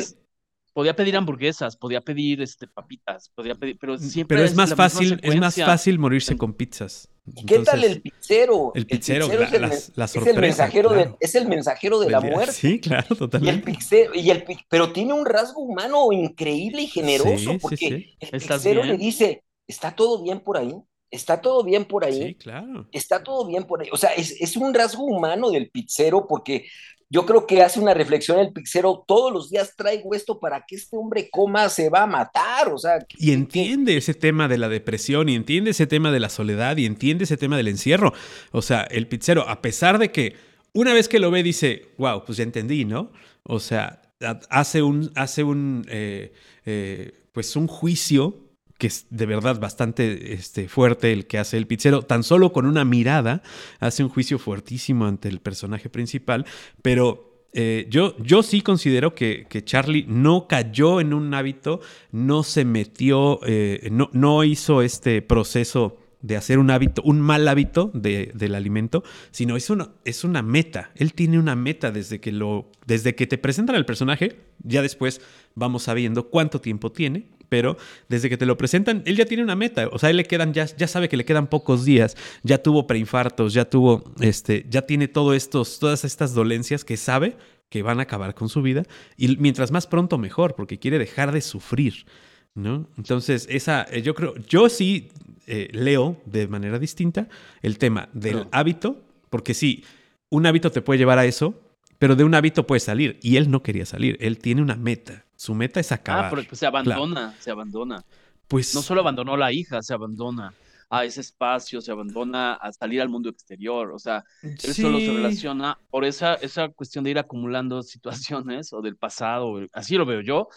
Podía 0.73 0.95
pedir 0.95 1.17
hamburguesas, 1.17 1.77
podía 1.77 2.01
pedir 2.01 2.41
este, 2.43 2.69
papitas, 2.69 3.31
podía 3.35 3.57
pedir, 3.57 3.77
pero 3.79 3.95
mm, 3.95 3.99
siempre. 3.99 4.37
Pero 4.37 4.47
es, 4.47 4.55
más 4.55 4.75
fácil, 4.75 5.19
es 5.21 5.37
más 5.37 5.57
fácil 5.57 5.99
morirse 5.99 6.37
con 6.37 6.55
pizzas. 6.55 7.11
¿Qué 7.47 7.59
tal 7.61 7.85
el 7.85 8.01
pizzero? 8.01 8.73
El 8.75 8.87
pizzero, 8.87 9.27
es, 9.27 9.93
el, 10.27 10.39
mensajero 10.39 10.91
de, 10.91 11.15
es 11.21 11.35
el 11.35 11.49
mensajero 11.49 11.99
de 12.01 12.11
la 12.11 12.21
muerte. 12.21 12.53
Sí, 12.53 12.81
claro, 12.81 13.15
totalmente. 13.17 13.77
Y 14.15 14.31
el, 14.31 14.45
pero 14.69 14.93
tiene 14.93 15.13
un 15.13 15.27
rasgo 15.27 15.63
humano 15.63 16.13
increíble 16.13 16.83
y 16.83 16.87
generoso, 16.87 17.59
porque 17.61 18.15
el 18.21 18.41
pizzero 18.41 18.83
le 18.85 18.97
dice, 18.97 19.45
¿está 19.67 19.95
todo 19.95 20.23
bien 20.23 20.41
por 20.41 20.59
ahí? 20.59 20.75
¿Está 21.11 21.41
todo 21.41 21.65
bien 21.65 21.87
por 21.87 22.05
ahí? 22.05 22.23
Sí, 22.23 22.35
claro. 22.37 22.89
Está 22.93 23.23
todo 23.23 23.47
bien 23.47 23.65
por 23.65 23.83
ahí. 23.83 23.89
O 23.93 23.97
sea, 23.97 24.11
es, 24.11 24.41
es 24.41 24.57
un 24.57 24.73
rasgo 24.73 25.05
humano 25.05 25.51
del 25.51 25.69
pizzero 25.69 26.27
porque 26.29 26.67
yo 27.13 27.27
creo 27.27 27.45
que 27.45 27.61
hace 27.61 27.81
una 27.81 27.93
reflexión 27.93 28.39
el 28.39 28.53
pixero, 28.53 29.05
todos 29.07 29.33
los 29.33 29.51
días 29.51 29.75
traigo 29.77 30.15
esto 30.15 30.39
para 30.39 30.65
que 30.65 30.77
este 30.77 30.97
hombre 30.97 31.29
coma, 31.29 31.69
se 31.69 31.91
va 31.91 32.05
a 32.05 32.07
matar, 32.07 32.73
o 32.73 32.79
sea. 32.79 33.05
Y 33.19 33.33
entiende 33.33 33.97
ese 33.97 34.15
tema 34.15 34.47
de 34.47 34.59
la 34.59 34.69
depresión, 34.69 35.29
y 35.29 35.35
entiende 35.35 35.73
ese 35.73 35.89
tema 35.89 36.13
de 36.13 36.21
la 36.21 36.29
soledad, 36.29 36.77
y 36.77 36.87
entiende 36.87 37.25
ese 37.25 37.37
tema 37.37 37.57
del 37.57 37.67
encierro. 37.67 38.15
O 38.53 38.63
sea, 38.63 38.83
el 38.83 39.09
pizzero, 39.09 39.49
a 39.49 39.61
pesar 39.61 39.99
de 39.99 40.13
que 40.13 40.37
una 40.73 40.95
vez 40.95 41.09
que 41.09 41.19
lo 41.19 41.33
ve 41.33 41.43
dice, 41.43 41.89
wow, 41.99 42.25
pues 42.25 42.39
ya 42.39 42.45
entendí, 42.45 42.85
¿no? 42.85 43.11
O 43.43 43.59
sea, 43.59 44.03
hace 44.49 44.83
un, 44.83 45.11
hace 45.17 45.43
un, 45.43 45.85
eh, 45.89 46.33
eh, 46.65 47.13
pues 47.33 47.57
un 47.57 47.67
juicio 47.67 48.50
que 48.81 48.87
es 48.89 49.07
de 49.11 49.27
verdad 49.27 49.61
bastante 49.61 50.33
este, 50.33 50.67
fuerte 50.67 51.13
el 51.13 51.27
que 51.27 51.39
hace 51.39 51.59
el 51.59 51.67
pizzero, 51.69 52.03
tan 52.03 52.25
solo 52.25 52.53
con 52.53 52.65
una 52.67 52.85
mirada 52.85 53.43
hace 53.79 54.03
un 54.03 54.09
juicio 54.09 54.39
fuertísimo 54.39 55.07
ante 55.07 55.29
el 55.29 55.39
personaje 55.39 55.91
principal, 55.91 56.47
pero 56.83 57.47
eh, 57.53 57.87
yo, 57.91 58.17
yo 58.19 58.43
sí 58.43 58.63
considero 58.63 59.15
que, 59.15 59.47
que, 59.49 59.63
Charlie 59.63 60.07
no 60.09 60.49
cayó 60.49 61.01
en 61.01 61.13
un 61.13 61.35
hábito, 61.35 61.81
no 62.11 62.43
se 62.43 62.65
metió, 62.65 63.41
eh, 63.45 63.89
no, 63.93 64.09
no 64.13 64.45
hizo 64.45 64.83
este 64.83 65.21
proceso 65.21 65.99
de 66.23 66.37
hacer 66.37 66.59
un 66.59 66.71
hábito, 66.71 67.03
un 67.05 67.21
mal 67.21 67.47
hábito 67.49 67.91
de, 67.93 68.31
del 68.35 68.55
alimento, 68.55 69.03
sino 69.31 69.57
es 69.57 69.69
una, 69.69 69.91
es 70.05 70.25
una 70.25 70.43
meta. 70.43 70.91
Él 70.95 71.13
tiene 71.13 71.39
una 71.39 71.55
meta 71.55 71.91
desde 71.91 72.21
que, 72.21 72.33
lo, 72.33 72.71
desde 72.87 73.15
que 73.15 73.27
te 73.27 73.37
presentan 73.37 73.77
al 73.77 73.87
personaje, 73.87 74.39
ya 74.63 74.81
después 74.81 75.21
vamos 75.55 75.83
sabiendo 75.83 76.29
cuánto 76.31 76.61
tiempo 76.61 76.93
tiene, 76.93 77.27
pero 77.51 77.77
desde 78.09 78.31
que 78.31 78.39
te 78.39 78.47
lo 78.47 78.57
presentan, 78.57 79.03
él 79.05 79.17
ya 79.17 79.27
tiene 79.27 79.43
una 79.43 79.57
meta. 79.57 79.89
O 79.93 79.99
sea, 79.99 80.09
él 80.09 80.17
le 80.17 80.25
quedan, 80.25 80.55
ya, 80.55 80.65
ya 80.65 80.89
sabe 80.89 81.11
que 81.11 81.19
le 81.19 81.27
quedan 81.27 81.49
pocos 81.49 81.85
días, 81.85 82.17
ya 82.43 82.63
tuvo 82.63 82.87
preinfartos, 82.87 83.53
ya 83.53 83.67
tuvo, 83.67 84.05
este, 84.21 84.65
ya 84.71 84.83
tiene 84.83 85.09
todo 85.09 85.35
estos, 85.35 85.79
todas 85.79 86.07
estas 86.07 86.33
dolencias 86.33 86.85
que 86.85 86.97
sabe 86.97 87.37
que 87.69 87.83
van 87.83 87.99
a 87.99 88.05
acabar 88.05 88.35
con 88.35 88.49
su 88.49 88.63
vida. 88.63 88.85
Y 89.19 89.37
mientras 89.37 89.71
más 89.71 89.87
pronto 89.87 90.17
mejor, 90.17 90.55
porque 90.55 90.79
quiere 90.79 90.99
dejar 90.99 91.33
de 91.33 91.43
sufrir. 91.43 92.07
¿No? 92.55 92.89
Entonces, 92.97 93.47
esa, 93.49 93.87
eh, 93.91 94.03
yo 94.03 94.15
creo, 94.15 94.35
yo 94.49 94.69
sí 94.69 95.09
eh, 95.47 95.69
leo 95.73 96.21
de 96.27 96.49
manera 96.49 96.81
distinta 96.81 97.29
el 97.63 97.79
tema 97.79 98.09
del 98.13 98.49
hábito, 98.51 99.01
porque 99.31 99.55
sí, 99.55 99.85
un 100.31 100.47
hábito 100.47 100.71
te 100.71 100.83
puede 100.83 100.99
llevar 100.99 101.19
a 101.19 101.27
eso, 101.27 101.55
pero 102.01 102.17
de 102.17 102.25
un 102.25 102.35
hábito 102.35 102.67
puede 102.67 102.81
salir, 102.81 103.21
y 103.21 103.37
él 103.37 103.51
no 103.51 103.63
quería 103.63 103.85
salir, 103.85 104.17
él 104.21 104.39
tiene 104.39 104.63
una 104.63 104.75
meta. 104.75 105.27
Su 105.37 105.55
meta 105.55 105.81
es 105.81 105.93
acabar. 105.93 106.25
Ah, 106.25 106.31
porque 106.31 106.57
se 106.57 106.65
abandona, 106.65 107.35
se 107.41 107.51
abandona. 107.51 108.03
Pues. 108.49 108.75
No 108.75 108.81
solo 108.81 109.03
abandonó 109.03 109.35
a 109.35 109.37
la 109.37 109.53
hija, 109.53 109.83
se 109.83 109.93
abandona 109.93 110.55
a 110.89 111.05
ese 111.05 111.21
espacio, 111.21 111.83
se 111.83 111.93
abandona 111.93 112.55
a 112.55 112.73
salir 112.73 113.03
al 113.03 113.11
mundo 113.11 113.29
exterior. 113.29 113.93
O 113.93 113.99
sea, 113.99 114.25
eso 114.43 114.73
solo 114.73 114.99
se 114.99 115.13
relaciona 115.13 115.77
por 115.91 116.07
esa, 116.07 116.37
esa 116.37 116.71
cuestión 116.71 117.05
de 117.05 117.11
ir 117.11 117.19
acumulando 117.19 117.83
situaciones 117.83 118.73
o 118.73 118.81
del 118.81 118.97
pasado, 118.97 119.61
así 119.75 119.97
lo 119.97 120.07
veo 120.07 120.23
yo. 120.23 120.49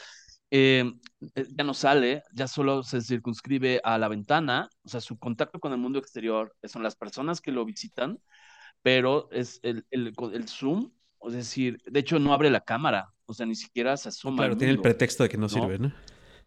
Em, 0.49 0.97
eh, 1.35 1.45
ya 1.57 1.65
no 1.65 1.73
sale, 1.73 2.23
ya 2.33 2.47
solo 2.47 2.83
se 2.83 3.01
circunscribe 3.01 3.81
a 3.83 3.97
la 3.97 4.07
ventana, 4.07 4.69
o 4.85 4.87
sea, 4.87 5.01
su 5.01 5.19
contacto 5.19 5.59
con 5.59 5.73
el 5.73 5.77
mundo 5.77 5.99
exterior 5.99 6.55
son 6.63 6.83
las 6.83 6.95
personas 6.95 7.41
que 7.41 7.51
lo 7.51 7.65
visitan, 7.65 8.17
pero 8.81 9.27
es 9.31 9.59
el, 9.63 9.85
el, 9.91 10.13
el 10.31 10.47
Zoom, 10.47 10.91
es 11.27 11.33
decir, 11.33 11.81
de 11.85 11.99
hecho 11.99 12.19
no 12.19 12.33
abre 12.33 12.49
la 12.49 12.61
cámara, 12.61 13.09
o 13.25 13.33
sea, 13.33 13.45
ni 13.45 13.55
siquiera 13.55 13.95
se 13.97 14.09
asoma. 14.09 14.37
Claro, 14.37 14.57
tiene 14.57 14.73
el 14.73 14.81
pretexto 14.81 15.23
de 15.23 15.29
que 15.29 15.37
no, 15.37 15.49
sirve, 15.49 15.79
¿no? 15.79 15.93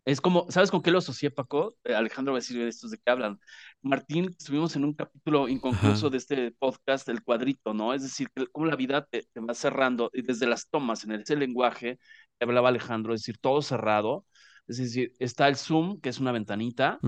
Es 0.07 0.21
como, 0.21 0.47
¿sabes 0.51 0.71
con 0.71 0.83
qué 0.83 0.93
lo 0.93 0.99
asocié, 0.99 1.33
Paco? 1.33 1.75
Eh, 1.83 1.93
Alejandro 1.93 2.33
va 2.33 2.39
a 2.39 2.41
decir 2.41 2.57
de 2.57 2.69
estos 2.69 2.93
de 2.93 2.99
qué 2.99 3.11
hablan. 3.11 3.41
Martín, 3.83 4.27
estuvimos 4.39 4.77
en 4.77 4.85
un 4.85 4.95
capítulo 4.95 5.49
inconcluso 5.49 6.11
de 6.11 6.19
este 6.19 6.53
podcast, 6.53 7.09
El 7.09 7.25
Cuadrito, 7.25 7.75
¿no? 7.75 7.93
Es 7.93 8.03
decir, 8.03 8.29
cómo 8.53 8.67
la 8.67 8.77
vida 8.77 9.05
te, 9.05 9.27
va 9.41 9.53
cerrando 9.53 10.09
y 10.15 10.23
desde 10.23 10.47
las 10.47 10.69
tomas 10.69 11.03
en 11.03 11.11
ese 11.11 11.35
lenguaje 11.35 11.99
que 12.39 12.45
hablaba 12.45 12.69
Alejandro, 12.69 13.15
es 13.15 13.23
decir, 13.23 13.39
todo 13.41 13.63
cerrado. 13.63 14.25
Es 14.69 14.77
decir, 14.77 15.13
está 15.19 15.49
el 15.49 15.57
Zoom, 15.57 16.01
que 16.01 16.11
es 16.11 16.21
una 16.21 16.31
ventanita, 16.31 17.01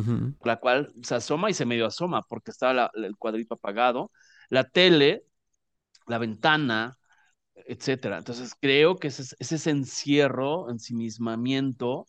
la 0.42 0.56
cual 0.56 0.92
se 1.02 1.14
asoma 1.14 1.50
y 1.50 1.54
se 1.54 1.66
medio 1.66 1.86
asoma 1.86 2.22
porque 2.22 2.50
está 2.50 2.90
el 2.94 3.16
cuadrito 3.16 3.54
apagado. 3.54 4.10
La 4.48 4.64
tele, 4.64 5.22
la 6.08 6.18
ventana, 6.18 6.97
etcétera. 7.66 8.18
Entonces, 8.18 8.54
creo 8.60 8.96
que 8.96 9.08
ese, 9.08 9.34
ese 9.38 9.70
encierro, 9.70 10.70
ensimismamiento, 10.70 12.06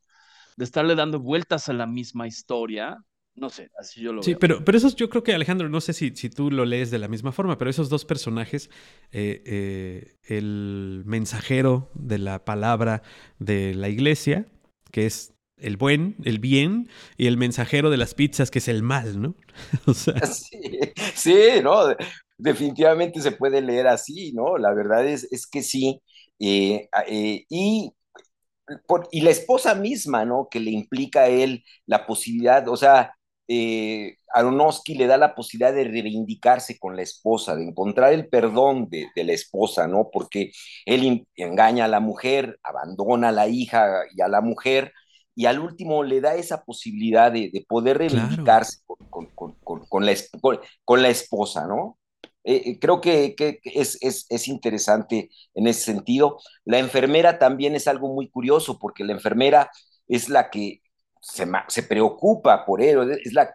de 0.59 0.65
estarle 0.65 0.95
dando 0.95 1.19
vueltas 1.19 1.69
a 1.69 1.73
la 1.73 1.87
misma 1.87 2.27
historia. 2.27 2.97
No 3.35 3.49
sé, 3.49 3.71
así 3.79 4.01
yo 4.01 4.11
lo 4.11 4.21
sí, 4.21 4.31
veo. 4.31 4.35
Sí, 4.35 4.39
pero, 4.39 4.65
pero 4.65 4.77
eso 4.77 4.93
yo 4.95 5.09
creo 5.09 5.23
que 5.23 5.33
Alejandro, 5.33 5.69
no 5.69 5.79
sé 5.79 5.93
si, 5.93 6.13
si 6.15 6.29
tú 6.29 6.51
lo 6.51 6.65
lees 6.65 6.91
de 6.91 6.99
la 6.99 7.07
misma 7.07 7.31
forma, 7.31 7.57
pero 7.57 7.69
esos 7.69 7.87
dos 7.87 8.03
personajes, 8.03 8.69
eh, 9.11 9.41
eh, 9.45 10.15
el 10.23 11.03
mensajero 11.05 11.89
de 11.93 12.17
la 12.17 12.43
palabra 12.43 13.01
de 13.39 13.73
la 13.73 13.87
iglesia, 13.87 14.47
que 14.91 15.05
es 15.05 15.33
el 15.55 15.77
buen, 15.77 16.17
el 16.25 16.39
bien, 16.39 16.89
y 17.17 17.27
el 17.27 17.37
mensajero 17.37 17.89
de 17.89 17.97
las 17.97 18.13
pizzas, 18.13 18.51
que 18.51 18.59
es 18.59 18.67
el 18.67 18.83
mal, 18.83 19.21
¿no? 19.21 19.35
o 19.85 19.93
sea... 19.93 20.19
sí, 20.25 20.59
sí, 21.15 21.37
¿no? 21.63 21.95
Definitivamente 22.39 23.21
se 23.21 23.33
puede 23.33 23.61
leer 23.61 23.87
así, 23.87 24.33
¿no? 24.33 24.57
La 24.57 24.73
verdad 24.73 25.05
es, 25.05 25.27
es 25.31 25.45
que 25.45 25.61
sí. 25.61 26.01
Eh, 26.39 26.89
y 27.49 27.93
y 29.11 29.21
la 29.21 29.31
esposa 29.31 29.75
misma, 29.75 30.25
¿no? 30.25 30.47
Que 30.49 30.59
le 30.59 30.71
implica 30.71 31.21
a 31.21 31.27
él 31.27 31.63
la 31.85 32.05
posibilidad, 32.05 32.67
o 32.67 32.77
sea, 32.77 33.15
eh, 33.47 34.17
Aronofsky 34.33 34.93
le 34.93 35.07
da 35.07 35.17
la 35.17 35.33
posibilidad 35.33 35.73
de 35.73 35.85
reivindicarse 35.85 36.77
con 36.77 36.95
la 36.95 37.01
esposa, 37.01 37.55
de 37.55 37.63
encontrar 37.63 38.13
el 38.13 38.29
perdón 38.29 38.89
de, 38.89 39.07
la 39.15 39.33
esposa, 39.33 39.87
¿no? 39.87 40.09
Porque 40.11 40.51
él 40.85 41.25
engaña 41.35 41.85
a 41.85 41.87
la 41.87 41.99
mujer, 41.99 42.59
abandona 42.63 43.29
a 43.29 43.31
la 43.31 43.47
hija 43.47 44.03
y 44.15 44.21
a 44.21 44.27
la 44.27 44.41
mujer, 44.41 44.93
y 45.35 45.45
al 45.47 45.59
último 45.59 46.03
le 46.03 46.21
da 46.21 46.35
esa 46.35 46.63
posibilidad 46.63 47.31
de, 47.31 47.65
poder 47.67 47.97
reivindicarse 47.97 48.81
con, 49.09 49.29
la, 50.05 50.15
con, 50.85 51.01
la, 51.01 51.09
esposa, 51.09 51.65
¿no? 51.65 51.97
Eh, 52.43 52.63
eh, 52.65 52.79
creo 52.79 53.01
que, 53.01 53.35
es, 53.63 54.47
interesante 54.47 55.29
en 55.53 55.67
ese 55.67 55.81
sentido. 55.81 56.39
La 56.65 56.79
enfermera 56.79 57.37
también 57.37 57.75
es 57.75 57.87
algo 57.87 58.13
muy 58.13 58.29
curioso 58.29 58.79
porque 58.79 59.03
la 59.03 59.13
enfermera 59.13 59.69
es 60.07 60.29
la 60.29 60.49
que 60.49 60.81
se, 61.21 61.83
preocupa 61.83 62.65
por 62.65 62.81
él, 62.81 63.11
es 63.23 63.33
la 63.33 63.53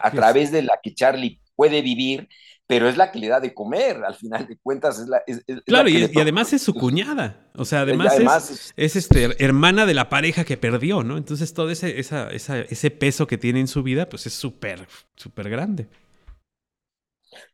a, 0.00 0.10
través 0.10 0.50
de 0.50 0.62
la 0.62 0.80
que 0.82 0.94
Charlie 0.94 1.40
puede 1.54 1.82
vivir, 1.82 2.28
pero 2.66 2.88
es 2.88 2.96
la 2.96 3.12
que 3.12 3.18
le 3.18 3.28
da 3.28 3.38
de 3.38 3.54
comer, 3.54 4.02
al 4.04 4.14
final 4.14 4.46
de 4.46 4.56
cuentas 4.56 4.98
es 4.98 5.06
la... 5.06 5.22
claro, 5.64 5.88
y, 5.88 6.02
además 6.18 6.52
es 6.52 6.62
su 6.62 6.74
cuñada, 6.74 7.46
o 7.54 7.64
sea, 7.64 7.82
además, 7.82 8.72
es, 8.76 8.96
este, 8.96 9.44
hermana 9.44 9.86
de 9.86 9.94
la 9.94 10.08
pareja 10.08 10.44
que 10.44 10.56
perdió, 10.56 11.04
¿no? 11.04 11.16
Entonces 11.16 11.54
todo 11.54 11.70
ese, 11.70 12.00
ese 12.00 12.90
peso 12.90 13.26
que 13.26 13.38
tiene 13.38 13.60
en 13.60 13.68
su 13.68 13.82
vida, 13.82 14.08
pues 14.08 14.26
es 14.26 14.32
súper, 14.32 14.88
súper 15.14 15.48
grande. 15.48 15.86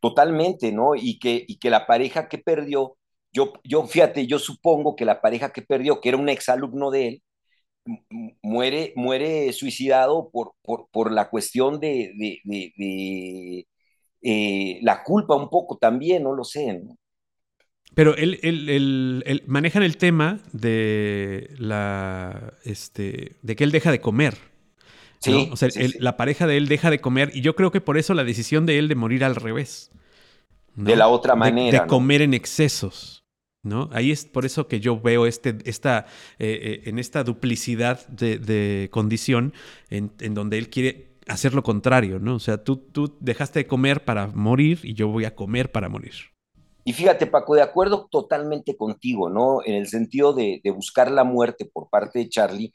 Totalmente, 0.01 0.73
¿no? 0.73 0.95
Y 0.95 1.19
que, 1.19 1.45
y 1.47 1.59
que 1.59 1.71
la 1.71 1.87
pareja 1.87 2.29
que 2.29 2.39
perdió, 2.39 2.97
yo, 3.33 3.53
yo, 3.65 3.87
fíjate, 3.87 4.27
yo 4.27 4.39
supongo 4.39 4.97
que 4.97 5.05
la 5.05 5.21
pareja 5.21 5.53
que 5.53 5.63
perdió, 5.63 6.01
que 6.01 6.11
era 6.11 6.19
un 6.19 6.29
exalumno 6.29 6.91
de 6.91 7.09
él, 7.09 7.23
muere, 8.43 8.93
muere 8.97 9.53
suicidado 9.53 10.31
por, 10.31 10.53
por, 10.63 10.89
por 10.91 11.11
la 11.13 11.29
cuestión 11.31 11.81
de, 11.81 12.13
de, 12.45 13.67
eh, 14.23 14.79
la 14.83 15.03
culpa 15.03 15.35
un 15.35 15.51
poco 15.51 15.79
también, 15.79 16.23
no 16.23 16.35
lo 16.35 16.45
sé, 16.45 16.73
¿no? 16.75 16.97
Pero 17.95 18.17
él, 18.17 18.39
él, 18.43 19.43
manejan 19.47 19.83
el 19.83 19.99
tema 19.99 20.41
de 20.53 21.51
la 21.59 22.55
este 22.65 23.37
de 23.43 23.55
que 23.55 23.65
él 23.65 23.71
deja 23.71 23.91
de 23.91 24.01
comer. 24.01 24.52
Sí, 25.23 25.49
O 25.53 25.57
sea, 25.57 25.69
la 26.01 26.17
pareja 26.17 26.47
de 26.47 26.57
él 26.57 26.67
deja 26.67 26.91
de 26.91 27.01
comer 27.01 27.31
y 27.33 27.43
yo 27.43 27.55
creo 27.55 27.71
que 27.71 27.81
por 27.81 27.97
eso 27.97 28.13
la 28.13 28.25
decisión 28.25 28.67
de 28.67 28.79
él 28.79 28.89
de 28.89 28.97
morir 28.97 29.25
al 29.25 29.37
revés. 29.37 29.93
De 30.75 30.97
la 30.97 31.09
otra 31.09 31.37
manera. 31.37 31.83
De, 31.83 31.87
comer 31.87 32.23
en 32.23 32.35
excesos. 32.35 33.23
¿no? 33.63 33.89
Ahí 33.93 34.11
es 34.11 34.25
por 34.25 34.45
eso 34.45 34.67
que 34.67 34.81
yo 34.81 35.01
veo 35.01 35.27
este, 35.27 35.59
esta, 35.65 36.07
eh, 36.39 36.59
eh, 36.63 36.83
en 36.87 36.99
esta 36.99 37.23
duplicidad 37.23 38.05
de, 38.09 38.89
condición 38.91 39.53
en, 39.89 40.11
donde 40.35 40.59
él 40.59 40.69
quiere 40.69 41.13
hacer 41.29 41.55
lo 41.55 41.63
contrario, 41.63 42.19
¿no? 42.19 42.35
O 42.35 42.41
sea, 42.41 42.65
tú, 42.65 42.77
tú 42.77 43.17
dejaste 43.21 43.61
de 43.61 43.67
comer 43.69 44.05
para 44.05 44.27
morir 44.27 44.81
y 44.83 44.95
yo 44.95 45.07
voy 45.07 45.25
a 45.25 45.37
comer 45.37 45.71
para 45.71 45.89
morir. 45.89 46.15
Y 46.85 46.93
fíjate, 46.95 47.29
Paco, 47.29 47.55
de 47.55 47.63
acuerdo 47.63 48.09
totalmente 48.11 48.77
contigo, 48.77 49.31
¿no? 49.31 49.61
En 49.65 49.75
el 49.75 49.87
sentido 49.87 50.33
de, 50.33 50.61
de 50.65 50.71
buscar 50.73 51.13
la 51.13 51.23
muerte 51.23 51.65
por 51.65 51.89
parte 51.89 52.19
de 52.19 52.29
Charlie, 52.29 52.73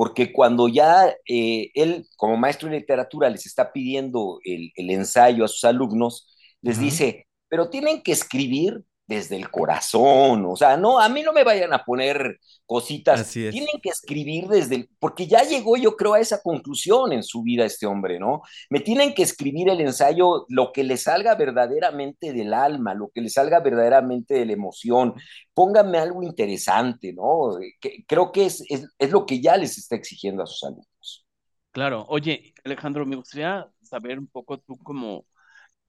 porque 0.00 0.32
cuando 0.32 0.66
ya 0.66 1.14
eh, 1.28 1.70
él, 1.74 2.08
como 2.16 2.38
maestro 2.38 2.70
de 2.70 2.78
literatura, 2.78 3.28
les 3.28 3.44
está 3.44 3.70
pidiendo 3.70 4.38
el, 4.46 4.72
ensayo 4.74 5.44
a 5.44 5.48
sus 5.48 5.62
alumnos, 5.64 6.34
les 6.62 6.80
dice, 6.80 7.26
pero 7.50 7.68
tienen 7.68 8.02
que 8.02 8.12
escribir 8.12 8.82
desde 9.10 9.34
el 9.34 9.50
corazón, 9.50 10.46
o 10.46 10.54
sea, 10.54 10.76
no, 10.76 11.00
a 11.00 11.08
mí 11.08 11.22
no 11.22 11.32
me 11.32 11.42
vayan 11.42 11.72
a 11.72 11.84
poner 11.84 12.38
cositas, 12.64 13.28
tienen 13.32 13.80
que 13.82 13.88
escribir 13.88 14.46
desde 14.46 14.76
el, 14.76 14.90
porque 15.00 15.26
ya 15.26 15.42
llegó 15.42 15.76
yo 15.76 15.96
creo 15.96 16.14
a 16.14 16.20
esa 16.20 16.40
conclusión 16.40 17.12
en 17.12 17.24
su 17.24 17.42
vida 17.42 17.64
este 17.64 17.86
hombre, 17.86 18.20
¿no? 18.20 18.42
Me 18.68 18.78
tienen 18.78 19.12
que 19.12 19.24
escribir 19.24 19.68
el 19.68 19.80
ensayo 19.80 20.46
lo 20.48 20.70
que 20.70 20.84
le 20.84 20.96
salga 20.96 21.34
verdaderamente 21.34 22.32
del 22.32 22.54
alma, 22.54 22.94
lo 22.94 23.08
que 23.12 23.20
le 23.20 23.30
salga 23.30 23.58
verdaderamente 23.58 24.34
de 24.34 24.46
la 24.46 24.52
emoción, 24.52 25.14
pónganme 25.54 25.98
algo 25.98 26.22
interesante, 26.22 27.12
¿no? 27.12 27.58
creo 28.06 28.30
que 28.30 28.46
es, 28.46 28.62
es, 28.68 29.10
lo 29.10 29.26
que 29.26 29.40
ya 29.40 29.56
les 29.56 29.76
está 29.76 29.96
exigiendo 29.96 30.44
a 30.44 30.46
sus 30.46 30.62
alumnos. 30.62 31.26
Claro, 31.72 32.06
oye, 32.08 32.54
Alejandro, 32.64 33.04
me 33.04 33.16
gustaría 33.16 33.68
saber 33.82 34.20
un 34.20 34.28
poco 34.28 34.58
tú 34.58 34.76
como 34.78 35.26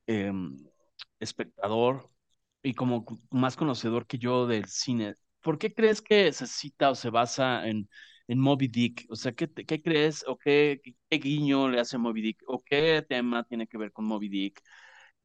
em, 0.07 0.57
espectador, 1.19 2.10
y 2.63 2.73
como 2.73 3.05
más 3.31 3.55
conocedor 3.57 4.07
que 4.07 4.17
yo 4.17 4.47
del 4.47 4.65
cine, 4.65 5.15
¿por 5.41 5.57
qué 5.57 5.73
crees 5.73 6.01
que 6.01 6.31
se 6.33 6.47
cita 6.47 6.91
o 6.91 6.95
se 6.95 7.09
basa 7.09 7.67
en, 7.67 7.89
en 8.27 8.39
Moby 8.39 8.67
Dick? 8.67 9.05
O 9.09 9.15
sea, 9.15 9.31
¿qué, 9.33 9.49
qué 9.51 9.81
crees 9.81 10.23
o 10.27 10.37
qué, 10.37 10.81
qué, 11.09 11.17
guiño 11.17 11.69
le 11.69 11.79
hace 11.79 11.97
Moby 11.97 12.21
Dick? 12.21 12.43
¿O 12.47 12.61
qué 12.63 13.03
tema 13.07 13.43
tiene 13.45 13.67
que 13.67 13.77
ver 13.77 13.91
con 13.91 14.05
Moby 14.05 14.29
Dick? 14.29 14.61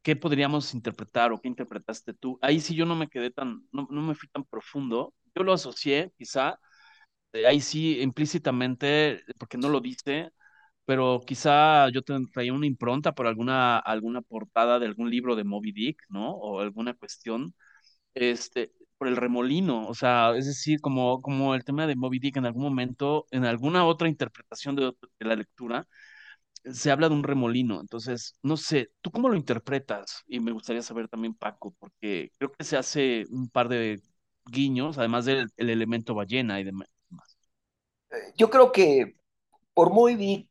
¿Qué 0.01 0.15
podríamos 0.15 0.73
interpretar 0.73 1.31
o 1.33 1.39
qué 1.41 1.47
interpretaste 1.49 2.13
tú? 2.13 2.39
Ahí 2.41 2.59
sí 2.61 2.75
yo 2.75 2.85
no 2.85 2.95
me 2.95 3.07
quedé 3.09 3.31
tan, 3.31 3.61
no, 3.71 3.87
no 3.91 4.01
me 4.01 4.15
fui 4.15 4.29
tan 4.29 4.45
profundo. 4.45 5.13
Yo 5.35 5.43
lo 5.43 5.53
asocié, 5.53 6.11
quizá, 6.17 6.59
eh, 7.33 7.45
ahí 7.47 7.61
sí 7.61 7.99
implícitamente, 8.01 9.23
porque 9.39 9.57
no 9.57 9.69
lo 9.69 9.79
dice, 9.81 10.31
pero 10.87 11.21
quizá 11.25 11.89
yo 11.91 12.01
traía 12.33 12.53
una 12.53 12.65
impronta 12.65 13.13
por 13.13 13.27
alguna, 13.27 13.77
alguna 13.79 14.21
portada 14.21 14.79
de 14.79 14.85
algún 14.87 15.09
libro 15.11 15.35
de 15.35 15.43
Moby 15.43 15.73
Dick, 15.73 16.01
¿no? 16.09 16.31
O 16.31 16.61
alguna 16.61 16.93
cuestión, 16.95 17.53
este, 18.15 18.73
por 18.97 19.09
el 19.09 19.17
remolino, 19.17 19.87
o 19.87 19.95
sea, 19.95 20.35
es 20.37 20.47
decir, 20.47 20.81
como, 20.81 21.21
como 21.21 21.55
el 21.55 21.65
tema 21.65 21.87
de 21.87 21.95
Moby 21.97 22.19
Dick 22.19 22.37
en 22.37 22.45
algún 22.45 22.63
momento, 22.63 23.27
en 23.31 23.45
alguna 23.45 23.85
otra 23.85 24.07
interpretación 24.09 24.75
de, 24.77 24.93
la 25.19 25.35
lectura, 25.35 25.87
se 26.63 26.91
habla 26.91 27.09
de 27.09 27.15
un 27.15 27.23
remolino, 27.23 27.81
entonces, 27.81 28.35
no 28.43 28.57
sé, 28.57 28.89
¿tú 29.01 29.11
cómo 29.11 29.29
lo 29.29 29.35
interpretas? 29.35 30.23
Y 30.27 30.39
me 30.39 30.51
gustaría 30.53 30.81
saber 30.81 31.09
también, 31.09 31.35
Paco, 31.35 31.75
porque 31.79 32.31
creo 32.37 32.51
que 32.53 32.63
se 32.65 32.77
hace 32.77 33.25
un 33.29 33.49
par 33.49 33.69
de 33.69 34.01
guiños, 34.45 34.97
además 34.97 35.25
del 35.25 35.49
elemento 35.57 36.15
ballena 36.15 36.59
y 36.59 36.63
demás. 36.65 36.87
Yo 38.37 38.49
creo 38.49 38.71
que 38.71 39.17
por 39.73 39.93
Moby 39.93 40.15
Dick 40.15 40.46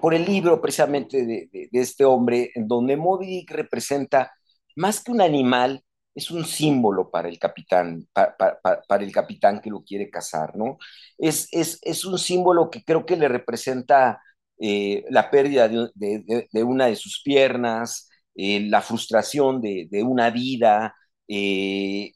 por, 0.00 0.14
el 0.14 0.24
libro 0.24 0.62
precisamente 0.62 1.26
de, 1.26 1.68
este 1.72 2.06
hombre, 2.06 2.50
en 2.54 2.66
donde 2.66 2.96
Moby 2.96 3.26
Dick 3.26 3.50
representa 3.50 4.32
más 4.76 5.04
que 5.04 5.12
un 5.12 5.20
animal, 5.20 5.84
es 6.14 6.30
un 6.30 6.46
símbolo 6.46 7.10
para 7.10 7.28
el 7.28 7.38
capitán, 7.38 8.08
para, 8.14 9.04
el 9.04 9.12
capitán 9.12 9.60
que 9.60 9.68
lo 9.68 9.84
quiere 9.84 10.08
cazar, 10.08 10.56
¿no? 10.56 10.78
Es, 11.18 11.48
es, 11.52 12.04
un 12.06 12.18
símbolo 12.18 12.70
que 12.70 12.82
creo 12.82 13.04
que 13.04 13.16
le 13.16 13.28
representa 13.28 14.22
eh, 14.58 15.04
la 15.10 15.30
pérdida 15.30 15.68
de, 15.68 16.64
una 16.64 16.86
de 16.86 16.96
sus 16.96 17.20
piernas, 17.22 18.08
eh, 18.36 18.60
la 18.70 18.80
frustración 18.80 19.60
de, 19.60 20.02
una 20.02 20.30
vida. 20.30 20.94
Eh, 21.28 22.14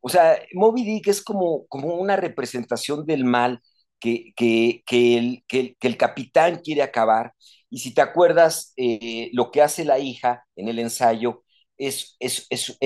o 0.00 0.08
sea, 0.10 0.38
Moby 0.52 0.84
Dick 0.84 1.08
es 1.08 1.22
como, 1.22 1.66
como 1.66 1.94
una 1.94 2.16
representación 2.16 3.06
del 3.06 3.24
mal 3.24 3.62
que, 4.00 4.32
que, 4.36 4.82
que, 4.86 5.18
el, 5.18 5.44
que, 5.48 5.76
el, 5.80 5.96
capitán 5.96 6.60
quiere 6.62 6.82
acabar. 6.82 7.32
Y 7.70 7.78
si 7.78 7.94
te 7.94 8.00
acuerdas, 8.00 8.72
eh, 8.76 9.30
lo 9.32 9.50
que 9.50 9.62
hace 9.62 9.84
la 9.84 9.98
hija 9.98 10.44
en 10.56 10.68
el 10.68 10.78
ensayo 10.78 11.44
es, 11.76 12.16
es, 12.20 12.46
es, 12.50 12.78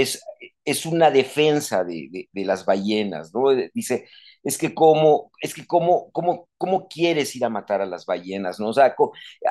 es 0.64 0.86
una 0.86 1.10
defensa 1.10 1.84
de, 1.84 2.28
de, 2.32 2.44
las 2.44 2.64
ballenas, 2.64 3.32
¿no? 3.34 3.50
Dice, 3.74 4.06
es 4.42 4.58
que 4.58 4.74
cómo, 4.74 5.30
es 5.40 5.54
que 5.54 5.66
cómo, 5.66 6.10
cómo, 6.12 6.48
cómo 6.58 6.88
quieres 6.88 7.34
ir 7.36 7.44
a 7.44 7.48
matar 7.48 7.80
a 7.80 7.86
las 7.86 8.06
ballenas, 8.06 8.60
¿no? 8.60 8.68
O 8.68 8.72
sea, 8.72 8.94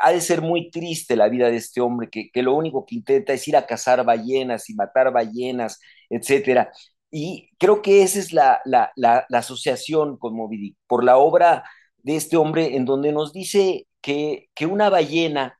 ha 0.01 0.11
de 0.11 0.21
ser 0.21 0.41
muy 0.41 0.69
triste 0.69 1.15
la 1.15 1.29
vida 1.29 1.49
de 1.49 1.57
este 1.57 1.81
hombre 1.81 2.09
que, 2.09 2.29
que 2.31 2.43
lo 2.43 2.53
único 2.55 2.85
que 2.85 2.95
intenta 2.95 3.33
es 3.33 3.47
ir 3.47 3.55
a 3.57 3.65
cazar 3.65 4.03
ballenas 4.05 4.69
y 4.69 4.73
matar 4.75 5.11
ballenas, 5.11 5.79
etcétera. 6.09 6.71
Y 7.11 7.49
creo 7.57 7.81
que 7.81 8.03
esa 8.03 8.19
es 8.19 8.33
la, 8.33 8.61
la, 8.65 8.91
la, 8.95 9.25
asociación 9.37 10.17
con 10.17 10.35
Moby 10.35 10.77
por 10.87 11.03
la 11.03 11.17
obra 11.17 11.63
de 11.97 12.15
este 12.15 12.37
hombre 12.37 12.75
en 12.75 12.85
donde 12.85 13.11
nos 13.11 13.33
dice 13.33 13.87
que, 14.01 14.49
que 14.55 14.65
una 14.65 14.89
ballena 14.89 15.59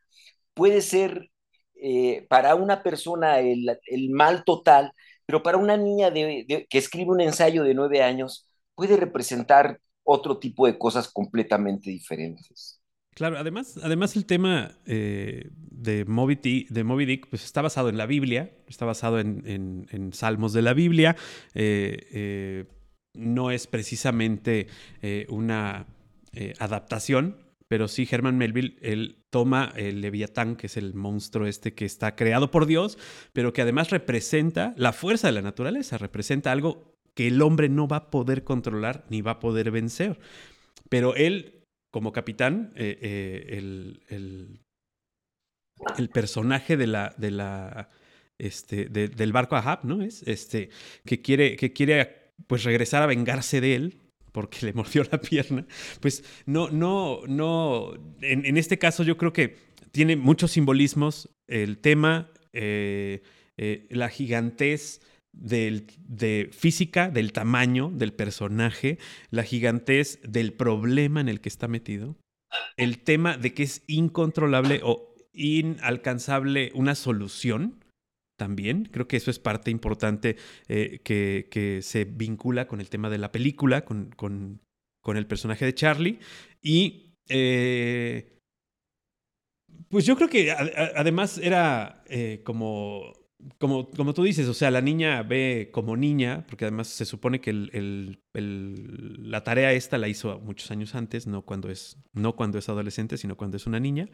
puede 0.54 0.82
ser 0.82 1.30
eh, 1.76 2.26
para 2.30 2.56
una 2.56 2.84
persona 2.84 3.40
el, 3.40 3.80
el, 3.88 4.10
mal 4.12 4.44
total, 4.46 4.94
pero 5.26 5.44
para 5.44 5.58
una 5.58 5.78
niña 5.78 6.12
de, 6.12 6.68
que 6.70 6.78
escribe 6.78 7.12
un 7.12 7.22
ensayo 7.22 7.64
de 7.64 7.74
nueve 7.74 8.04
años 8.04 8.48
puede 8.76 8.98
representar 8.98 9.80
otro 10.04 10.40
tipo 10.40 10.66
de 10.68 10.78
cosas 10.78 11.12
completamente 11.12 11.90
diferentes. 11.90 12.81
Claro, 13.14 13.38
además, 13.38 13.78
además 13.84 14.16
el 14.16 14.26
tema 14.26 14.72
eh, 14.86 15.50
de, 15.54 16.06
Moby 16.06 16.68
de 16.70 16.84
Moby 16.84 17.06
Dick 17.06 17.28
pues 17.28 17.44
está 17.44 17.62
basado 17.62 17.90
en 17.90 17.98
la 17.98 18.06
Biblia, 18.06 18.52
está 18.68 18.86
basado 18.86 19.20
en, 19.20 19.88
en, 19.92 20.14
salmos 20.14 20.54
de 20.54 20.62
la 20.62 20.74
Biblia, 20.74 21.18
eh, 21.54 22.66
no 23.14 23.52
es 23.52 23.68
precisamente 23.68 24.68
una 25.28 25.86
adaptación, 26.60 27.36
pero 27.72 27.88
sí 27.88 28.08
Herman 28.10 28.38
Melville, 28.38 28.78
él 28.82 29.22
toma 29.30 29.72
el 29.78 30.02
Leviatán, 30.02 30.58
que 30.58 30.68
es 30.68 30.76
el 30.76 30.94
monstruo 30.94 31.48
este 31.48 31.74
que 31.74 31.86
está 31.86 32.18
creado 32.18 32.52
por 32.52 32.66
Dios, 32.66 32.98
pero 33.32 33.54
que 33.54 33.62
además 33.62 33.92
representa 33.92 34.74
la 34.76 34.92
fuerza 34.92 35.28
de 35.28 35.34
la 35.34 35.42
naturaleza, 35.42 35.98
representa 35.98 36.52
algo 36.52 36.98
que 37.14 37.28
el 37.28 37.42
hombre 37.42 37.70
no 37.70 37.88
va 37.88 37.96
a 37.96 38.12
poder 38.12 38.44
controlar 38.44 39.06
ni 39.10 39.22
va 39.22 39.32
a 39.32 39.40
poder 39.40 39.72
vencer. 39.72 40.20
Pero 40.90 41.16
él, 41.16 41.61
como 41.92 42.14
capitán, 42.14 42.74
eh, 42.76 42.98
eh, 43.02 43.58
el, 43.58 44.02
el, 45.98 46.10
personaje 46.10 46.78
de 46.78 46.88
la, 46.88 47.14
de 47.18 47.32
la, 47.32 47.90
este, 48.40 48.86
del 48.86 49.34
barco 49.34 49.56
Ahab, 49.56 49.84
¿no? 49.84 50.02
Es 50.02 50.24
este, 50.24 50.70
que 51.06 51.22
quiere, 51.22 51.56
que 51.58 51.74
quiere 51.74 52.32
pues 52.48 52.64
regresar 52.64 53.04
a 53.04 53.08
vengarse 53.08 53.62
de 53.62 53.76
él, 53.76 54.02
porque 54.32 54.66
le 54.66 54.74
mordió 54.74 55.04
la 55.12 55.20
pierna, 55.20 55.66
pues 56.00 56.24
no, 56.46 56.70
no, 56.70 57.22
no, 57.28 57.94
en, 58.22 58.58
este 58.58 58.80
caso 58.80 59.04
yo 59.04 59.18
creo 59.18 59.34
que 59.34 59.58
tiene 59.92 60.16
muchos 60.16 60.52
simbolismos 60.52 61.30
el 61.48 61.78
tema, 61.80 62.32
eh, 62.54 63.22
la 63.90 64.10
gigantez 64.10 65.02
del, 65.34 65.88
de 66.08 66.50
física, 66.52 67.10
del 67.10 67.34
tamaño 67.34 67.92
del 67.94 68.14
personaje, 68.14 68.98
la 69.30 69.44
gigantez 69.44 70.20
del 70.24 70.54
problema 70.54 71.22
en 71.22 71.30
el 71.30 71.42
que 71.42 71.50
está 71.50 71.68
metido, 71.68 72.18
el 72.78 73.00
tema 73.00 73.38
de 73.38 73.54
que 73.54 73.64
es 73.64 73.84
incontrolable 73.88 74.82
o 74.84 75.16
inalcanzable 75.34 76.72
una 76.76 76.96
solución, 76.96 77.82
también. 78.42 78.90
Creo 78.92 79.08
que 79.08 79.18
eso 79.18 79.30
es 79.30 79.38
parte 79.38 79.70
importante 79.70 80.36
eh, 80.68 81.00
que, 81.04 81.80
se 81.84 82.06
vincula 82.06 82.68
con 82.68 82.82
el 82.82 82.90
tema 82.90 83.12
de 83.12 83.20
la 83.20 83.32
película, 83.32 83.86
con, 83.86 84.60
el 85.06 85.28
personaje 85.28 85.64
de 85.64 85.76
Charlie. 85.76 86.18
Y 86.60 87.14
eh, 87.30 88.40
pues 89.90 90.08
yo 90.08 90.16
creo 90.16 90.28
que 90.28 90.52
además 90.52 91.38
era 91.38 92.04
eh, 92.08 92.42
como, 92.44 93.14
como, 93.58 93.90
como 93.92 94.14
tú 94.14 94.24
dices, 94.24 94.48
o 94.48 94.54
sea, 94.54 94.72
la 94.72 94.82
niña 94.82 95.24
ve 95.24 95.70
como 95.72 95.98
niña, 95.98 96.46
porque 96.48 96.66
además 96.66 96.88
se 96.88 97.06
supone 97.06 97.42
que 97.42 97.54
la 98.34 99.44
tarea 99.44 99.74
esta 99.74 99.98
la 99.98 100.08
hizo 100.08 100.40
muchos 100.40 100.72
años 100.72 100.96
antes, 100.96 101.28
no 101.28 101.44
cuando 101.44 101.70
es, 101.70 101.98
no 102.14 102.36
cuando 102.36 102.58
es 102.58 102.70
adolescente, 102.70 103.18
sino 103.18 103.38
cuando 103.38 103.58
es 103.58 103.68
una 103.68 103.80
niña. 103.80 104.10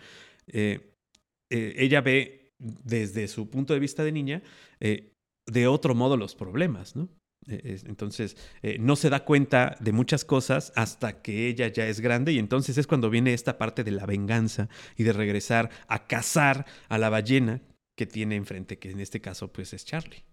ella 1.50 2.02
ve 2.02 2.48
desde 2.60 3.28
su 3.28 3.50
punto 3.50 3.74
de 3.74 3.80
vista 3.80 4.04
de 4.04 4.12
niña, 4.12 4.42
eh, 4.80 5.14
de 5.46 5.68
otro 5.68 5.96
modo 5.96 6.18
los 6.18 6.36
problemas, 6.36 6.96
¿no? 6.96 7.10
Eh, 7.48 7.80
entonces, 7.86 8.36
eh, 8.62 8.78
no 8.80 8.96
se 8.96 9.10
da 9.10 9.24
cuenta 9.24 9.78
de 9.80 9.94
muchas 9.94 10.26
cosas 10.26 10.74
hasta 10.76 11.22
que 11.22 11.48
ella 11.48 11.68
ya 11.68 11.88
es 11.88 12.02
grande 12.02 12.34
y 12.34 12.40
entonces 12.40 12.78
es 12.78 12.88
cuando 12.88 13.10
viene 13.10 13.34
esta 13.34 13.58
parte 13.58 13.84
de 13.84 13.92
la 13.92 14.06
venganza 14.06 14.68
y 14.98 15.04
de 15.04 15.14
regresar 15.14 15.70
a 15.88 16.08
cazar 16.08 16.66
a 16.90 16.98
la 16.98 17.10
ballena 17.10 17.62
que 17.98 18.06
tiene 18.06 18.36
enfrente, 18.36 18.78
que 18.78 18.92
en 18.92 19.02
este 19.02 19.20
caso 19.20 19.52
pues 19.52 19.74
es 19.74 19.84
Charlie. 19.84 20.24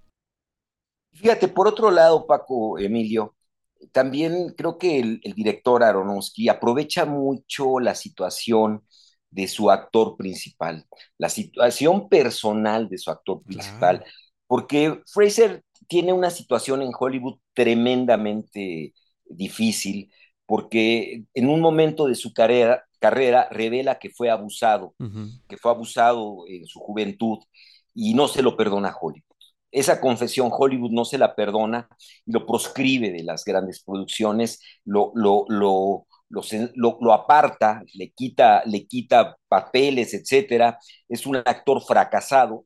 Fíjate, 1.13 1.49
por 1.49 1.67
otro 1.67 1.91
lado, 1.91 2.27
Paco, 2.27 2.79
Emilio, 2.79 3.35
también 3.91 4.51
creo 4.57 4.79
que 4.79 5.01
el, 5.01 5.21
el 5.25 5.33
director 5.33 5.83
Aronofsky 5.83 6.49
aprovecha 6.49 7.07
mucho 7.07 7.81
la 7.81 7.95
situación 7.95 8.85
de 9.31 9.49
su 9.49 9.71
actor 9.71 10.17
principal, 10.17 10.87
la 11.19 11.29
situación 11.29 12.09
personal 12.09 12.89
de 12.89 12.99
su 12.99 13.11
actor 13.11 13.43
principal, 13.43 14.05
porque 14.47 15.01
Fraser 15.07 15.65
tiene 15.89 16.13
una 16.13 16.31
situación 16.31 16.83
en 16.83 16.93
Hollywood 16.97 17.39
tremendamente 17.55 18.93
difícil, 19.25 20.13
porque 20.47 21.25
en 21.33 21.49
un 21.49 21.61
momento 21.61 22.07
de 22.07 22.15
su 22.15 22.33
carrera, 22.33 22.85
carrera 23.05 23.49
revela 23.51 23.99
que 23.99 24.09
fue 24.09 24.31
abusado, 24.31 24.95
que 25.47 25.59
fue 25.59 25.71
abusado 25.71 26.45
en 26.49 26.65
su 26.65 26.81
juventud 26.81 27.39
y 27.95 28.15
no 28.15 28.29
se 28.29 28.41
lo 28.41 28.57
perdona 28.57 28.97
Hollywood. 28.99 29.37
Esa 29.71 30.01
confesión 30.01 30.49
Hollywood 30.51 30.91
no 30.91 31.05
se 31.05 31.19
la 31.19 31.35
perdona 31.35 31.87
y 32.25 32.33
lo 32.33 32.47
proscribe 32.47 33.11
de 33.11 33.23
las 33.23 33.45
grandes 33.45 33.83
producciones, 33.85 34.59
lo, 34.87 35.13
lo, 35.15 35.45
lo, 35.49 36.07
lo, 36.31 37.13
aparta, 37.13 37.83
le 37.93 38.11
quita, 38.13 38.63
le 38.65 38.87
quita 38.87 39.37
papeles, 39.49 40.15
etcétera, 40.15 40.79
es 41.07 41.27
un 41.27 41.37
actor 41.37 41.83
fracasado, 41.83 42.65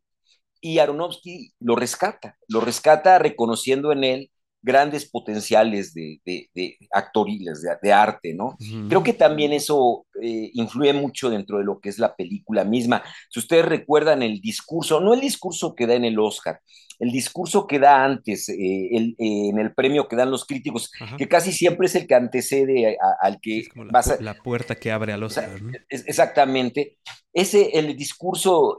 y 0.60 0.78
Aronofsky 0.78 1.52
lo 1.58 1.74
rescata, 1.74 2.36
lo 2.46 2.60
rescata 2.60 3.18
reconociendo 3.18 3.90
en 3.90 4.04
él 4.04 4.30
grandes 4.60 5.08
potenciales 5.08 5.94
de, 5.94 6.20
de, 6.24 6.78
actoriles, 6.92 7.64
de, 7.80 7.92
arte, 7.92 8.34
¿no? 8.34 8.56
Creo 8.88 9.02
que 9.02 9.12
también 9.12 9.52
eso 9.52 10.06
eh, 10.20 10.50
influye 10.54 10.92
mucho 10.92 11.30
dentro 11.30 11.58
de 11.58 11.64
lo 11.64 11.80
que 11.80 11.88
es 11.88 11.98
la 11.98 12.14
película 12.16 12.64
misma. 12.64 13.02
Si 13.30 13.38
ustedes 13.38 13.64
recuerdan 13.64 14.22
el 14.22 14.40
discurso, 14.40 15.00
no 15.00 15.14
el 15.14 15.20
discurso 15.20 15.74
que 15.74 15.86
da 15.86 15.94
en 15.94 16.04
el 16.04 16.18
Oscar, 16.18 16.60
el 16.98 17.12
discurso 17.12 17.68
que 17.68 17.78
da 17.78 18.04
antes, 18.04 18.48
eh, 18.48 18.88
el, 18.90 19.14
eh, 19.18 19.50
en 19.50 19.58
el 19.60 19.72
premio 19.72 20.08
que 20.08 20.16
dan 20.16 20.32
los 20.32 20.44
críticos, 20.44 20.90
que 21.16 21.28
casi 21.28 21.52
siempre 21.52 21.86
es 21.86 21.94
el 21.94 22.08
que 22.08 22.16
antecede 22.16 22.96
al 23.22 23.40
que 23.40 23.62
la, 23.76 24.16
la, 24.20 24.34
puerta 24.34 24.74
que 24.74 24.90
abre 24.90 25.12
al 25.12 25.22
Oscar. 25.22 25.62
¿no? 25.62 25.72
exactamente. 25.88 26.98
Ese, 27.32 27.78
el 27.78 27.96
discurso 27.96 28.76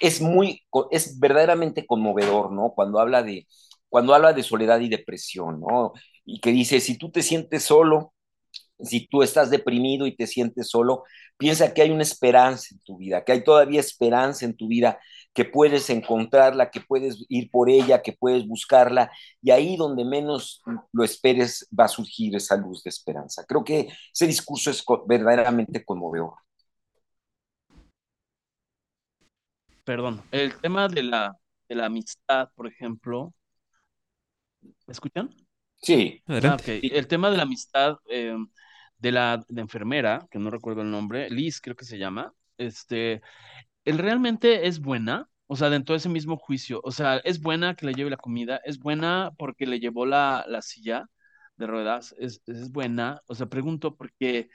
es 0.00 0.20
muy, 0.20 0.62
es 0.90 1.20
verdaderamente 1.20 1.86
conmovedor, 1.86 2.50
¿no? 2.50 2.72
Cuando 2.74 2.98
habla 2.98 3.22
de 3.22 3.46
cuando 3.92 4.14
habla 4.14 4.32
de 4.32 4.42
soledad 4.42 4.80
y 4.80 4.88
depresión, 4.88 5.60
¿no? 5.60 5.92
Y 6.24 6.40
que 6.40 6.50
dice, 6.50 6.80
si 6.80 6.96
tú 6.96 7.10
te 7.10 7.22
sientes 7.22 7.64
solo, 7.64 8.14
si 8.80 9.06
tú 9.06 9.22
estás 9.22 9.50
deprimido 9.50 10.06
y 10.06 10.16
te 10.16 10.26
sientes 10.26 10.70
solo, 10.70 11.04
piensa 11.36 11.74
que 11.74 11.82
hay 11.82 11.90
una 11.90 12.02
esperanza 12.02 12.68
en 12.70 12.80
tu 12.80 12.96
vida, 12.96 13.22
que 13.22 13.32
hay 13.32 13.44
todavía 13.44 13.80
esperanza 13.80 14.46
en 14.46 14.56
tu 14.56 14.66
vida, 14.66 14.98
que 15.34 15.44
puedes 15.44 15.90
encontrarla, 15.90 16.70
que 16.70 16.80
puedes 16.80 17.26
ir 17.28 17.50
por 17.50 17.68
ella, 17.68 18.00
que 18.00 18.14
puedes 18.14 18.48
buscarla, 18.48 19.10
y 19.42 19.50
ahí 19.50 19.76
donde 19.76 20.06
menos 20.06 20.62
lo 20.90 21.04
esperes 21.04 21.68
va 21.78 21.84
a 21.84 21.88
surgir 21.88 22.34
esa 22.34 22.56
luz 22.56 22.82
de 22.82 22.88
esperanza. 22.88 23.44
Creo 23.46 23.62
que 23.62 23.88
ese 24.10 24.26
discurso 24.26 24.70
es 24.70 24.82
verdaderamente 25.06 25.84
conmovedor. 25.84 26.32
Perdón, 29.84 30.22
el 30.30 30.58
tema 30.62 30.88
de 30.88 31.02
la, 31.02 31.36
de 31.68 31.74
la 31.74 31.84
amistad, 31.84 32.48
por 32.54 32.66
ejemplo, 32.66 33.34
¿Me 34.62 34.92
escuchan? 34.92 35.30
Sí. 35.76 36.22
Ah, 36.26 36.56
el 36.66 37.06
tema 37.06 37.30
de 37.30 37.36
la 37.36 37.42
amistad 37.42 37.96
eh, 38.08 38.36
de 38.98 39.12
la 39.12 39.44
enfermera, 39.56 40.26
que 40.30 40.38
no 40.38 40.50
recuerdo 40.50 40.82
el 40.82 40.90
nombre, 40.90 41.28
Liz 41.28 41.60
creo 41.60 41.76
que 41.76 41.84
se 41.84 41.98
llama, 41.98 42.32
este, 42.56 43.20
él 43.84 43.98
realmente 43.98 44.66
es 44.68 44.80
buena, 44.80 45.28
o 45.46 45.56
sea, 45.56 45.70
dentro 45.70 45.94
de 45.94 45.98
ese 45.98 46.08
mismo 46.08 46.36
juicio, 46.36 46.80
o 46.84 46.92
sea, 46.92 47.18
es 47.18 47.40
buena 47.40 47.74
que 47.74 47.86
le 47.86 47.94
lleve 47.94 48.10
la 48.10 48.16
comida, 48.16 48.60
es 48.64 48.78
buena 48.78 49.32
porque 49.36 49.66
le 49.66 49.80
llevó 49.80 50.06
la, 50.06 50.44
la 50.48 50.62
silla 50.62 51.06
de 51.56 51.66
ruedas, 51.66 52.14
es, 52.18 52.42
es 52.46 52.70
buena, 52.70 53.20
o 53.26 53.34
sea, 53.34 53.46
pregunto 53.46 53.96
porque 53.96 54.48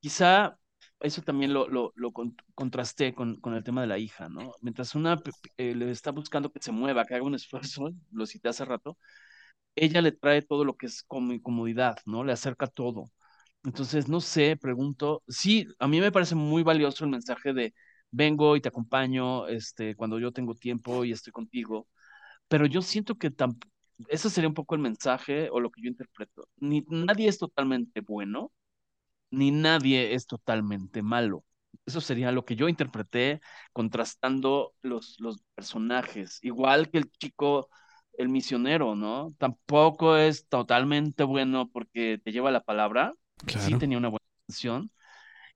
quizá 0.00 0.58
eso 1.00 1.22
también 1.22 1.52
lo, 1.52 1.68
lo, 1.68 1.92
lo 1.96 2.12
contrasté 2.54 3.14
con, 3.14 3.40
con, 3.40 3.54
el 3.54 3.64
tema 3.64 3.80
de 3.80 3.86
la 3.88 3.98
hija, 3.98 4.28
¿no? 4.28 4.52
Mientras 4.60 4.94
una 4.94 5.20
eh, 5.56 5.74
le 5.74 5.90
está 5.90 6.10
buscando 6.12 6.52
que 6.52 6.60
se 6.62 6.72
mueva, 6.72 7.04
que 7.04 7.14
haga 7.14 7.24
un 7.24 7.34
esfuerzo, 7.34 7.90
lo 8.12 8.26
cité 8.26 8.48
hace 8.48 8.64
rato, 8.64 8.98
ella 9.74 10.02
le 10.02 10.12
trae 10.12 10.42
todo 10.42 10.64
lo 10.64 10.76
que 10.76 10.86
es 10.86 11.02
como 11.02 11.40
comodidad, 11.42 11.96
¿no? 12.06 12.24
Le 12.24 12.32
acerca 12.32 12.66
todo. 12.66 13.04
Entonces, 13.64 14.08
no 14.08 14.20
sé, 14.20 14.56
pregunto, 14.56 15.22
sí, 15.28 15.68
a 15.78 15.88
mí 15.88 16.00
me 16.00 16.12
parece 16.12 16.34
muy 16.34 16.62
valioso 16.62 17.04
el 17.04 17.10
mensaje 17.10 17.52
de 17.52 17.74
vengo 18.10 18.56
y 18.56 18.60
te 18.60 18.68
acompaño 18.68 19.46
este, 19.48 19.94
cuando 19.96 20.18
yo 20.18 20.32
tengo 20.32 20.54
tiempo 20.54 21.04
y 21.04 21.12
estoy 21.12 21.32
contigo, 21.32 21.88
pero 22.48 22.66
yo 22.66 22.82
siento 22.82 23.16
que 23.16 23.32
ese 24.08 24.30
sería 24.30 24.48
un 24.48 24.54
poco 24.54 24.74
el 24.74 24.80
mensaje 24.80 25.48
o 25.50 25.60
lo 25.60 25.70
que 25.70 25.82
yo 25.82 25.88
interpreto. 25.88 26.48
Ni, 26.58 26.84
nadie 26.88 27.28
es 27.28 27.38
totalmente 27.38 28.00
bueno, 28.00 28.52
ni 29.30 29.50
nadie 29.50 30.14
es 30.14 30.26
totalmente 30.26 31.02
malo. 31.02 31.44
Eso 31.86 32.00
sería 32.00 32.32
lo 32.32 32.44
que 32.44 32.56
yo 32.56 32.68
interpreté 32.68 33.40
contrastando 33.72 34.74
los, 34.82 35.16
los 35.20 35.42
personajes. 35.54 36.38
Igual 36.42 36.90
que 36.90 36.98
el 36.98 37.10
chico, 37.12 37.68
el 38.22 38.28
misionero, 38.28 38.94
¿no? 38.94 39.34
Tampoco 39.38 40.16
es 40.16 40.48
totalmente 40.48 41.24
bueno 41.24 41.68
porque 41.70 42.20
te 42.22 42.32
lleva 42.32 42.50
la 42.50 42.62
palabra. 42.62 43.14
Sí 43.46 43.76
tenía 43.78 43.98
una 43.98 44.08
buena 44.08 44.24
intención. 44.48 44.90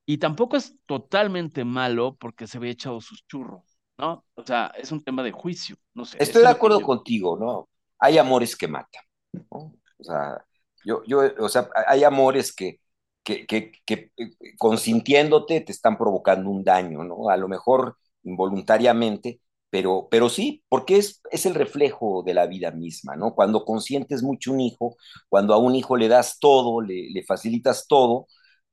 Y 0.04 0.18
tampoco 0.18 0.56
es 0.56 0.76
totalmente 0.86 1.64
malo 1.64 2.16
porque 2.16 2.46
se 2.46 2.58
había 2.58 2.70
echado 2.70 3.00
sus 3.00 3.26
churros, 3.26 3.78
¿no? 3.98 4.24
O 4.34 4.44
sea, 4.44 4.72
es 4.78 4.92
un 4.92 5.02
tema 5.02 5.22
de 5.22 5.32
juicio, 5.32 5.76
no 5.94 6.04
sé. 6.04 6.16
Estoy 6.20 6.42
de 6.42 6.48
acuerdo 6.48 6.80
contigo, 6.80 7.36
¿no? 7.36 7.68
Hay 7.98 8.18
amores 8.18 8.56
que 8.56 8.68
matan, 8.68 9.02
¿no? 9.32 9.74
O 9.98 10.04
sea, 10.04 10.44
yo, 10.84 11.02
yo, 11.06 11.22
o 11.40 11.48
sea, 11.48 11.68
hay 11.88 12.04
amores 12.04 12.54
que, 12.54 12.80
que, 13.24 13.46
que, 13.46 13.72
que, 13.84 14.12
eh, 14.16 14.30
consintiéndote 14.56 15.60
te 15.62 15.72
están 15.72 15.98
provocando 15.98 16.50
un 16.50 16.62
daño, 16.62 17.02
¿no? 17.02 17.28
A 17.28 17.36
lo 17.36 17.48
mejor 17.48 17.96
involuntariamente, 18.22 19.40
pero, 19.76 20.08
pero 20.10 20.30
sí, 20.30 20.62
porque 20.70 20.96
es, 20.96 21.20
es 21.30 21.44
el 21.44 21.54
reflejo 21.54 22.22
de 22.24 22.32
la 22.32 22.46
vida 22.46 22.70
misma, 22.70 23.14
¿no? 23.14 23.34
Cuando 23.34 23.62
consientes 23.66 24.22
mucho 24.22 24.52
un 24.52 24.60
hijo, 24.60 24.96
cuando 25.28 25.52
a 25.52 25.58
un 25.58 25.74
hijo 25.74 25.98
le 25.98 26.08
das 26.08 26.38
todo, 26.40 26.80
le, 26.80 27.10
le 27.10 27.22
facilitas 27.24 27.86
todo, 27.86 28.26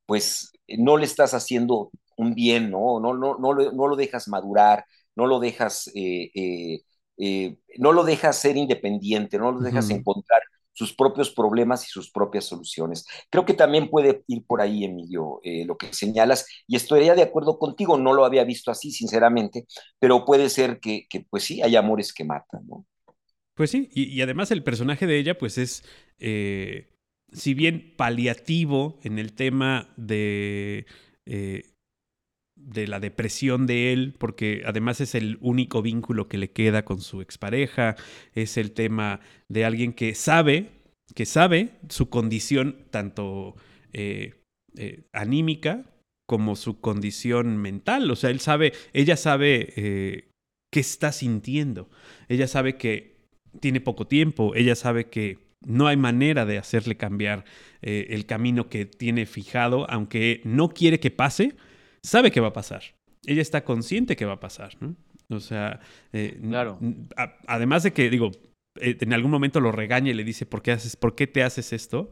pues 0.06 0.52
eh, 0.68 0.78
no 0.80 0.96
le 0.98 1.04
estás 1.06 1.34
haciendo 1.34 1.92
un 2.18 2.36
bien, 2.36 2.72
¿no? 2.72 3.02
No, 3.02 3.14
no, 3.14 3.38
no, 3.38 3.54
no 3.54 3.88
lo 3.90 3.96
dejas 3.98 4.30
madurar, 4.30 4.86
no 5.16 5.28
lo 5.28 5.40
dejas, 5.42 5.92
eh, 5.94 6.32
eh, 7.18 7.58
no 7.80 7.92
lo 7.92 8.04
dejas 8.06 8.38
ser 8.38 8.56
independiente, 8.58 9.38
no 9.38 9.52
lo 9.52 9.60
dejas 9.62 9.90
encontrar 9.90 10.42
sus 10.74 10.94
propios 10.94 11.32
problemas 11.32 11.88
y 11.88 11.92
sus 11.92 12.12
propias 12.12 12.46
soluciones. 12.46 13.06
Creo 13.30 13.46
que 13.46 13.54
también 13.54 13.90
puede 13.90 14.24
ir 14.28 14.44
por 14.46 14.62
ahí, 14.62 14.84
Emilio, 14.84 15.40
lo 15.66 15.78
que 15.78 15.94
señalas, 15.94 16.46
y 16.68 16.76
estaría 16.76 17.16
de 17.16 17.22
acuerdo 17.22 17.58
contigo, 17.58 17.98
no 17.98 18.14
lo 18.14 18.26
había 18.26 18.44
visto 18.44 18.72
así, 18.72 18.92
sinceramente, 18.92 19.66
pero 20.00 20.26
puede 20.26 20.50
ser 20.50 20.80
que, 20.80 21.06
que 21.10 21.26
pues 21.30 21.44
sí, 21.44 21.62
hay 21.62 21.76
amores 21.76 22.14
que 22.14 22.24
matan, 22.26 22.66
¿no? 22.68 22.86
Pues 23.54 23.70
sí, 23.70 23.90
y, 23.94 24.20
además 24.22 24.50
el 24.50 24.64
personaje 24.64 25.06
de 25.06 25.20
ella, 25.20 25.38
pues 25.38 25.60
es 25.60 25.84
si 27.34 27.54
bien 27.54 27.94
paliativo 27.98 29.00
en 29.04 29.20
el 29.20 29.34
tema 29.34 29.94
de, 29.98 30.86
eh, 31.26 31.64
de 32.66 32.88
la 32.88 33.00
depresión 33.00 33.68
de 33.68 33.94
él, 33.94 34.14
porque 34.18 34.64
además 34.66 35.02
es 35.02 35.16
el 35.16 35.38
único 35.42 35.82
vínculo 35.82 36.28
que 36.28 36.38
le 36.38 36.52
queda 36.52 36.86
con 36.86 37.02
su 37.02 37.22
expareja, 37.22 37.96
es 38.34 38.58
el 38.58 38.72
tema 38.72 39.20
de 39.50 39.66
alguien 39.66 39.94
que 39.94 40.16
sabe, 40.16 40.70
que 41.16 41.26
sabe 41.26 41.72
su 41.90 42.10
condición 42.10 42.78
tanto 42.90 43.56
eh, 43.92 44.36
eh, 44.78 45.04
anímica 45.14 45.86
como 46.26 46.56
su 46.56 46.80
condición 46.80 47.58
mental, 47.58 48.10
o 48.10 48.16
sea, 48.16 48.30
él 48.30 48.40
sabe, 48.40 48.74
ella 48.94 49.18
sabe 49.18 49.74
qué 50.72 50.80
está 50.80 51.12
sintiendo, 51.12 51.90
ella 52.30 52.48
sabe 52.48 52.78
que 52.78 53.18
tiene 53.60 53.82
poco 53.82 54.08
tiempo, 54.08 54.56
ella 54.56 54.76
sabe 54.76 55.10
que 55.10 55.38
no 55.66 55.88
hay 55.88 55.98
manera 55.98 56.46
de 56.46 56.58
hacerle 56.58 56.98
cambiar 56.98 57.46
eh, 57.82 58.08
el 58.10 58.26
camino 58.26 58.70
que 58.70 58.86
tiene 58.86 59.26
fijado, 59.26 59.90
aunque 59.90 60.42
no 60.44 60.70
quiere 60.70 61.00
que 61.00 61.12
pase, 61.12 61.56
sabe 62.04 62.32
que 62.32 62.40
va 62.40 62.50
a 62.50 62.54
pasar. 62.54 62.84
Ella 63.26 63.42
está 63.42 63.64
consciente 63.64 64.16
que 64.16 64.26
va 64.26 64.34
a 64.34 64.40
pasar, 64.40 64.76
¿no? 64.82 64.96
O 65.30 65.40
sea, 65.40 65.80
eh, 66.12 66.38
claro. 66.42 66.80
además 67.48 67.84
de 67.84 67.94
que, 67.94 68.10
digo, 68.10 68.32
eh, 68.80 68.98
en 69.00 69.14
algún 69.14 69.32
momento 69.32 69.62
lo 69.62 69.72
regaña 69.72 70.12
y 70.12 70.14
le 70.14 70.24
dice, 70.24 70.46
¿por 70.46 70.62
qué, 70.62 70.72
haces, 70.72 70.96
por 70.96 71.16
qué 71.16 71.28
te 71.28 71.44
haces 71.44 71.74
esto? 71.74 72.10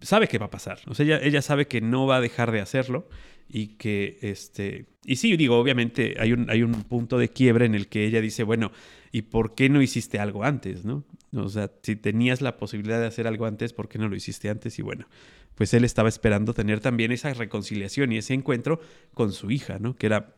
sabe 0.00 0.28
que 0.28 0.38
va 0.38 0.46
a 0.46 0.50
pasar. 0.50 0.78
O 0.86 0.94
sea, 0.94 1.04
ella, 1.04 1.20
ella 1.22 1.42
sabe 1.42 1.66
que 1.66 1.82
no 1.82 2.06
va 2.06 2.16
a 2.16 2.20
dejar 2.22 2.52
de 2.52 2.60
hacerlo 2.60 3.08
y 3.52 3.76
que, 3.76 4.18
este, 4.22 4.86
y 5.04 5.16
sí, 5.16 5.36
digo, 5.36 5.58
obviamente 5.58 6.16
hay 6.18 6.32
un, 6.32 6.48
hay 6.50 6.62
un 6.62 6.72
punto 6.84 7.18
de 7.18 7.28
quiebre 7.28 7.66
en 7.66 7.74
el 7.74 7.88
que 7.88 8.06
ella 8.06 8.20
dice, 8.20 8.44
bueno, 8.44 8.70
¿y 9.10 9.22
por 9.22 9.54
qué 9.54 9.68
no 9.68 9.82
hiciste 9.82 10.18
algo 10.18 10.44
antes, 10.44 10.84
no? 10.84 11.04
O 11.32 11.48
sea, 11.48 11.70
si 11.82 11.96
tenías 11.96 12.40
la 12.40 12.56
posibilidad 12.56 13.00
de 13.00 13.06
hacer 13.06 13.26
algo 13.26 13.46
antes, 13.46 13.72
¿por 13.72 13.88
qué 13.88 13.98
no 13.98 14.08
lo 14.08 14.16
hiciste 14.16 14.48
antes? 14.48 14.78
Y 14.78 14.82
bueno, 14.82 15.06
pues 15.54 15.74
él 15.74 15.84
estaba 15.84 16.08
esperando 16.08 16.54
tener 16.54 16.80
también 16.80 17.12
esa 17.12 17.32
reconciliación 17.34 18.12
y 18.12 18.18
ese 18.18 18.34
encuentro 18.34 18.80
con 19.14 19.32
su 19.32 19.50
hija, 19.50 19.78
¿no? 19.78 19.94
Que 19.94 20.06
era, 20.06 20.34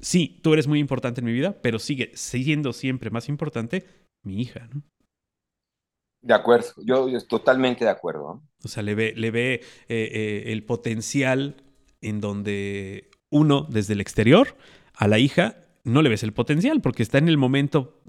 sí, 0.00 0.40
tú 0.42 0.52
eres 0.52 0.66
muy 0.66 0.78
importante 0.78 1.20
en 1.20 1.26
mi 1.26 1.32
vida, 1.32 1.60
pero 1.62 1.78
sigue 1.78 2.12
siendo 2.14 2.72
siempre 2.72 3.10
más 3.10 3.28
importante 3.28 3.86
mi 4.22 4.40
hija, 4.40 4.68
¿no? 4.72 4.82
De 6.22 6.34
acuerdo, 6.34 6.68
yo, 6.84 7.08
totalmente 7.26 7.84
de 7.84 7.90
acuerdo. 7.90 8.42
O 8.62 8.68
sea, 8.68 8.82
le 8.82 8.94
ve, 8.94 9.14
le 9.16 9.30
ve 9.30 9.54
eh, 9.54 9.60
eh, 9.88 10.42
el 10.52 10.64
potencial 10.64 11.64
en 12.02 12.20
donde 12.20 13.10
uno, 13.30 13.66
desde 13.70 13.94
el 13.94 14.02
exterior, 14.02 14.56
a 14.94 15.08
la 15.08 15.18
hija 15.18 15.64
no 15.82 16.02
le 16.02 16.10
ves 16.10 16.22
el 16.22 16.32
potencial 16.32 16.82
porque 16.82 17.02
está 17.02 17.18
en 17.18 17.28
el 17.28 17.38
momento 17.38 18.02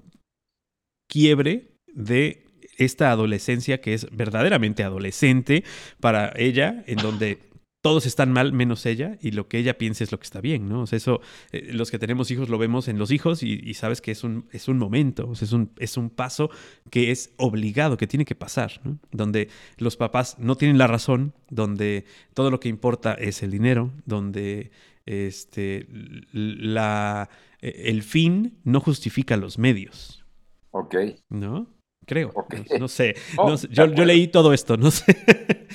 quiebre 1.08 1.78
de 1.86 2.44
esta 2.76 3.10
adolescencia 3.10 3.80
que 3.80 3.94
es 3.94 4.06
verdaderamente 4.10 4.84
adolescente 4.84 5.64
para 6.00 6.32
ella, 6.36 6.84
en 6.86 6.96
donde 6.96 7.52
todos 7.82 8.06
están 8.06 8.32
mal 8.32 8.52
menos 8.52 8.86
ella 8.86 9.18
y 9.20 9.32
lo 9.32 9.48
que 9.48 9.58
ella 9.58 9.76
piensa 9.76 10.04
es 10.04 10.12
lo 10.12 10.18
que 10.18 10.24
está 10.24 10.40
bien, 10.40 10.68
¿no? 10.68 10.82
O 10.82 10.86
sea, 10.86 10.96
eso, 10.96 11.20
eh, 11.50 11.72
los 11.72 11.90
que 11.90 11.98
tenemos 11.98 12.30
hijos 12.30 12.48
lo 12.48 12.56
vemos 12.56 12.86
en 12.86 12.96
los 12.96 13.10
hijos 13.10 13.42
y, 13.42 13.74
sabes 13.74 14.00
que 14.00 14.12
es 14.12 14.22
un, 14.22 14.46
es 14.52 14.68
un 14.68 14.78
momento, 14.78 15.28
o 15.28 15.34
sea, 15.34 15.46
es 15.46 15.52
un, 15.52 15.72
es 15.78 15.96
un 15.96 16.08
paso 16.08 16.48
que 16.90 17.10
es 17.10 17.34
obligado, 17.38 17.96
que 17.96 18.06
tiene 18.06 18.24
que 18.24 18.36
pasar, 18.36 18.80
¿no? 18.84 19.00
Donde 19.10 19.48
los 19.78 19.96
papás 19.96 20.38
no 20.38 20.54
tienen 20.56 20.78
la 20.78 20.86
razón, 20.86 21.34
donde 21.50 22.04
todo 22.34 22.52
lo 22.52 22.60
que 22.60 22.68
importa 22.68 23.14
es 23.14 23.42
el 23.42 23.50
dinero, 23.50 23.90
donde 24.06 24.70
este, 25.04 25.88
la, 26.32 27.28
e, 27.60 27.90
el 27.90 28.04
fin 28.04 28.60
no 28.62 28.80
justifica 28.80 29.36
los 29.36 29.58
medios. 29.58 30.24
Ok. 30.70 30.94
¿No? 31.28 31.66
Creo. 32.06 32.32
No, 32.78 32.88
sé. 32.88 33.14
Oh, 33.38 33.56
yo, 33.70 33.86
leí 33.86 34.28
todo 34.28 34.52
esto, 34.52 34.76
no 34.76 34.90
sé. 34.90 35.16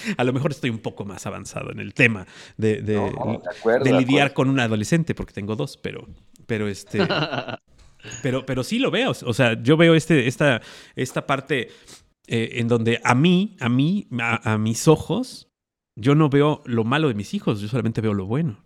a 0.17 0.23
lo 0.23 0.33
mejor 0.33 0.51
estoy 0.51 0.69
un 0.69 0.79
poco 0.79 1.05
más 1.05 1.25
avanzado 1.25 1.71
en 1.71 1.79
el 1.79 1.93
tema 1.93 2.27
de, 2.57 2.81
de, 2.81 3.93
lidiar 3.93 4.33
con 4.33 4.49
un 4.49 4.59
adolescente, 4.59 5.15
porque 5.15 5.33
tengo 5.33 5.55
dos, 5.55 5.77
pero, 5.77 6.07
pero 6.45 6.67
este. 6.67 6.99
pero, 8.21 8.45
pero 8.45 8.63
sí 8.63 8.79
lo 8.79 8.91
veo. 8.91 9.11
O 9.11 9.33
sea, 9.33 9.61
yo 9.61 9.77
veo 9.77 9.95
este, 9.95 10.27
esta, 10.27 10.61
esta 10.95 11.25
parte 11.25 11.69
eh, 12.27 12.49
en 12.53 12.67
donde 12.67 13.01
a 13.03 13.15
mí, 13.15 13.55
a 13.59 13.69
mí, 13.69 14.07
a 14.19 14.57
mis 14.57 14.87
ojos, 14.87 15.49
yo 15.95 16.13
no 16.13 16.29
veo 16.29 16.61
lo 16.65 16.83
malo 16.83 17.07
de 17.07 17.15
mis 17.15 17.33
hijos, 17.33 17.59
yo 17.59 17.67
solamente 17.67 18.01
veo 18.01 18.13
lo 18.13 18.25
bueno. 18.25 18.63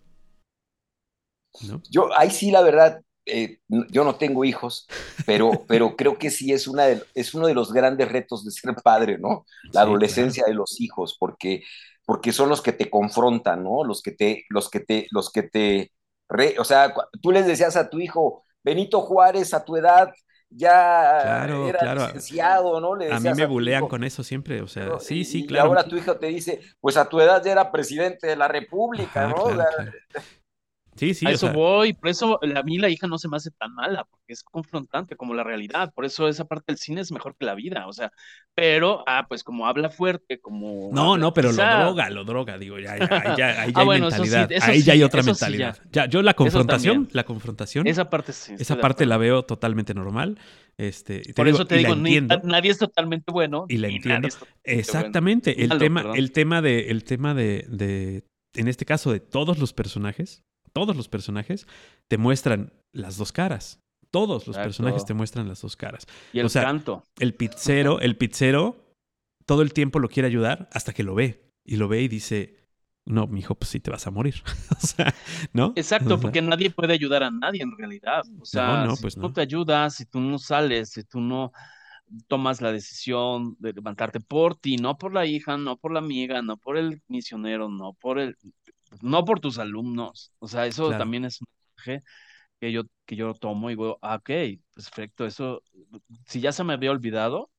Yo, 1.90 2.08
ahí 2.16 2.30
sí, 2.30 2.50
la 2.50 2.62
verdad, 2.62 3.02
eh, 3.24 3.58
yo 3.68 4.04
no 4.04 4.16
tengo 4.16 4.44
hijos, 4.44 4.88
pero, 5.26 5.64
pero 5.68 5.96
creo 5.96 6.18
que 6.18 6.30
sí 6.30 6.52
es, 6.52 6.66
una 6.66 6.86
es 6.88 7.34
uno 7.34 7.46
de 7.46 7.54
los 7.54 7.72
grandes 7.72 8.10
retos 8.10 8.44
de 8.44 8.50
ser 8.50 8.74
padre, 8.82 9.18
¿no? 9.18 9.44
La 9.72 9.82
adolescencia 9.82 10.44
de 10.44 10.54
los 10.54 10.80
hijos, 10.80 11.16
porque, 11.18 11.62
porque 12.04 12.32
son 12.32 12.48
los 12.48 12.60
que 12.60 12.72
te 12.72 12.90
confrontan, 12.90 13.62
¿no? 13.62 13.84
Los 13.84 14.02
que 14.02 14.12
te, 14.12 14.44
los 14.48 14.68
que 14.68 14.80
te, 14.80 15.06
los 15.10 15.30
que 15.30 15.44
te, 15.44 15.92
o 16.58 16.64
sea, 16.64 16.92
tú 17.20 17.30
les 17.30 17.46
decías 17.46 17.76
a 17.76 17.88
tu 17.88 18.00
hijo, 18.00 18.44
Benito 18.64 19.00
Juárez, 19.02 19.54
a 19.54 19.64
tu 19.64 19.76
edad, 19.76 20.12
ya 20.54 21.44
era 21.44 21.94
licenciado, 21.94 22.80
¿no? 22.80 22.92
a 22.92 23.20
mí 23.20 23.30
me 23.34 23.46
bulean 23.46 23.88
con 23.88 24.04
eso 24.04 24.22
siempre, 24.22 24.60
o 24.60 24.66
sea, 24.66 24.98
sí, 24.98 25.24
sí, 25.24 25.46
claro. 25.46 25.66
Y 25.66 25.68
ahora 25.68 25.84
tu 25.84 25.96
hijo 25.96 26.16
te 26.16 26.26
dice, 26.26 26.60
pues 26.80 26.96
a 26.96 27.08
tu 27.08 27.20
edad 27.20 27.42
ya 27.44 27.52
era 27.52 27.72
presidente 27.72 28.26
de 28.26 28.36
la 28.36 28.48
República, 28.48 29.28
¿no? 29.28 29.44
Sí, 30.96 31.14
sí. 31.14 31.26
A 31.26 31.30
eso 31.30 31.52
voy, 31.52 31.94
por 31.94 32.10
eso 32.10 32.38
a 32.42 32.62
mí 32.62 32.76
la 32.76 32.90
hija 32.90 33.06
no 33.06 33.16
se 33.16 33.28
me 33.28 33.36
hace 33.38 33.50
tan 33.50 33.72
mala, 33.74 34.04
porque 34.04 34.32
es 34.32 34.42
confrontante 34.42 35.16
como 35.16 35.32
la 35.32 35.42
realidad, 35.42 35.92
por 35.94 36.04
eso 36.04 36.28
esa 36.28 36.44
parte 36.44 36.66
del 36.68 36.76
cine 36.76 37.00
es 37.00 37.10
mejor 37.10 37.34
que 37.36 37.46
la 37.46 37.54
vida, 37.54 37.86
o 37.86 37.92
sea, 37.92 38.12
pero, 38.54 39.02
ah, 39.06 39.24
pues 39.26 39.42
como 39.42 39.66
habla 39.66 39.88
fuerte, 39.88 40.38
como... 40.38 40.90
No, 40.92 41.16
no, 41.16 41.32
pero 41.32 41.50
lo 41.50 41.62
droga, 41.62 42.10
lo 42.10 42.24
droga, 42.24 42.58
digo, 42.58 42.78
ya, 42.78 42.98
ya, 42.98 43.06
ahí 43.10 43.36
ya, 43.36 43.62
ahí 43.62 43.72
ya 43.74 43.80
hay 43.80 44.00
mentalidad, 44.00 44.50
ahí 44.60 44.82
ya 44.82 44.92
hay 44.92 45.02
otra 45.02 45.22
mentalidad. 45.22 45.78
ya. 45.90 46.06
yo 46.06 46.20
la 46.20 46.34
confrontación, 46.34 47.08
la 47.12 47.24
confrontación... 47.24 47.86
Esa 47.86 48.10
parte 48.10 48.32
sí. 48.34 48.54
Esa 48.58 48.78
parte 48.78 49.06
la 49.06 49.16
veo 49.16 49.44
totalmente 49.44 49.94
normal. 49.94 50.38
Este, 50.76 51.22
por 51.34 51.48
eso 51.48 51.66
te 51.66 51.76
digo, 51.76 51.96
nadie 51.96 52.70
es 52.70 52.78
totalmente 52.78 53.32
bueno. 53.32 53.64
Y 53.68 53.78
la 53.78 53.88
entiendo. 53.88 54.28
Exactamente, 54.64 55.62
el, 55.64 55.78
tema, 55.78 56.12
el 56.14 56.32
tema 56.32 56.60
de, 56.60 56.90
el 56.90 57.04
tema 57.04 57.34
de, 57.34 57.66
de, 57.68 58.24
en 58.54 58.68
este 58.68 58.84
caso, 58.84 59.12
de 59.12 59.20
todos 59.20 59.58
los 59.58 59.72
personajes, 59.72 60.42
todos 60.72 60.96
los 60.96 61.08
personajes 61.08 61.66
te 62.08 62.18
muestran 62.18 62.72
las 62.92 63.16
dos 63.16 63.32
caras. 63.32 63.80
Todos 64.10 64.46
los 64.46 64.56
personajes 64.56 65.06
te 65.06 65.14
muestran 65.14 65.48
las 65.48 65.62
dos 65.62 65.74
caras. 65.74 66.06
Y 66.32 66.40
el 66.40 66.50
canto. 66.50 67.02
El 67.18 67.34
pizzero, 67.34 67.98
el 68.00 68.16
pizzero, 68.16 68.76
todo 69.46 69.62
el 69.62 69.72
tiempo 69.72 69.98
lo 69.98 70.08
quiere 70.08 70.26
ayudar 70.26 70.68
hasta 70.72 70.92
que 70.92 71.02
lo 71.02 71.14
ve. 71.14 71.50
Y 71.64 71.76
lo 71.76 71.88
ve 71.88 72.02
y 72.02 72.08
dice, 72.08 72.56
no, 73.04 73.26
mi 73.26 73.40
hijo, 73.40 73.54
pues 73.54 73.70
sí 73.70 73.80
te 73.80 73.90
vas 73.90 74.06
a 74.06 74.10
morir. 74.10 74.34
o 74.70 74.86
sea, 74.86 75.14
¿no? 75.52 75.72
Exacto, 75.76 76.20
porque 76.20 76.42
nadie 76.42 76.70
puede 76.70 76.92
ayudar 76.92 77.22
a 77.22 77.30
nadie 77.30 77.62
en 77.62 77.76
realidad. 77.76 78.22
O 78.40 78.44
sea, 78.44 78.84
no, 78.84 78.96
si 78.96 79.02
pues 79.02 79.14
tú 79.14 79.20
no 79.20 79.32
te 79.32 79.40
ayudas, 79.40 79.94
si 79.94 80.04
tú 80.04 80.20
no 80.20 80.38
sales, 80.38 80.90
si 80.90 81.04
tú 81.04 81.20
no 81.20 81.52
tomas 82.26 82.60
la 82.60 82.72
decisión 82.72 83.56
de 83.58 83.72
levantarte 83.72 84.20
por 84.20 84.56
ti, 84.56 84.76
no 84.76 84.98
por 84.98 85.14
la 85.14 85.24
hija, 85.26 85.56
no 85.56 85.78
por 85.78 85.92
la 85.92 86.00
amiga, 86.00 86.42
no 86.42 86.58
por 86.58 86.76
el 86.76 87.02
misionero, 87.08 87.68
no 87.68 87.94
por 87.94 88.18
el, 88.18 88.36
no 89.00 89.24
por 89.24 89.40
tus 89.40 89.58
alumnos. 89.58 90.32
O 90.38 90.48
sea, 90.48 90.66
eso 90.66 90.90
también 90.90 91.24
es 91.24 91.40
un 91.40 91.46
mensaje 91.76 92.04
que 92.60 92.72
yo, 92.72 92.82
que 93.06 93.16
yo 93.16 93.34
tomo 93.34 93.70
y 93.70 93.74
digo, 93.74 93.98
ah, 94.02 94.16
ok, 94.16 94.30
perfecto, 94.74 95.26
eso, 95.26 95.62
si 96.26 96.40
ya 96.40 96.52
se 96.52 96.64
me 96.64 96.74
había 96.74 96.92
olvidado, 96.92 97.50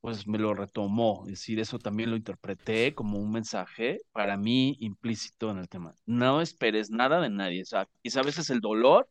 pues 0.00 0.26
me 0.26 0.38
lo 0.38 0.54
retomó. 0.54 1.24
Es 1.26 1.32
decir, 1.32 1.60
eso 1.60 1.78
también 1.78 2.10
lo 2.10 2.16
interpreté 2.16 2.94
como 2.94 3.18
un 3.18 3.30
mensaje 3.32 3.98
para 4.12 4.36
mí 4.36 4.76
implícito 4.80 5.50
en 5.50 5.58
el 5.58 5.68
tema. 5.68 5.94
No 6.06 6.40
esperes 6.40 6.90
nada 6.90 7.20
de 7.20 7.30
nadie. 7.30 7.62
O 7.62 7.66
sea, 7.66 7.88
quizá 8.02 8.20
a 8.20 8.24
veces 8.24 8.50
el 8.50 8.60
dolor 8.60 9.08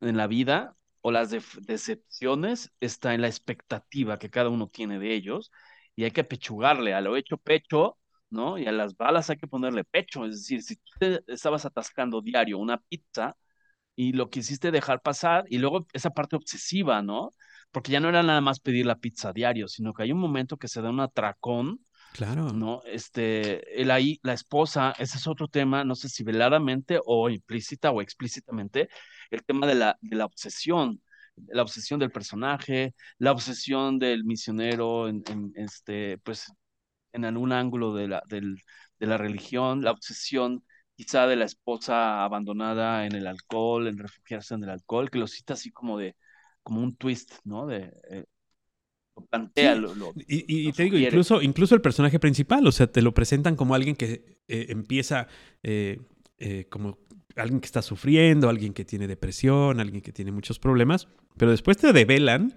en 0.00 0.16
la 0.16 0.26
vida 0.26 0.76
o 1.02 1.10
las 1.10 1.30
decepciones 1.30 2.72
está 2.80 3.14
en 3.14 3.22
la 3.22 3.28
expectativa 3.28 4.18
que 4.18 4.30
cada 4.30 4.48
uno 4.50 4.68
tiene 4.68 4.98
de 4.98 5.14
ellos 5.14 5.50
y 5.96 6.04
hay 6.04 6.10
que 6.12 6.24
pechugarle 6.24 6.94
a 6.94 7.00
lo 7.00 7.16
hecho 7.16 7.36
pecho, 7.38 7.98
¿no? 8.30 8.58
Y 8.58 8.66
a 8.66 8.72
las 8.72 8.96
balas 8.96 9.30
hay 9.30 9.36
que 9.36 9.46
ponerle 9.48 9.84
pecho. 9.84 10.24
Es 10.26 10.36
decir, 10.36 10.62
si 10.62 10.76
tú 10.76 11.22
estabas 11.28 11.64
atascando 11.66 12.20
diario 12.22 12.58
una 12.58 12.78
pizza 12.78 13.36
y 13.96 14.12
lo 14.12 14.30
quisiste 14.30 14.70
dejar 14.70 15.02
pasar 15.02 15.44
y 15.48 15.58
luego 15.58 15.86
esa 15.92 16.10
parte 16.10 16.36
obsesiva, 16.36 17.02
¿no? 17.02 17.32
porque 17.70 17.92
ya 17.92 18.00
no 18.00 18.08
era 18.08 18.22
nada 18.22 18.40
más 18.40 18.60
pedir 18.60 18.86
la 18.86 18.98
pizza 18.98 19.32
diario, 19.32 19.68
sino 19.68 19.92
que 19.92 20.02
hay 20.02 20.12
un 20.12 20.18
momento 20.18 20.56
que 20.56 20.68
se 20.68 20.82
da 20.82 20.90
un 20.90 21.00
atracón. 21.00 21.80
Claro. 22.12 22.52
¿No? 22.52 22.82
Este, 22.86 23.80
él 23.80 23.90
ahí, 23.92 24.18
la 24.24 24.32
esposa, 24.32 24.94
ese 24.98 25.16
es 25.18 25.28
otro 25.28 25.46
tema, 25.46 25.84
no 25.84 25.94
sé 25.94 26.08
si 26.08 26.24
veladamente 26.24 26.98
o 27.04 27.30
implícita 27.30 27.92
o 27.92 28.02
explícitamente, 28.02 28.88
el 29.30 29.44
tema 29.44 29.68
de 29.68 29.76
la, 29.76 29.96
de 30.00 30.16
la 30.16 30.24
obsesión, 30.24 31.00
la 31.36 31.62
obsesión 31.62 32.00
del 32.00 32.10
personaje, 32.10 32.94
la 33.18 33.30
obsesión 33.30 34.00
del 34.00 34.24
misionero 34.24 35.06
en, 35.08 35.22
este, 35.54 36.18
pues, 36.18 36.52
en 37.12 37.24
algún 37.24 37.52
ángulo 37.52 37.94
de 37.94 38.08
la, 38.08 38.22
del, 38.28 38.60
de 38.98 39.06
la 39.06 39.16
religión, 39.16 39.82
la 39.82 39.92
obsesión 39.92 40.64
quizá 40.94 41.26
de 41.26 41.36
la 41.36 41.46
esposa 41.46 42.24
abandonada 42.24 43.06
en 43.06 43.14
el 43.14 43.26
alcohol, 43.26 43.88
en 43.88 43.98
refugiarse 43.98 44.54
en 44.54 44.64
el 44.64 44.70
alcohol, 44.70 45.10
que 45.10 45.18
lo 45.18 45.26
cita 45.26 45.54
así 45.54 45.70
como 45.70 45.98
de, 45.98 46.14
como 46.62 46.82
un 46.82 46.94
twist, 46.96 47.32
¿no? 47.44 47.66
De, 47.66 47.90
eh, 48.10 48.24
plantea 49.28 49.74
lo, 49.74 49.92
y, 50.16 50.72
te 50.72 50.84
digo, 50.84 50.96
incluso, 50.96 51.42
incluso 51.42 51.74
el 51.74 51.80
personaje 51.80 52.18
principal, 52.18 52.66
o 52.66 52.72
sea, 52.72 52.86
te 52.86 53.02
lo 53.02 53.12
presentan 53.12 53.56
como 53.56 53.74
alguien 53.74 53.96
que 53.96 54.38
eh, 54.48 54.66
empieza 54.70 55.28
eh, 55.62 55.98
como 56.70 56.98
alguien 57.36 57.60
que 57.60 57.66
está 57.66 57.82
sufriendo, 57.82 58.48
alguien 58.48 58.72
que 58.72 58.84
tiene 58.84 59.06
depresión, 59.06 59.80
alguien 59.80 60.02
que 60.02 60.12
tiene 60.12 60.32
muchos 60.32 60.58
problemas, 60.58 61.08
pero 61.36 61.50
después 61.50 61.76
te 61.76 61.92
develan 61.92 62.54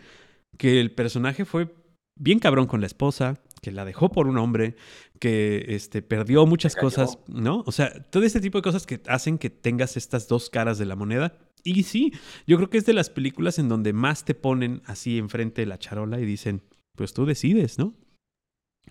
que 0.58 0.80
el 0.80 0.92
personaje 0.92 1.46
fue 1.46 1.74
bien 2.16 2.40
cabrón 2.40 2.68
con 2.68 2.82
la 2.82 2.88
esposa, 2.88 3.42
que 3.64 3.72
la 3.72 3.86
dejó 3.86 4.10
por 4.10 4.28
un 4.28 4.38
hombre, 4.38 4.76
que 5.20 5.66
este, 5.70 6.02
perdió 6.02 6.46
muchas 6.46 6.76
cosas, 6.76 7.18
¿no? 7.28 7.64
O 7.66 7.72
sea, 7.72 8.04
todo 8.12 8.24
este 8.24 8.42
tipo 8.42 8.58
de 8.58 8.62
cosas 8.62 8.86
que 8.86 9.02
hacen 9.08 9.38
que 9.38 9.50
tengas 9.50 9.96
estas 9.96 10.28
dos 10.28 10.50
caras 10.50 10.78
de 10.78 10.86
la 10.86 10.98
moneda. 10.98 11.38
Y 11.64 11.84
sí, 11.84 12.12
yo 12.46 12.58
creo 12.58 12.70
que 12.70 12.78
es 12.78 12.86
de 12.86 12.92
las 12.92 13.10
películas 13.10 13.58
en 13.60 13.70
donde 13.70 13.94
más 13.94 14.26
te 14.26 14.36
ponen 14.36 14.82
así 14.86 15.18
enfrente 15.18 15.62
de 15.62 15.68
la 15.68 15.80
charola 15.80 16.20
y 16.20 16.26
dicen, 16.26 16.62
pues 16.98 17.14
tú 17.14 17.26
decides, 17.26 17.80
¿no? 17.80 17.94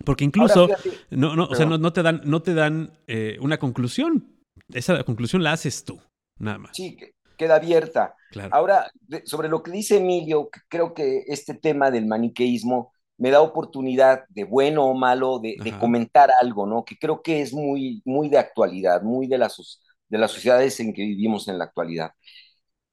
Porque 0.03 0.25
incluso, 0.25 0.67
no, 1.11 1.35
no, 1.35 1.45
o 1.45 1.55
sea, 1.55 1.67
no, 1.67 1.93
te 1.93 2.01
dan, 2.01 2.21
no 2.25 2.41
te 2.41 2.55
dan 2.55 2.97
eh, 3.05 3.37
una 3.39 3.59
conclusión. 3.59 4.27
Esa 4.73 5.03
conclusión 5.03 5.43
la 5.43 5.51
haces 5.51 5.83
tú, 5.83 6.01
nada 6.39 6.57
más. 6.57 6.71
Sí, 6.75 6.97
queda 7.37 7.57
abierta. 7.57 8.15
Ahora, 8.49 8.91
sobre 9.25 9.49
lo 9.49 9.61
que 9.61 9.69
dice 9.69 9.97
Emilio, 9.97 10.49
creo 10.67 10.95
que 10.95 11.25
este 11.27 11.53
tema 11.53 11.91
del 11.91 12.07
maniqueísmo 12.07 12.92
me 13.23 13.31
da 13.31 13.39
oportunidad 13.39 14.25
de 14.27 14.43
bueno 14.43 14.83
o 14.83 14.93
malo 14.93 15.39
de, 15.39 15.55
comentar 15.79 16.29
algo, 16.41 16.65
¿no? 16.65 16.83
Que 16.83 16.97
creo 16.97 17.21
que 17.21 17.39
es 17.39 17.53
muy, 17.53 18.01
muy 18.03 18.27
de 18.27 18.37
actualidad, 18.37 19.01
muy 19.01 19.27
de 19.27 19.37
las, 19.37 19.81
de 20.09 20.17
las 20.17 20.29
sociedades 20.29 20.77
en 20.81 20.93
que 20.93 21.03
vivimos 21.03 21.47
en 21.47 21.57
la 21.57 21.63
actualidad. 21.63 22.11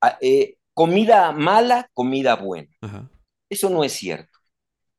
Ah, 0.00 0.16
eh, 0.20 0.54
comida 0.72 1.32
mala, 1.32 1.90
comida 1.94 2.36
buena. 2.36 2.70
Eso 3.48 3.70
no 3.70 3.82
es 3.82 3.92
cierto. 3.92 4.29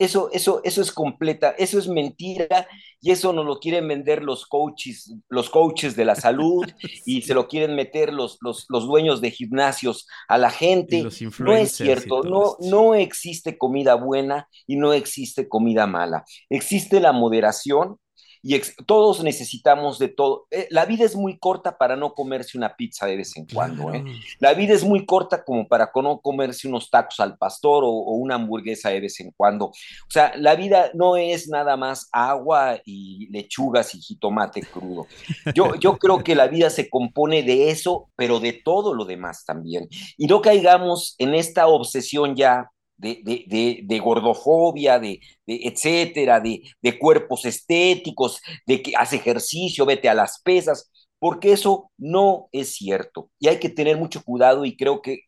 Eso, 0.02 0.32
eso, 0.34 0.62
eso 0.64 0.82
es 0.82 0.92
completa, 0.92 1.52
eso 1.60 1.78
es 1.78 1.88
mentira 1.88 2.68
y 3.00 3.12
eso 3.12 3.34
nos 3.34 3.46
lo 3.46 3.60
quieren 3.60 3.88
vender 3.88 4.24
los 4.24 4.48
coaches, 4.48 5.14
los 5.30 5.52
coaches 5.52 5.96
de 5.96 6.06
la 6.06 6.16
salud 6.16 6.66
y 7.06 7.22
se 7.22 7.36
lo 7.36 7.48
quieren 7.48 7.76
meter 7.76 8.12
los, 8.12 8.40
los, 8.42 8.66
los, 8.70 8.88
dueños 8.88 9.22
de 9.22 9.30
gimnasios 9.30 10.08
a 10.28 10.40
la 10.40 10.50
gente. 10.50 11.04
No 11.38 11.56
es 11.56 11.74
cierto, 11.74 12.24
no, 12.24 12.56
no 12.62 12.96
existe 12.96 13.60
comida 13.60 13.94
buena 13.94 14.48
y 14.66 14.76
no 14.76 14.92
existe 14.92 15.48
comida 15.48 15.86
mala. 15.86 16.26
Existe 16.50 17.00
la 17.00 17.12
moderación 17.12 17.98
y 18.44 18.60
todos 18.86 19.24
necesitamos 19.24 20.00
de 20.00 20.08
todo. 20.08 20.48
Eh, 20.50 20.68
la 20.72 20.86
vida 20.86 21.06
es 21.06 21.16
muy 21.16 21.38
corta 21.38 21.78
para 21.78 21.96
no 21.96 22.14
comerse 22.14 22.58
una 22.58 22.76
pizza 22.76 23.06
de 23.06 23.18
vez 23.18 23.38
en 23.38 23.46
cuando. 23.46 23.94
¿eh? 23.94 24.04
La 24.40 24.54
vida 24.54 24.74
es 24.74 24.84
muy 24.84 25.06
corta 25.06 25.44
como 25.44 25.68
para 25.68 25.92
no 26.02 26.20
comerse 26.20 26.68
unos 26.68 26.90
tacos 26.90 27.20
al 27.20 27.38
pastor 27.38 27.84
o, 27.84 27.92
una 27.92 28.36
hamburguesa 28.36 28.90
de 28.90 29.00
vez 29.00 29.20
en 29.20 29.32
cuando. 29.32 29.66
O 29.66 29.74
sea, 30.10 30.34
la 30.38 30.56
vida 30.56 30.90
no 30.96 31.18
es 31.18 31.48
nada 31.50 31.78
más 31.78 32.10
agua 32.12 32.80
y 32.84 33.28
lechugas 33.32 33.94
y 33.94 34.00
jitomate 34.00 34.62
crudo. 34.62 35.06
Yo, 35.54 35.76
yo 35.76 35.98
creo 35.98 36.24
que 36.24 36.36
la 36.36 36.48
vida 36.48 36.70
se 36.70 36.90
compone 36.90 37.44
de 37.44 37.70
eso, 37.70 38.10
pero 38.16 38.40
de 38.40 38.54
todo 38.54 38.96
lo 38.96 39.06
demás 39.06 39.46
también. 39.46 39.88
Y 40.18 40.26
no 40.26 40.42
caigamos 40.42 41.16
en 41.20 41.36
esta 41.36 41.68
obsesión 41.68 42.36
ya 42.36 42.72
de, 43.02 44.00
gordofobia, 44.04 45.00
de, 45.00 45.20
etcétera, 45.46 46.40
de, 46.40 47.00
cuerpos 47.00 47.46
estéticos, 47.46 48.42
de 48.66 48.82
que 48.82 48.94
hace 48.96 49.18
ejercicio, 49.18 49.86
vete 49.86 50.08
a 50.10 50.14
las 50.14 50.42
pesas, 50.42 50.92
porque 51.20 51.52
eso 51.52 51.92
no 51.98 52.48
es 52.52 52.76
cierto. 52.76 53.30
Y 53.40 53.48
hay 53.48 53.60
que 53.60 53.70
tener 53.70 53.98
mucho 53.98 54.24
cuidado 54.24 54.66
y 54.66 54.76
creo 54.76 55.02
que 55.02 55.22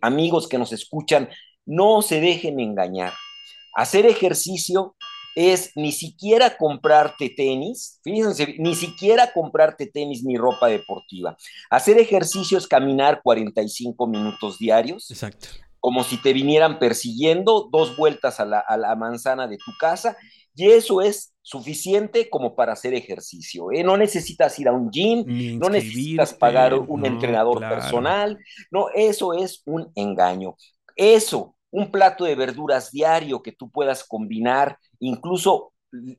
amigos 0.00 0.48
que 0.48 0.58
nos 0.58 0.72
escuchan, 0.72 1.28
no 1.64 2.02
se 2.02 2.20
dejen 2.20 2.58
engañar. 2.58 3.12
Hacer 3.74 4.06
ejercicio 4.06 4.96
es 5.34 5.70
ni 5.76 5.92
siquiera 5.92 6.56
comprarte 6.58 7.30
tenis, 7.30 8.00
fíjense, 8.02 8.56
ni 8.58 8.74
siquiera 8.74 9.32
comprarte 9.32 9.86
tenis 9.86 10.24
ni 10.24 10.36
ropa 10.36 10.66
deportiva. 10.66 11.36
Hacer 11.70 11.98
ejercicio 11.98 12.58
es 12.58 12.66
caminar 12.66 13.22
45 13.22 14.06
minutos 14.06 14.58
diarios. 14.58 15.10
Exacto 15.10 15.48
como 15.82 16.04
si 16.04 16.16
te 16.16 16.32
vinieran 16.32 16.78
persiguiendo 16.78 17.68
dos 17.72 17.96
vueltas 17.96 18.38
a 18.38 18.44
la, 18.44 18.94
manzana 18.96 19.48
de 19.48 19.58
tu 19.58 19.72
casa, 19.80 20.16
y 20.54 20.70
eso 20.70 21.02
es 21.02 21.34
suficiente 21.42 22.30
como 22.30 22.54
para 22.54 22.74
hacer 22.74 22.94
ejercicio. 22.94 23.72
¿eh? 23.72 23.82
No 23.82 23.96
necesitas 23.96 24.56
ir 24.60 24.68
a 24.68 24.72
un 24.72 24.92
gym, 24.92 25.58
no 25.58 25.68
necesitas 25.68 26.34
pagar 26.34 26.74
un 26.74 27.04
entrenador 27.04 27.58
personal, 27.58 28.38
no, 28.70 28.90
eso 28.94 29.34
es 29.34 29.60
un 29.66 29.90
engaño. 29.96 30.54
Eso, 30.94 31.56
un 31.72 31.90
plato 31.90 32.26
de 32.26 32.36
verduras 32.36 32.92
diario 32.92 33.42
que 33.42 33.50
tú 33.50 33.68
puedas 33.68 34.04
combinar, 34.04 34.78
incluso 35.00 35.72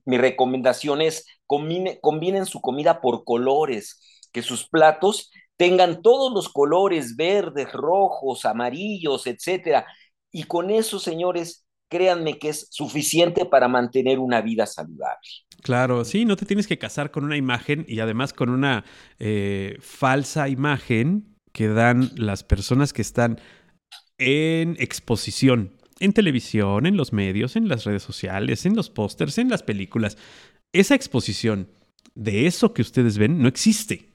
mi 0.04 0.18
recomendación 0.18 1.02
es 1.02 1.26
combinen 1.48 2.46
su 2.46 2.60
comida 2.60 3.00
por 3.00 3.24
colores, 3.24 4.02
que 4.34 4.42
sus 4.42 4.68
platos 4.68 5.32
tengan 5.58 6.02
todos 6.02 6.34
los 6.34 6.50
colores 6.50 7.16
verdes, 7.16 7.72
rojos, 7.72 8.46
amarillos, 8.46 9.28
etcétera. 9.28 9.86
Y 10.32 10.44
con 10.44 10.72
eso, 10.72 11.00
señores, 11.00 11.66
créanme 11.90 12.40
que 12.40 12.50
es 12.50 12.68
suficiente 12.72 13.46
para 13.46 13.68
mantener 13.68 14.20
una 14.20 14.42
vida 14.42 14.66
saludable. 14.66 15.30
Claro, 15.62 16.04
sí, 16.04 16.26
no 16.26 16.36
te 16.36 16.46
tienes 16.46 16.68
que 16.68 16.80
casar 16.80 17.12
con 17.12 17.24
una 17.24 17.38
imagen 17.38 17.86
y 17.88 18.00
además 18.00 18.34
con 18.34 18.50
una 18.50 18.84
eh, 19.20 19.78
falsa 19.80 20.50
imagen 20.50 21.38
que 21.52 21.68
dan 21.68 22.10
las 22.16 22.44
personas 22.44 22.94
que 22.94 23.04
están 23.04 23.40
en 24.18 24.76
exposición, 24.80 25.78
en 26.00 26.14
televisión, 26.14 26.88
en 26.88 26.98
los 26.98 27.14
medios, 27.14 27.56
en 27.56 27.68
las 27.68 27.84
redes 27.84 28.04
sociales, 28.04 28.66
en 28.66 28.76
los 28.76 28.90
pósters, 28.90 29.38
en 29.38 29.50
las 29.50 29.62
películas. 29.62 30.18
Esa 30.74 30.96
exposición 30.96 31.70
de 32.16 32.48
eso 32.48 32.74
que 32.74 32.82
ustedes 32.82 33.18
ven 33.18 33.40
no 33.40 33.48
existe. 33.48 34.13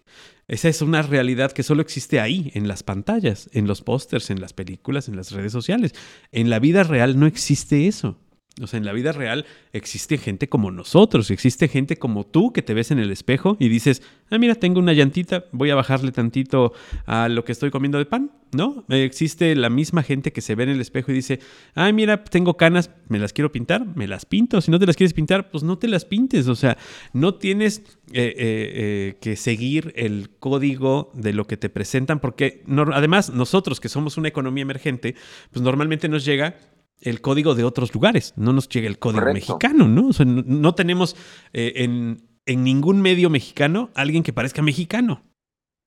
Esa 0.49 0.71
es 0.71 0.81
una 0.81 1.03
realidad 1.03 1.53
que 1.53 1.63
solo 1.63 1.83
existe 1.83 2.21
ahí, 2.21 2.51
en 2.55 2.69
las 2.69 2.83
pantallas, 2.83 3.51
en 3.53 3.67
los 3.67 3.83
pósters, 3.83 4.31
en 4.31 4.41
las 4.41 4.55
películas, 4.55 5.07
en 5.09 5.17
las 5.17 5.31
redes 5.31 5.53
sociales. 5.53 5.93
En 6.33 6.49
la 6.49 6.59
vida 6.59 6.83
real 6.85 7.21
no 7.21 7.27
existe 7.27 7.87
eso. 7.87 8.19
O 8.63 8.67
sea, 8.67 8.79
en 8.79 8.85
la 8.85 8.93
vida 8.93 9.13
real 9.13 9.47
existe 9.73 10.19
gente 10.19 10.49
como 10.49 10.71
nosotros, 10.71 11.31
existe 11.31 11.69
gente 11.69 11.97
como 11.97 12.25
tú 12.25 12.53
que 12.53 12.63
te 12.63 12.75
ves 12.75 12.91
en 12.91 12.99
el 12.99 13.11
espejo 13.11 13.57
y 13.59 13.69
dices, 13.69 14.03
ah, 14.31 14.39
mira, 14.39 14.55
tengo 14.55 14.81
una 14.81 14.93
llantita, 14.93 15.45
voy 15.53 15.71
a 15.71 15.75
bajarle 15.75 16.13
tantito 16.13 16.73
a 17.07 17.29
lo 17.29 17.45
que 17.45 17.53
estoy 17.53 17.71
comiendo 17.71 17.99
de 17.99 18.07
pan 18.07 18.31
¿no? 18.53 18.85
Existe 18.89 19.55
la 19.57 19.71
misma 19.71 20.03
gente 20.03 20.33
que 20.33 20.41
se 20.41 20.55
ve 20.55 20.65
en 20.65 20.71
el 20.71 20.81
espejo 20.81 21.13
y 21.13 21.15
dice, 21.15 21.41
ay, 21.75 21.93
mira, 21.93 22.25
tengo 22.25 22.57
canas, 22.57 22.91
me 23.09 23.19
las 23.19 23.33
quiero 23.33 23.53
pintar, 23.53 23.85
me 23.97 24.07
las 24.07 24.25
pinto. 24.27 24.61
Si 24.61 24.71
no 24.71 24.79
te 24.79 24.87
las 24.87 24.97
quieres 24.97 25.15
pintar, 25.15 25.51
pues 25.51 25.63
no 25.63 25.79
te 25.79 25.89
las 25.89 26.05
pintes. 26.05 26.49
O 26.49 26.55
sea, 26.55 26.79
no 27.13 27.35
tienes 27.35 27.79
eh, 28.13 28.23
eh, 28.23 28.35
eh, 28.37 29.17
que 29.21 29.37
seguir 29.37 29.93
el 29.97 30.31
código 30.39 31.11
de 31.15 31.33
lo 31.33 31.47
que 31.47 31.57
te 31.57 31.69
presentan, 31.69 32.21
porque 32.21 32.63
además 32.93 33.31
nosotros 33.31 33.81
que 33.81 33.89
somos 33.89 34.17
una 34.17 34.29
economía 34.29 34.63
emergente, 34.63 35.15
pues 35.51 35.63
normalmente 35.63 36.09
nos 36.09 36.25
llega 36.25 36.57
el 37.01 37.21
código 37.21 37.55
de 37.55 37.65
otros 37.65 37.95
lugares, 37.95 38.35
no 38.37 38.53
nos 38.53 38.69
llega 38.69 38.89
el 38.89 38.99
código 38.99 39.33
mexicano, 39.33 39.89
¿no? 39.89 40.09
O 40.09 40.13
sea, 40.13 40.27
no, 40.27 40.75
tenemos 40.75 41.17
en, 41.53 42.29
en 42.47 42.65
ningún 42.65 43.01
medio 43.03 43.31
mexicano 43.31 43.91
alguien 43.95 44.23
que 44.23 44.33
parezca 44.33 44.63
mexicano. 44.63 45.23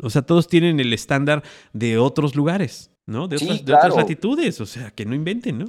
O 0.01 0.09
sea, 0.09 0.21
todos 0.23 0.47
tienen 0.47 0.79
el 0.79 0.93
estándar 0.93 1.43
de 1.73 1.97
otros 1.97 2.35
lugares, 2.35 2.91
¿no? 3.05 3.27
De, 3.27 3.35
otras, 3.35 3.95
latitudes, 3.95 4.61
o 4.61 4.65
sea, 4.65 4.91
que 4.91 5.05
no 5.05 5.15
inventen, 5.15 5.59
¿no? 5.59 5.65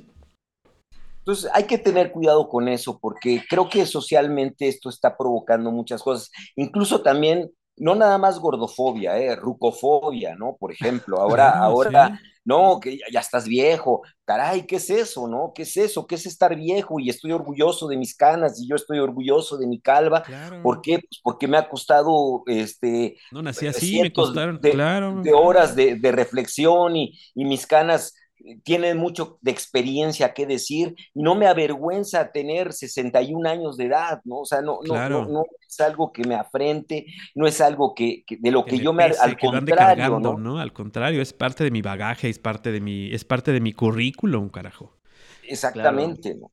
Entonces 1.19 1.51
hay 1.55 1.65
que 1.65 1.79
tener 1.79 2.11
cuidado 2.11 2.49
con 2.49 2.67
eso 2.69 2.99
porque 2.99 3.45
creo 3.49 3.69
que 3.69 3.87
socialmente 3.87 4.67
esto 4.67 4.89
está 4.89 5.17
provocando 5.17 5.71
muchas 5.71 6.03
cosas. 6.03 6.31
Incluso 6.57 7.03
también 7.03 7.53
no 7.77 7.95
nada 7.95 8.19
más 8.19 8.39
gordofobia, 8.39 9.19
eh, 9.19 9.37
rucofobia, 9.37 10.35
¿no? 10.37 10.57
Por 10.59 10.73
ejemplo, 10.73 11.21
ahora, 11.21 11.51
ahora, 11.59 12.21
no, 12.45 12.81
que 12.81 12.99
ya, 13.11 13.21
estás 13.21 13.47
viejo, 13.47 14.03
caray, 14.25 14.67
¿qué 14.67 14.77
es 14.77 14.91
eso, 14.91 15.29
no? 15.29 15.53
¿Qué 15.55 15.63
es 15.63 15.77
eso? 15.77 16.07
¿Qué 16.07 16.17
es 16.17 16.27
estar 16.27 16.57
viejo? 16.57 16.99
Y 16.99 17.09
estoy 17.09 17.33
orgulloso 17.33 17.89
de 17.89 17.97
mis 17.97 18.17
canas 18.17 18.61
y 18.61 18.69
yo 18.69 18.77
estoy 18.77 18.99
orgulloso 18.99 19.57
de 19.57 19.67
mi 19.67 19.81
calva. 19.81 20.25
¿Por 20.63 20.83
qué? 20.83 20.99
Pues 20.99 21.21
porque 21.23 21.47
me 21.47 21.57
ha 21.57 21.69
costado, 21.69 22.43
este... 22.47 23.17
No 23.31 23.43
nací 23.43 23.67
así, 23.67 24.01
me 24.01 24.13
costaron, 24.13 24.61
de, 24.61 24.71
claro. 24.73 25.23
De 25.23 25.33
horas 25.33 25.77
de, 25.77 25.97
de 25.97 26.13
reflexión 26.13 26.97
y, 26.97 27.19
y 27.35 27.45
mis 27.45 27.67
canas 27.67 28.15
tienen 28.63 28.99
mucho 28.99 29.39
de 29.41 29.51
experiencia 29.51 30.35
que 30.35 30.47
decir 30.47 30.95
y 31.15 31.23
no 31.23 31.35
me 31.35 31.47
avergüenza 31.47 32.31
tener 32.33 32.73
61 32.73 33.49
años 33.49 33.77
de 33.77 33.87
edad, 33.87 34.21
¿no? 34.25 34.41
O 34.41 34.45
sea, 34.45 34.61
no, 34.63 34.81
no, 34.85 35.27
no, 35.27 35.45
es 35.67 35.81
algo 35.81 36.13
que 36.13 36.25
me 36.25 36.35
afrente, 36.35 37.07
no 37.35 37.47
es 37.47 37.61
algo 37.61 37.95
que, 37.95 38.25
de 38.29 38.51
lo 38.51 38.65
que, 38.65 38.79
yo 38.79 38.93
me 38.93 39.05
al 39.05 39.39
contrario, 39.39 40.19
¿no? 40.19 40.59
Al 40.59 40.73
contrario, 40.73 41.23
es 41.23 41.33
parte 41.33 41.65
de 41.65 41.71
mi 41.71 41.83
bagaje, 41.83 42.29
es 42.29 42.39
parte 42.39 42.73
de 42.73 42.81
mi 42.81 43.13
es 43.13 43.25
parte 43.25 43.53
de 43.53 43.61
mi 43.61 43.73
currículum, 43.73 44.49
carajo. 44.49 44.99
Exactamente, 45.43 46.35
¿no? 46.35 46.51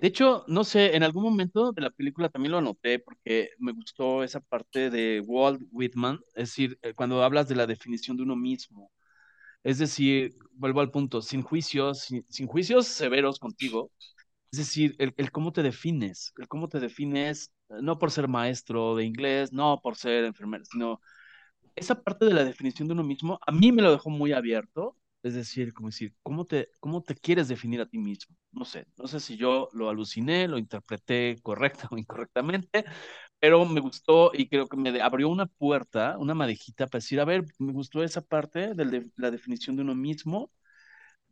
De 0.00 0.06
hecho, 0.08 0.44
no 0.48 0.64
sé, 0.64 0.96
en 0.96 1.04
algún 1.04 1.22
momento 1.22 1.70
de 1.72 1.82
la 1.82 1.90
película 1.90 2.28
también 2.28 2.52
lo 2.52 2.58
anoté 2.58 2.98
porque 2.98 3.50
me 3.58 3.72
gustó 3.72 4.24
esa 4.24 4.40
parte 4.40 4.90
de 4.90 5.20
Walt 5.20 5.62
Whitman, 5.70 6.18
es 6.34 6.50
decir, 6.50 6.78
eh, 6.82 6.92
cuando 6.94 7.22
hablas 7.22 7.46
de 7.48 7.54
la 7.54 7.68
definición 7.68 8.16
de 8.16 8.24
uno 8.24 8.34
mismo, 8.34 8.90
es 9.64 9.78
decir, 9.78 10.34
vuelvo 10.52 10.80
al 10.80 10.90
punto, 10.90 11.22
sin 11.22 11.42
juicios, 11.42 12.08
sin, 12.28 12.46
juicios 12.46 12.86
severos 12.86 13.38
contigo. 13.38 13.90
Es 14.52 14.58
decir, 14.58 14.96
el, 14.98 15.32
cómo 15.32 15.52
te 15.52 15.62
defines, 15.62 16.32
el 16.38 16.48
cómo 16.48 16.68
te 16.68 16.80
defines, 16.80 17.52
no 17.68 17.98
por 17.98 18.10
ser 18.10 18.28
maestro 18.28 18.96
de 18.96 19.04
inglés, 19.04 19.52
no 19.52 19.80
por 19.82 19.96
ser 19.96 20.24
enfermero, 20.24 20.64
sino 20.64 21.00
esa 21.76 22.02
parte 22.02 22.26
de 22.26 22.34
la 22.34 22.44
definición 22.44 22.88
de 22.88 22.94
uno 22.94 23.04
mismo, 23.04 23.38
a 23.46 23.52
mí 23.52 23.72
me 23.72 23.82
lo 23.82 23.92
dejó 23.92 24.10
muy 24.10 24.32
abierto. 24.32 24.96
Es 25.22 25.34
decir, 25.34 25.74
como 25.74 25.88
decir, 25.88 26.14
¿cómo 26.22 26.46
te, 26.46 26.68
cómo 26.80 27.02
te 27.02 27.14
quieres 27.14 27.48
definir 27.48 27.80
a 27.82 27.86
ti 27.86 27.98
mismo? 27.98 28.34
No 28.52 28.64
sé, 28.64 28.86
no 28.96 29.06
sé 29.06 29.20
si 29.20 29.36
yo 29.36 29.68
lo 29.72 29.90
aluciné, 29.90 30.48
lo 30.48 30.56
interpreté 30.58 31.36
correcta 31.42 31.88
o 31.90 31.98
incorrectamente, 31.98 32.84
pero 33.38 33.66
me 33.66 33.80
gustó 33.80 34.30
y 34.34 34.48
creo 34.48 34.66
que 34.68 34.76
me 34.78 35.00
abrió 35.02 35.28
una 35.28 35.46
puerta, 35.46 36.16
una 36.18 36.34
madejita 36.34 36.86
para 36.86 36.98
decir, 37.00 37.20
a 37.20 37.24
ver, 37.26 37.44
me 37.58 37.72
gustó 37.72 38.02
esa 38.02 38.22
parte 38.22 38.74
de 38.74 39.10
la 39.16 39.30
definición 39.30 39.76
de 39.76 39.82
uno 39.82 39.94
mismo 39.94 40.50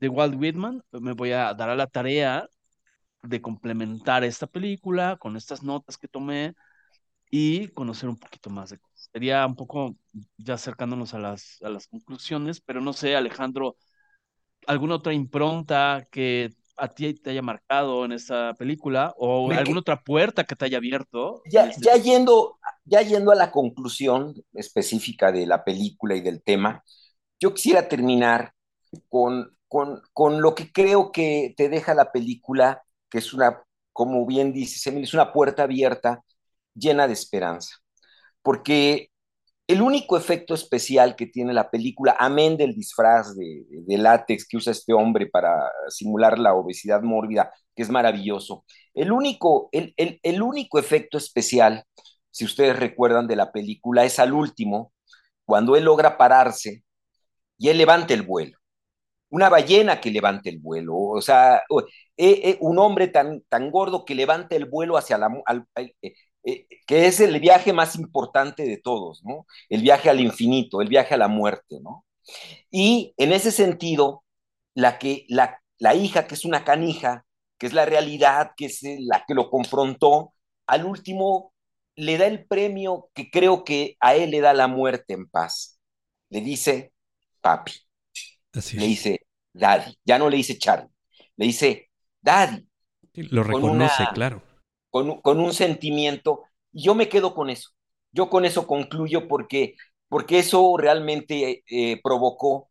de 0.00 0.08
Walt 0.08 0.34
Whitman, 0.36 0.82
me 0.92 1.12
voy 1.14 1.32
a 1.32 1.54
dar 1.54 1.70
a 1.70 1.76
la 1.76 1.86
tarea 1.86 2.48
de 3.22 3.42
complementar 3.42 4.24
esta 4.24 4.46
película 4.48 5.16
con 5.18 5.36
estas 5.36 5.62
notas 5.62 5.98
que 5.98 6.08
tomé 6.08 6.54
y 7.30 7.68
conocer 7.70 8.08
un 8.10 8.18
poquito 8.18 8.50
más 8.50 8.70
de. 8.70 8.80
Sería 9.12 9.46
un 9.46 9.56
poco 9.56 9.96
ya 10.36 10.54
acercándonos 10.54 11.14
a 11.14 11.18
las, 11.18 11.58
a 11.62 11.70
las 11.70 11.86
conclusiones, 11.88 12.60
pero 12.60 12.80
no 12.80 12.92
sé, 12.92 13.16
Alejandro, 13.16 13.76
¿alguna 14.66 14.96
otra 14.96 15.12
impronta 15.12 16.06
que 16.10 16.50
a 16.78 16.88
ti 16.88 17.14
te 17.14 17.30
haya 17.30 17.42
marcado 17.42 18.04
en 18.04 18.12
esta 18.12 18.54
película 18.54 19.12
o 19.18 19.50
alguna 19.50 19.80
otra 19.80 20.02
puerta 20.02 20.44
que 20.44 20.54
te 20.54 20.64
haya 20.64 20.78
abierto. 20.78 21.42
Ya, 21.50 21.66
este 21.66 21.86
ya, 21.86 21.96
yendo, 21.96 22.58
ya 22.84 23.02
yendo 23.02 23.32
a 23.32 23.34
la 23.34 23.50
conclusión 23.50 24.34
específica 24.54 25.32
de 25.32 25.46
la 25.46 25.64
película 25.64 26.14
y 26.14 26.20
del 26.20 26.42
tema, 26.42 26.82
yo 27.40 27.52
quisiera 27.52 27.88
terminar 27.88 28.52
con, 29.08 29.56
con, 29.66 30.00
con 30.12 30.40
lo 30.40 30.54
que 30.54 30.72
creo 30.72 31.12
que 31.12 31.54
te 31.56 31.68
deja 31.68 31.94
la 31.94 32.12
película, 32.12 32.82
que 33.10 33.18
es 33.18 33.34
una, 33.34 33.62
como 33.92 34.24
bien 34.24 34.52
dice 34.52 34.90
es 34.90 35.14
una 35.14 35.32
puerta 35.32 35.64
abierta 35.64 36.22
llena 36.74 37.06
de 37.06 37.12
esperanza. 37.12 37.76
Porque 38.42 39.10
el 39.68 39.82
único 39.82 40.16
efecto 40.16 40.54
especial 40.54 41.14
que 41.14 41.26
tiene 41.26 41.52
la 41.52 41.70
película, 41.70 42.16
amén 42.18 42.56
del 42.56 42.74
disfraz 42.74 43.36
de, 43.36 43.98
látex 43.98 44.46
que 44.48 44.56
usa 44.56 44.72
este 44.72 44.94
hombre 44.94 45.26
para 45.26 45.70
simular 45.88 46.38
la 46.38 46.54
obesidad 46.54 47.02
mórbida, 47.02 47.52
que 47.76 47.82
es 47.82 47.90
maravilloso, 47.90 48.64
el 48.94 49.12
único, 49.12 49.68
el, 49.72 49.94
el, 49.96 50.42
único 50.42 50.78
efecto 50.78 51.18
especial, 51.18 51.84
si 52.30 52.44
ustedes 52.46 52.78
recuerdan 52.78 53.26
de 53.28 53.36
la 53.36 53.52
película, 53.52 54.04
es 54.04 54.18
al 54.18 54.32
último, 54.32 54.92
cuando 55.44 55.76
él 55.76 55.84
logra 55.84 56.16
pararse 56.18 56.82
y 57.58 57.68
él 57.68 57.78
levanta 57.78 58.14
el 58.14 58.22
vuelo. 58.22 58.58
Una 59.30 59.50
ballena 59.50 60.00
que 60.00 60.10
levante 60.10 60.50
el 60.50 60.58
vuelo, 60.58 60.96
o 60.96 61.20
sea, 61.22 61.58
eh, 61.58 61.84
eh, 62.16 62.58
un 62.60 62.78
hombre 62.78 63.08
tan, 63.08 63.42
tan 63.48 63.70
gordo 63.70 64.04
que 64.04 64.14
levanta 64.14 64.56
el 64.56 64.64
vuelo 64.66 64.96
hacia 64.96 65.18
la, 65.18 65.28
eh, 65.76 66.14
eh, 66.44 66.66
que 66.86 67.06
es 67.06 67.20
el 67.20 67.40
viaje 67.40 67.72
más 67.72 67.96
importante 67.96 68.64
de 68.64 68.78
todos, 68.78 69.24
¿no? 69.24 69.46
El 69.68 69.82
viaje 69.82 70.08
al 70.08 70.20
infinito, 70.20 70.80
el 70.80 70.88
viaje 70.88 71.14
a 71.14 71.18
la 71.18 71.28
muerte, 71.28 71.78
¿no? 71.82 72.04
Y 72.70 73.14
en 73.16 73.32
ese 73.32 73.50
sentido, 73.50 74.24
la, 74.74 74.98
que, 74.98 75.26
la, 75.28 75.60
la 75.78 75.94
hija, 75.94 76.26
que 76.26 76.34
es 76.34 76.44
una 76.44 76.64
canija, 76.64 77.26
que 77.58 77.66
es 77.66 77.72
la 77.72 77.86
realidad, 77.86 78.52
que 78.56 78.66
es 78.66 78.80
la 78.82 79.24
que 79.26 79.34
lo 79.34 79.50
confrontó, 79.50 80.32
al 80.66 80.84
último 80.84 81.52
le 81.96 82.16
da 82.16 82.26
el 82.26 82.46
premio 82.46 83.10
que 83.14 83.30
creo 83.30 83.64
que 83.64 83.96
a 84.00 84.14
él 84.14 84.30
le 84.30 84.40
da 84.40 84.54
la 84.54 84.68
muerte 84.68 85.14
en 85.14 85.28
paz. 85.28 85.80
Le 86.30 86.40
dice, 86.40 86.92
papi. 87.40 87.72
le 88.52 88.86
dice, 88.86 89.26
daddy. 89.52 89.98
Ya 90.04 90.18
no 90.18 90.30
le 90.30 90.36
dice 90.36 90.56
Charlie. 90.58 90.90
Le 91.36 91.46
dice, 91.46 91.90
daddy. 92.20 92.64
Lo 93.14 93.42
reconoce, 93.42 94.06
claro 94.14 94.47
con, 95.22 95.40
un 95.40 95.52
sentimiento. 95.52 96.44
Yo 96.72 96.94
me 96.94 97.08
quedo 97.08 97.34
con 97.34 97.50
eso. 97.50 97.70
Yo 98.12 98.30
con 98.30 98.44
eso 98.44 98.66
concluyo 98.66 99.28
porque, 99.28 99.74
porque 100.08 100.38
eso 100.40 100.76
realmente 100.78 101.64
eh, 101.70 102.00
provocó 102.02 102.68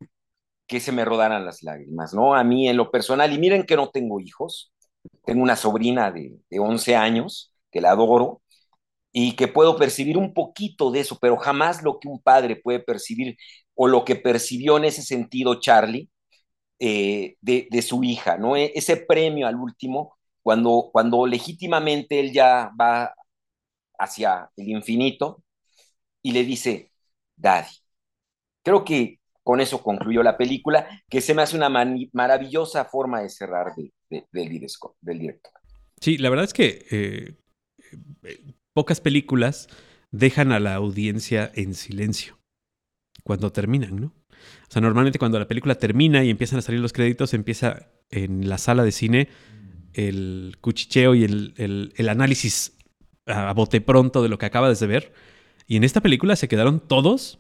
que 0.68 0.80
se 0.80 0.92
me 0.92 1.06
rodaran 1.06 1.46
las 1.46 1.64
lágrimas, 1.64 2.14
¿no? 2.14 2.36
A 2.36 2.44
mí 2.44 2.70
en 2.70 2.78
lo 2.78 2.92
personal, 2.92 3.34
y 3.34 3.40
miren 3.40 3.66
que 3.66 3.76
no 3.78 3.90
tengo 3.90 4.20
hijos, 4.20 4.74
tengo 5.26 5.44
una 5.44 5.56
sobrina 5.56 6.12
de, 6.12 6.38
de 6.50 6.60
11 6.60 6.96
años, 6.96 7.54
que 7.72 7.82
la 7.82 7.92
adoro, 7.92 8.42
y 9.12 9.36
que 9.36 9.48
puedo 9.48 9.78
percibir 9.78 10.18
un 10.18 10.34
poquito 10.34 10.92
de 10.92 11.00
eso, 11.02 11.18
pero 11.20 11.38
jamás 11.38 11.84
lo 11.84 12.00
que 12.00 12.08
un 12.08 12.22
padre 12.22 12.56
puede 12.58 12.80
percibir 12.80 13.38
o 13.76 13.88
lo 13.88 14.06
que 14.06 14.16
percibió 14.16 14.78
en 14.78 14.86
ese 14.86 15.02
sentido 15.02 15.60
Charlie 15.60 16.10
eh, 16.80 17.36
de, 17.42 17.68
de, 17.72 17.82
su 17.82 18.04
hija, 18.04 18.38
¿no? 18.38 18.56
E, 18.56 18.72
ese 18.76 18.98
premio 18.98 19.48
al 19.48 19.56
último 19.56 20.17
cuando, 20.48 20.92
cuando 20.94 21.28
legítimamente 21.28 22.22
él 22.22 22.32
ya 22.32 22.72
va 22.80 23.14
hacia 24.00 24.50
el 24.56 24.70
infinito 24.70 25.44
y 26.22 26.32
le 26.32 26.46
dice, 26.46 26.94
Daddy. 27.36 27.76
Creo 28.64 28.86
que 28.86 29.20
con 29.44 29.60
eso 29.60 29.84
concluyó 29.84 30.24
la 30.24 30.38
película, 30.38 31.04
que 31.10 31.20
se 31.20 31.34
me 31.34 31.42
hace 31.42 31.58
una 31.58 31.68
maravillosa 32.14 32.86
forma 32.86 33.24
de 33.24 33.30
cerrar 33.30 33.74
del, 34.10 34.50
director. 34.50 35.52
Sí, 36.00 36.18
la 36.18 36.30
verdad 36.30 36.46
es 36.46 36.54
que 36.54 36.86
eh, 36.92 37.36
pocas 38.72 39.02
películas 39.02 39.68
dejan 40.12 40.54
a 40.54 40.62
la 40.62 40.76
audiencia 40.76 41.52
en 41.56 41.74
silencio 41.74 42.40
cuando 43.26 43.52
terminan, 43.52 43.98
¿no? 43.98 44.14
O 44.38 44.72
sea, 44.72 44.82
normalmente 44.82 45.20
cuando 45.20 45.40
la 45.40 45.48
película 45.50 45.76
termina 45.76 46.24
y 46.24 46.30
empiezan 46.30 46.60
a 46.60 46.62
salir 46.62 46.80
los 46.80 46.94
créditos, 46.94 47.34
empieza 47.34 47.92
en 48.10 48.48
la 48.48 48.58
sala 48.58 48.86
de 48.86 48.94
cine 48.94 49.28
el 49.94 50.58
cuchicheo 50.62 51.16
y 51.16 51.24
el, 51.24 52.10
análisis 52.10 52.78
a 53.26 53.54
bote 53.54 53.82
pronto 53.82 54.24
de 54.24 54.30
lo 54.30 54.38
que 54.38 54.46
acabas 54.46 54.80
de 54.80 54.88
ver. 54.88 55.14
Y 55.68 55.76
en 55.76 55.84
esta 55.84 56.02
película 56.02 56.36
se 56.36 56.48
quedaron 56.48 56.80
todos 56.80 57.40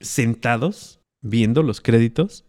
sentados 0.00 1.00
viendo 1.20 1.62
los 1.62 1.80
créditos. 1.80 2.44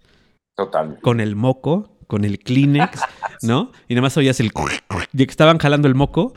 Total. 0.55 0.99
Con 1.01 1.21
el 1.21 1.35
moco, 1.35 1.97
con 2.07 2.25
el 2.25 2.39
Kleenex, 2.39 3.01
¿no? 3.41 3.71
Y 3.87 3.95
nada 3.95 4.03
más 4.03 4.17
oías 4.17 4.39
el... 4.39 4.51
de 5.11 5.25
que 5.25 5.31
estaban 5.31 5.57
jalando 5.57 5.87
el 5.87 5.95
moco. 5.95 6.33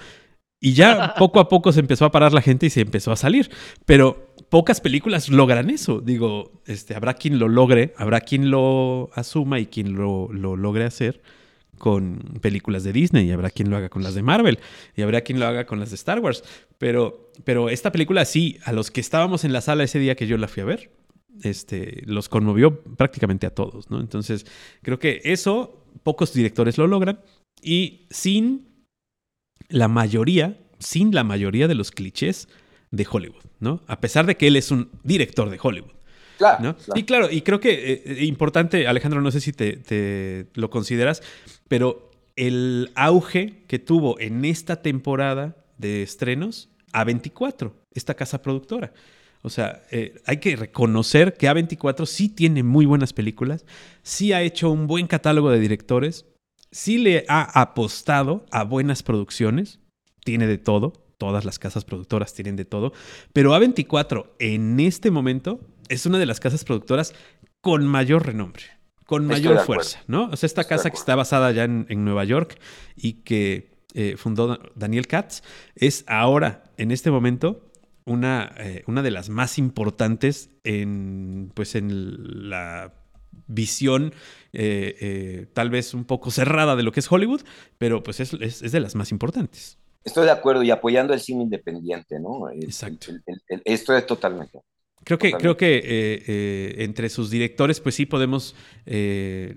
Y 0.64 0.74
ya 0.74 1.14
poco 1.18 1.40
a 1.40 1.48
poco 1.48 1.72
se 1.72 1.80
empezó 1.80 2.05
a 2.05 2.12
parar 2.12 2.32
la 2.32 2.40
gente 2.40 2.66
y 2.66 2.70
se 2.70 2.82
empezó 2.82 3.11
a 3.11 3.16
salir. 3.16 3.50
Pero 3.84 4.32
pocas 4.48 4.80
películas 4.80 5.28
logran 5.28 5.70
eso. 5.70 6.00
Digo, 6.00 6.62
este, 6.66 6.94
habrá 6.94 7.14
quien 7.14 7.40
lo 7.40 7.48
logre, 7.48 7.92
habrá 7.98 8.20
quien 8.20 8.48
lo 8.50 9.11
asuma 9.14 9.59
y 9.59 9.66
quien 9.66 9.94
lo, 9.94 10.32
lo 10.32 10.57
logre 10.57 10.84
hacer 10.84 11.20
con 11.83 12.39
películas 12.41 12.85
de 12.85 12.93
Disney, 12.93 13.26
y 13.26 13.33
habrá 13.33 13.51
quien 13.51 13.68
lo 13.68 13.76
haga 13.76 13.89
con 13.89 14.05
las 14.05 14.14
de 14.14 14.22
Marvel, 14.22 14.61
y 14.95 15.03
habrá 15.03 15.22
quien 15.22 15.41
lo 15.41 15.49
haga 15.49 15.66
con 15.66 15.80
las 15.80 15.91
de 15.91 15.97
Star 15.97 16.20
Wars. 16.20 16.45
Pero, 16.78 17.33
pero 17.43 17.70
esta 17.70 17.91
película 17.91 18.24
sí, 18.24 18.61
a 18.64 18.70
los 18.70 18.93
que 18.93 19.01
estábamos 19.01 19.45
en 19.45 19.53
la 19.53 19.61
sala 19.62 19.83
ese 19.83 19.99
día 19.99 20.14
que 20.14 20.28
yo 20.28 20.39
la 20.39 20.47
fui 20.47 20.62
a 20.62 20.66
ver, 20.66 20.93
este, 21.43 22.05
los 22.07 22.28
conmovió 22.28 22.85
prácticamente 22.85 23.49
a 23.49 23.51
todos, 23.51 23.91
¿no? 23.91 23.99
Entonces, 23.99 24.47
creo 24.83 25.01
que 25.01 25.22
eso 25.24 25.85
pocos 26.05 26.33
directores 26.33 26.78
lo 26.78 26.87
logran 26.87 27.18
y 27.61 28.07
sin 28.11 28.87
la 29.68 29.89
mayoría, 29.89 30.61
sin 30.78 31.12
la 31.12 31.24
mayoría 31.24 31.66
de 31.66 31.74
los 31.74 31.91
clichés 31.91 32.47
de 32.93 33.05
Hollywood, 33.11 33.43
¿no? 33.59 33.83
A 33.89 33.99
pesar 34.01 34.24
de 34.26 34.37
que 34.37 34.47
él 34.47 34.55
es 34.55 34.70
un 34.70 34.89
director 35.03 35.51
de 35.51 35.59
Hollywood. 35.61 35.91
Claro, 36.43 36.76
Y 36.95 37.05
claro, 37.05 37.30
y 37.30 37.43
creo 37.43 37.61
que 37.61 37.93
es 37.93 38.18
eh, 38.18 38.24
importante, 38.24 38.86
Alejandro, 38.86 39.20
no 39.20 39.30
sé 39.30 39.40
si 39.40 39.53
te, 39.53 40.49
lo 40.55 40.70
consideras, 40.70 41.22
pero 41.68 42.11
el 42.36 42.90
auge 42.95 43.64
que 43.68 43.78
tuvo 43.78 44.18
en 44.18 44.45
esta 44.45 44.82
temporada 44.82 45.57
de 45.78 46.03
estrenos 46.03 46.70
A24, 46.93 47.72
esta 47.95 48.14
casa 48.14 48.43
productora. 48.43 48.93
O 49.43 49.51
sea, 49.51 49.82
eh, 49.90 50.20
hay 50.26 50.38
que 50.38 50.57
reconocer 50.57 51.34
que 51.34 51.49
A24 51.49 52.07
sí 52.07 52.28
tiene 52.28 52.62
muy 52.62 52.86
buenas 52.86 53.12
películas, 53.12 53.64
sí 54.03 54.32
ha 54.32 54.43
hecho 54.43 54.70
un 54.70 54.86
buen 54.86 55.07
catálogo 55.07 55.51
de 55.51 55.61
directores, 55.61 56.26
sí 56.70 56.99
le 56.99 57.24
ha 57.28 57.61
apostado 57.61 58.47
a 58.51 58.64
buenas 58.64 59.03
producciones, 59.03 59.80
tiene 60.24 60.47
de 60.47 60.59
todo, 60.59 60.93
todas 61.18 61.45
las 61.45 61.61
casas 61.61 61.84
productoras 61.84 62.34
tienen 62.34 62.57
de 62.57 62.64
todo, 62.64 62.93
pero 63.32 63.53
A24 63.53 64.26
en 64.40 64.80
este 64.80 65.12
momento 65.12 65.61
es 65.89 66.07
una 66.07 66.18
de 66.18 66.26
las 66.26 66.41
casas 66.41 66.64
productoras 66.64 67.14
con 67.61 67.87
mayor 67.87 68.26
renombre, 68.26 68.64
con 69.07 69.26
mayor 69.26 69.61
fuerza, 69.61 70.03
¿no? 70.07 70.28
O 70.30 70.37
sea, 70.37 70.47
esta 70.47 70.64
casa 70.64 70.91
que 70.91 70.97
está 70.97 71.14
basada 71.14 71.53
ya 71.53 71.64
en, 71.64 72.05
Nueva 72.05 72.24
York 72.24 72.59
y 72.97 73.22
que 73.22 73.70
eh, 73.95 74.16
fundó 74.16 74.59
Daniel 74.74 75.07
Katz, 75.07 75.43
es 75.76 76.05
ahora, 76.07 76.64
en 76.76 76.91
este 76.91 77.11
momento, 77.11 77.70
una, 78.05 78.53
eh, 78.59 78.83
una 78.87 79.03
de 79.03 79.12
las 79.12 79.28
más 79.28 79.59
importantes 79.59 80.51
en, 80.64 81.53
pues, 81.55 81.76
en 81.76 82.51
la 82.51 82.95
visión 83.47 84.12
eh, 84.53 85.47
tal 85.55 85.70
vez 85.70 85.95
un 85.95 86.05
poco 86.05 86.30
cerrada 86.30 86.74
de 86.74 86.83
lo 86.83 86.93
que 86.93 87.01
es 87.01 87.11
Hollywood, 87.11 87.43
pero 87.78 88.03
pues 88.03 88.20
es, 88.20 88.35
es, 88.35 88.72
de 88.72 88.80
las 88.80 88.95
más 88.95 89.11
importantes. 89.12 89.78
Estoy 90.05 90.24
de 90.24 90.33
acuerdo 90.33 90.62
y 90.64 90.70
apoyando 90.70 91.14
el 91.14 91.20
cine 91.20 91.45
independiente, 91.45 92.18
¿no? 92.18 92.51
Exacto. 92.51 93.12
esto 93.64 93.97
es 93.97 94.07
totalmente. 94.07 94.61
Creo 95.05 95.18
que, 95.18 95.32
creo 95.32 95.57
que 95.57 95.76
eh, 95.76 95.82
eh, 96.26 96.74
entre 96.78 97.09
sus 97.09 97.30
directores, 97.30 97.80
pues 97.80 97.94
sí 97.96 98.07
podemos 98.07 98.55
eh, 98.86 99.57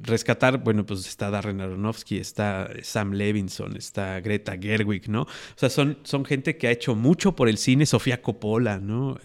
rescatar, 0.00 0.62
bueno, 0.62 0.86
pues 0.86 1.06
está 1.06 1.30
Darren 1.30 1.60
Aronofsky, 1.60 2.18
está 2.18 2.70
Sam 2.82 3.12
Levinson, 3.12 3.76
está 3.76 4.20
Greta 4.20 4.56
Gerwig, 4.60 5.08
¿no? 5.08 5.22
O 5.22 5.56
sea, 5.56 5.68
son, 5.68 5.98
son 6.04 6.24
gente 6.24 6.56
que 6.56 6.68
ha 6.68 6.70
hecho 6.70 6.94
mucho 6.94 7.34
por 7.34 7.48
el 7.48 7.58
cine, 7.58 7.86
Sofía 7.86 8.22
Coppola, 8.22 8.78
¿no? 8.78 9.18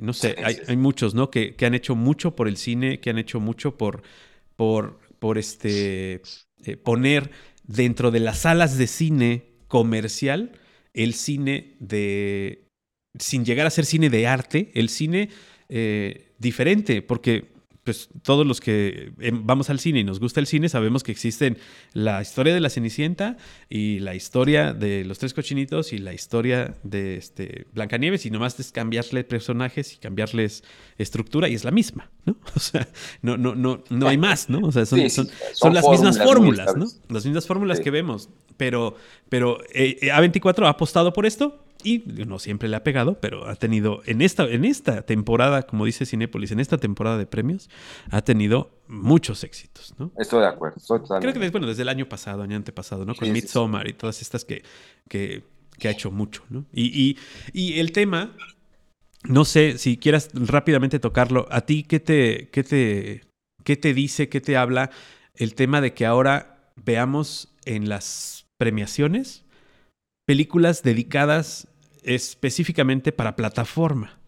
no 0.00 0.12
sé, 0.12 0.36
hay, 0.42 0.58
hay, 0.66 0.76
muchos, 0.76 1.14
¿no? 1.14 1.30
Que, 1.30 1.56
que, 1.56 1.66
han 1.66 1.74
hecho 1.74 1.94
mucho 1.94 2.34
por 2.34 2.48
el 2.48 2.56
cine, 2.56 3.00
que 3.00 3.10
han 3.10 3.18
hecho 3.18 3.40
mucho 3.40 3.76
por, 3.76 4.02
por, 4.56 5.00
por 5.18 5.36
este, 5.36 6.22
poner 6.82 7.30
dentro 7.64 8.10
de 8.10 8.20
las 8.20 8.38
salas 8.38 8.78
de 8.78 8.86
cine 8.86 9.54
comercial 9.68 10.52
el 10.94 11.12
cine 11.14 11.74
de 11.80 12.63
sin 13.18 13.44
llegar 13.44 13.66
a 13.66 13.70
ser 13.70 13.84
cine 13.84 14.10
de 14.10 14.26
arte, 14.26 14.70
el 14.74 14.88
cine 14.88 15.28
eh, 15.68 16.32
diferente, 16.38 17.02
porque 17.02 17.54
pues 17.84 18.08
todos 18.22 18.46
los 18.46 18.60
que 18.60 19.12
em, 19.20 19.46
vamos 19.46 19.68
al 19.68 19.78
cine 19.78 20.00
y 20.00 20.04
nos 20.04 20.18
gusta 20.18 20.40
el 20.40 20.46
cine 20.46 20.68
sabemos 20.68 21.02
que 21.02 21.12
existen 21.12 21.58
la 21.92 22.20
historia 22.22 22.54
de 22.54 22.60
la 22.60 22.70
Cenicienta 22.70 23.36
y 23.68 24.00
la 24.00 24.14
historia 24.14 24.72
de 24.72 25.04
los 25.04 25.18
tres 25.18 25.34
cochinitos 25.34 25.92
y 25.92 25.98
la 25.98 26.14
historia 26.14 26.74
de 26.82 27.16
este 27.16 27.66
Blancanieves 27.74 28.24
y 28.24 28.30
nomás 28.30 28.58
es 28.58 28.72
cambiarle 28.72 29.22
personajes 29.22 29.92
y 29.92 29.98
cambiarles 29.98 30.64
estructura 30.96 31.48
y 31.48 31.54
es 31.54 31.64
la 31.64 31.70
misma, 31.70 32.10
¿no? 32.24 32.36
O 32.56 32.60
sea, 32.60 32.88
no, 33.20 33.36
no, 33.36 33.54
no, 33.54 33.84
no 33.90 34.08
hay 34.08 34.16
más, 34.16 34.48
¿no? 34.48 34.66
O 34.66 34.72
sea, 34.72 34.86
son, 34.86 35.00
son, 35.08 35.74
las 35.74 35.86
mismas 35.86 36.18
fórmulas, 36.18 36.74
¿no? 36.76 36.86
Las 37.10 37.26
mismas 37.26 37.46
fórmulas 37.46 37.80
que 37.80 37.90
vemos. 37.90 38.30
Pero, 38.56 38.96
pero 39.28 39.60
eh, 39.74 39.98
eh, 40.00 40.08
A24 40.08 40.64
ha 40.64 40.70
apostado 40.70 41.12
por 41.12 41.26
esto 41.26 41.64
y 41.84 42.02
no 42.26 42.38
siempre 42.38 42.68
le 42.68 42.76
ha 42.76 42.82
pegado, 42.82 43.20
pero 43.20 43.46
ha 43.46 43.54
tenido 43.54 44.02
en 44.06 44.22
esta, 44.22 44.44
en 44.44 44.64
esta 44.64 45.02
temporada, 45.02 45.62
como 45.62 45.84
dice 45.84 46.06
Cinépolis, 46.06 46.50
en 46.50 46.58
esta 46.58 46.78
temporada 46.78 47.18
de 47.18 47.26
premios, 47.26 47.68
ha 48.10 48.22
tenido 48.22 48.70
muchos 48.88 49.44
éxitos, 49.44 49.94
¿no? 49.98 50.10
Estoy 50.18 50.40
de 50.40 50.48
acuerdo. 50.48 50.80
Creo 51.20 51.32
que 51.32 51.50
bueno, 51.50 51.66
desde 51.66 51.82
el 51.82 51.90
año 51.90 52.08
pasado, 52.08 52.42
año 52.42 52.56
antepasado, 52.56 53.04
¿no? 53.04 53.14
Con 53.14 53.30
Midsommar 53.30 53.86
y 53.86 53.92
todas 53.92 54.22
estas 54.22 54.44
que, 54.44 54.64
que, 55.08 55.44
ha 55.84 55.90
hecho 55.90 56.10
mucho, 56.10 56.42
¿no? 56.48 56.64
Y, 56.72 57.16
y, 57.52 57.78
el 57.78 57.92
tema, 57.92 58.34
no 59.24 59.44
sé 59.44 59.76
si 59.76 59.98
quieras 59.98 60.30
rápidamente 60.32 60.98
tocarlo, 60.98 61.46
¿a 61.50 61.60
ti 61.60 61.82
qué 61.82 62.00
te, 62.00 62.48
qué 62.50 62.64
te, 62.64 63.24
qué 63.62 63.76
te 63.76 63.92
dice, 63.92 64.30
qué 64.30 64.40
te 64.40 64.56
habla 64.56 64.90
el 65.34 65.54
tema 65.54 65.80
de 65.82 65.92
que 65.92 66.06
ahora 66.06 66.72
veamos 66.76 67.54
en 67.66 67.88
las 67.88 68.46
premiaciones 68.56 69.44
películas 70.26 70.82
dedicadas 70.82 71.68
específicamente 72.04 73.12
para 73.12 73.36
plataforma. 73.36 74.20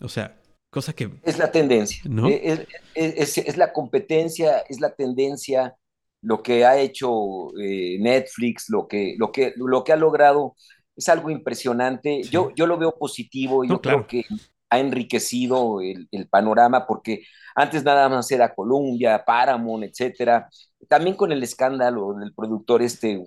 O 0.00 0.08
sea, 0.08 0.36
cosa 0.70 0.92
que... 0.92 1.10
Es 1.22 1.38
la 1.38 1.52
tendencia, 1.52 2.02
¿no? 2.04 2.28
Es, 2.28 3.56
la 3.56 3.72
competencia, 3.72 4.58
es 4.68 4.80
la 4.80 4.94
tendencia, 4.94 5.76
lo 6.20 6.42
que 6.42 6.64
ha 6.64 6.78
hecho 6.78 7.56
eh, 7.60 7.98
Netflix, 8.00 8.68
lo 8.68 8.88
que, 8.88 9.14
lo, 9.18 9.30
que, 9.30 9.52
lo 9.56 9.84
que 9.84 9.92
ha 9.92 9.96
logrado, 9.96 10.56
es 10.96 11.08
algo 11.08 11.30
impresionante. 11.30 12.22
Yo, 12.22 12.52
yo 12.54 12.66
lo 12.66 12.78
veo 12.78 12.96
positivo 12.96 13.64
y 13.64 13.68
yo 13.68 13.80
creo 13.80 14.06
que 14.06 14.24
ha 14.70 14.78
enriquecido 14.78 15.80
el, 15.80 16.08
panorama 16.28 16.86
porque 16.86 17.24
antes 17.54 17.84
nada 17.84 18.08
más 18.08 18.30
era 18.30 18.54
Columbia, 18.54 19.24
Paramount, 19.24 19.84
etcétera. 19.84 20.48
También 20.88 21.16
con 21.16 21.32
el 21.32 21.42
escándalo 21.42 22.14
del 22.14 22.34
productor 22.34 22.82
este 22.82 23.24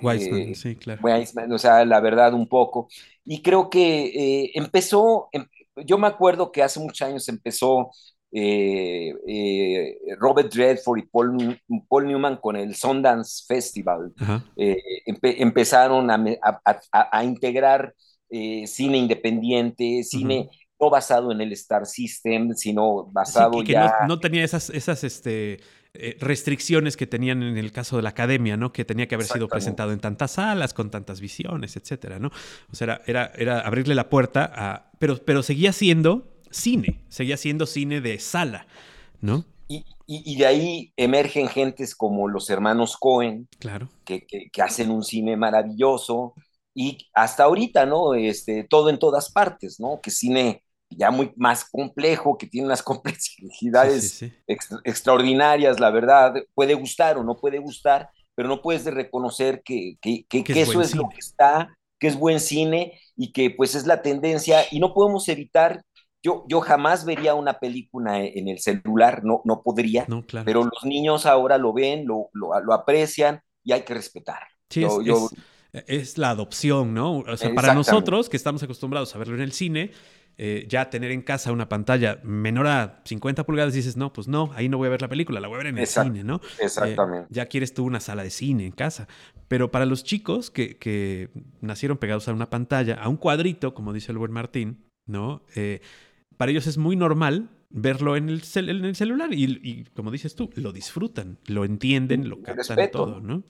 Weisman, 0.00 0.40
eh, 0.40 0.54
sí, 0.54 0.76
claro. 0.76 1.02
o 1.54 1.58
sea, 1.58 1.84
la 1.84 2.00
verdad 2.00 2.34
un 2.34 2.48
poco. 2.48 2.88
Y 3.24 3.42
creo 3.42 3.68
que 3.68 4.04
eh, 4.06 4.50
empezó, 4.54 5.28
em, 5.32 5.46
yo 5.84 5.98
me 5.98 6.06
acuerdo 6.06 6.50
que 6.50 6.62
hace 6.62 6.80
muchos 6.80 7.06
años 7.06 7.28
empezó 7.28 7.90
eh, 8.34 9.12
Robert 10.18 10.52
Redford 10.54 11.00
y 11.00 11.02
Paul, 11.02 11.60
Paul, 11.88 12.06
Newman 12.06 12.36
con 12.36 12.56
el 12.56 12.74
Sundance 12.74 13.44
Festival. 13.46 14.12
empezaron 14.56 16.10
a, 16.10 17.24
integrar 17.24 17.94
cine 18.30 18.96
independiente, 18.96 20.02
cine 20.02 20.48
no 20.82 20.90
basado 20.90 21.30
en 21.30 21.40
el 21.40 21.52
Star 21.52 21.86
System, 21.86 22.54
sino 22.54 23.04
basado 23.12 23.62
que 23.62 23.72
ya... 23.72 23.98
No, 24.02 24.08
no, 24.08 24.20
tenía 24.20 24.44
esas, 24.44 24.68
esas 24.70 25.04
este, 25.04 25.60
eh, 25.94 26.16
restricciones 26.20 26.96
que 26.96 27.06
tenían 27.06 27.42
en 27.42 27.58
el 27.58 27.70
caso 27.70 27.96
de 27.96 28.02
la 28.02 28.08
academia, 28.08 28.56
¿no? 28.56 28.72
Que 28.72 28.84
tenía 28.84 29.06
que 29.08 29.14
haber 29.14 29.26
sido 29.26 29.46
presentado 29.46 29.92
en 29.92 30.00
tantas 30.00 30.32
salas, 30.32 30.72
con 30.72 30.90
tantas 30.90 31.20
visiones, 31.20 31.76
etcétera, 31.76 32.18
¿no? 32.18 32.30
O 32.70 32.74
sea, 32.74 33.02
era, 33.06 33.30
era, 33.36 33.60
abrirle 33.60 33.94
la 33.94 34.08
puerta 34.08 34.50
a. 34.54 34.90
Pero, 34.98 35.18
pero 35.18 35.42
seguía 35.42 35.72
siendo 35.72 36.32
cine, 36.50 37.00
seguía 37.08 37.36
siendo 37.36 37.66
cine 37.66 38.00
de 38.00 38.18
sala, 38.20 38.66
¿no? 39.20 39.44
Y, 39.68 39.84
y, 40.06 40.36
de 40.36 40.46
ahí 40.46 40.92
emergen 40.96 41.48
gentes 41.48 41.94
como 41.94 42.28
los 42.28 42.50
hermanos 42.50 42.96
Cohen, 42.98 43.48
claro. 43.58 43.88
que, 44.04 44.26
que, 44.26 44.50
que, 44.50 44.62
hacen 44.62 44.90
un 44.90 45.02
cine 45.02 45.36
maravilloso, 45.36 46.34
y 46.74 47.06
hasta 47.14 47.44
ahorita, 47.44 47.86
¿no? 47.86 48.14
Este, 48.14 48.64
todo 48.64 48.90
en 48.90 48.98
todas 48.98 49.30
partes, 49.30 49.78
¿no? 49.78 50.00
Que 50.02 50.10
cine 50.10 50.62
ya 50.96 51.10
muy 51.10 51.32
más 51.36 51.64
complejo, 51.64 52.36
que 52.38 52.46
tiene 52.46 52.66
unas 52.66 52.82
complejidades 52.82 54.24
extraordinarias, 54.84 55.80
la 55.80 55.90
verdad, 55.90 56.34
puede 56.54 56.74
gustar 56.74 57.18
o 57.18 57.24
no 57.24 57.36
puede 57.36 57.58
gustar, 57.58 58.10
pero 58.34 58.48
no 58.48 58.62
puedes 58.62 58.84
reconocer 58.84 59.62
que, 59.64 59.96
que, 60.00 60.26
eso 60.48 60.80
es 60.80 60.94
lo 60.94 61.08
que 61.08 61.18
está, 61.18 61.76
que 61.98 62.08
es 62.08 62.16
buen 62.16 62.40
cine 62.40 62.98
y 63.16 63.32
que 63.32 63.50
pues 63.50 63.74
es 63.74 63.86
la 63.86 64.02
tendencia 64.02 64.62
y 64.70 64.80
no 64.80 64.94
podemos 64.94 65.28
evitar, 65.28 65.82
yo, 66.22 66.44
yo 66.48 66.60
jamás 66.60 67.04
vería 67.04 67.34
una 67.34 67.58
película 67.58 68.20
en 68.20 68.48
el 68.48 68.58
celular, 68.60 69.24
no, 69.24 69.42
no 69.44 69.62
podría, 69.62 70.06
pero 70.44 70.64
los 70.64 70.84
niños 70.84 71.26
ahora 71.26 71.58
lo 71.58 71.72
ven, 71.72 72.06
lo, 72.06 72.30
lo, 72.32 72.72
aprecian 72.72 73.40
y 73.64 73.72
hay 73.72 73.82
que 73.82 73.94
respetar. 73.94 74.40
es, 75.72 76.18
la 76.18 76.30
adopción, 76.30 76.94
¿no? 76.94 77.18
O 77.18 77.36
sea, 77.36 77.54
para 77.54 77.74
nosotros 77.74 78.28
que 78.28 78.36
estamos 78.36 78.62
acostumbrados 78.62 79.14
a 79.14 79.18
verlo 79.18 79.34
en 79.34 79.42
el 79.42 79.52
cine, 79.52 79.90
eh, 80.38 80.66
ya 80.68 80.90
tener 80.90 81.10
en 81.10 81.22
casa 81.22 81.52
una 81.52 81.68
pantalla 81.68 82.20
menor 82.22 82.66
a 82.66 83.02
50 83.04 83.44
pulgadas, 83.44 83.74
dices, 83.74 83.96
no, 83.96 84.12
pues 84.12 84.28
no, 84.28 84.50
ahí 84.54 84.68
no 84.68 84.78
voy 84.78 84.86
a 84.86 84.90
ver 84.90 85.02
la 85.02 85.08
película, 85.08 85.40
la 85.40 85.48
voy 85.48 85.56
a 85.56 85.58
ver 85.58 85.66
en 85.68 85.78
el 85.78 85.86
cine, 85.86 86.24
¿no? 86.24 86.40
Exactamente. 86.60 87.28
ya 87.30 87.46
quieres 87.46 87.74
tú 87.74 87.84
una 87.84 88.00
sala 88.00 88.22
de 88.22 88.30
cine 88.30 88.66
en 88.66 88.72
casa. 88.72 89.08
Pero 89.48 89.70
para 89.70 89.86
los 89.86 90.04
chicos 90.04 90.50
que, 90.50 90.78
que 90.78 91.30
nacieron 91.60 91.98
pegados 91.98 92.28
a 92.28 92.32
una 92.32 92.50
pantalla, 92.50 92.94
a 92.94 93.08
un 93.08 93.16
cuadrito, 93.16 93.74
como 93.74 93.92
dice 93.92 94.12
el 94.12 94.18
buen 94.18 94.32
Martín, 94.32 94.84
¿no? 95.06 95.42
para 96.36 96.50
ellos 96.50 96.66
es 96.66 96.78
muy 96.78 96.96
normal 96.96 97.50
verlo 97.72 98.16
en 98.16 98.28
el, 98.28 98.42
en 98.54 98.84
el 98.84 98.96
celular 98.96 99.30
y, 99.32 99.84
como 99.94 100.10
dices 100.10 100.34
tú, 100.34 100.50
lo 100.54 100.72
disfrutan, 100.72 101.38
lo 101.46 101.64
entienden, 101.64 102.28
lo 102.28 102.42
captan 102.42 102.90
todo, 102.90 103.20
¿no? 103.20 103.44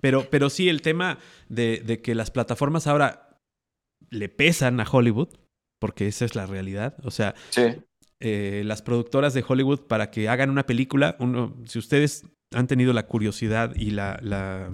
Pero, 0.00 0.28
pero 0.30 0.50
sí, 0.50 0.68
el 0.68 0.82
tema 0.82 1.18
de, 1.48 2.00
que 2.02 2.14
las 2.14 2.30
plataformas 2.30 2.86
ahora 2.86 3.40
le 4.10 4.28
pesan 4.28 4.80
a 4.80 4.86
Hollywood, 4.90 5.28
porque 5.84 6.08
esa 6.08 6.24
es 6.24 6.34
la 6.34 6.46
realidad. 6.46 6.94
O 7.04 7.10
sea, 7.10 7.34
eh, 8.20 8.62
las 8.64 8.80
productoras 8.80 9.34
de 9.34 9.44
Hollywood 9.46 9.80
para 9.80 10.10
que 10.10 10.30
hagan 10.30 10.48
una 10.48 10.64
película, 10.64 11.14
uno, 11.18 11.54
si 11.66 11.78
ustedes 11.78 12.24
han 12.54 12.68
tenido 12.68 12.94
la 12.94 13.04
curiosidad 13.04 13.76
y 13.76 13.90
la 13.90 14.70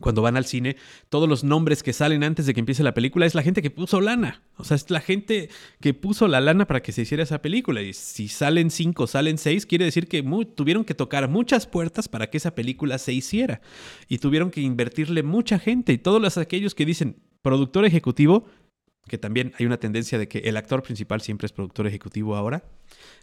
cuando 0.00 0.22
van 0.22 0.38
al 0.38 0.44
cine, 0.44 0.76
todos 1.10 1.28
los 1.28 1.44
nombres 1.44 1.82
que 1.82 1.92
salen 1.92 2.22
antes 2.22 2.46
de 2.46 2.54
que 2.54 2.60
empiece 2.60 2.82
la 2.82 2.94
película 2.94 3.26
es 3.26 3.34
la 3.34 3.42
gente 3.42 3.62
que 3.62 3.70
puso 3.70 4.00
lana. 4.00 4.42
O 4.56 4.64
sea, 4.64 4.76
es 4.76 4.90
la 4.90 5.00
gente 5.00 5.50
que 5.80 5.94
puso 5.94 6.26
la 6.28 6.40
lana 6.40 6.66
para 6.66 6.80
que 6.80 6.92
se 6.92 7.02
hiciera 7.02 7.24
esa 7.24 7.42
película. 7.42 7.82
Y 7.82 7.92
si 7.92 8.28
salen 8.28 8.70
cinco, 8.70 9.06
salen 9.06 9.36
seis, 9.36 9.66
quiere 9.66 9.84
decir 9.84 10.08
que 10.08 10.24
tuvieron 10.54 10.84
que 10.84 10.94
tocar 10.94 11.28
muchas 11.28 11.66
puertas 11.66 12.08
para 12.08 12.30
que 12.30 12.38
esa 12.38 12.54
película 12.54 12.96
se 12.98 13.12
hiciera. 13.12 13.60
Y 14.08 14.18
tuvieron 14.18 14.50
que 14.50 14.60
invertirle 14.60 15.22
mucha 15.22 15.58
gente. 15.58 15.92
Y 15.92 15.98
todos 15.98 16.22
los, 16.22 16.38
aquellos 16.38 16.74
que 16.74 16.86
dicen 16.86 17.16
productor 17.42 17.84
ejecutivo, 17.84 18.46
que 19.08 19.18
también 19.18 19.52
hay 19.58 19.66
una 19.66 19.78
tendencia 19.78 20.18
de 20.18 20.28
que 20.28 20.38
el 20.40 20.56
actor 20.56 20.82
principal 20.82 21.20
siempre 21.20 21.46
es 21.46 21.52
productor 21.52 21.86
ejecutivo 21.86 22.36
ahora. 22.36 22.64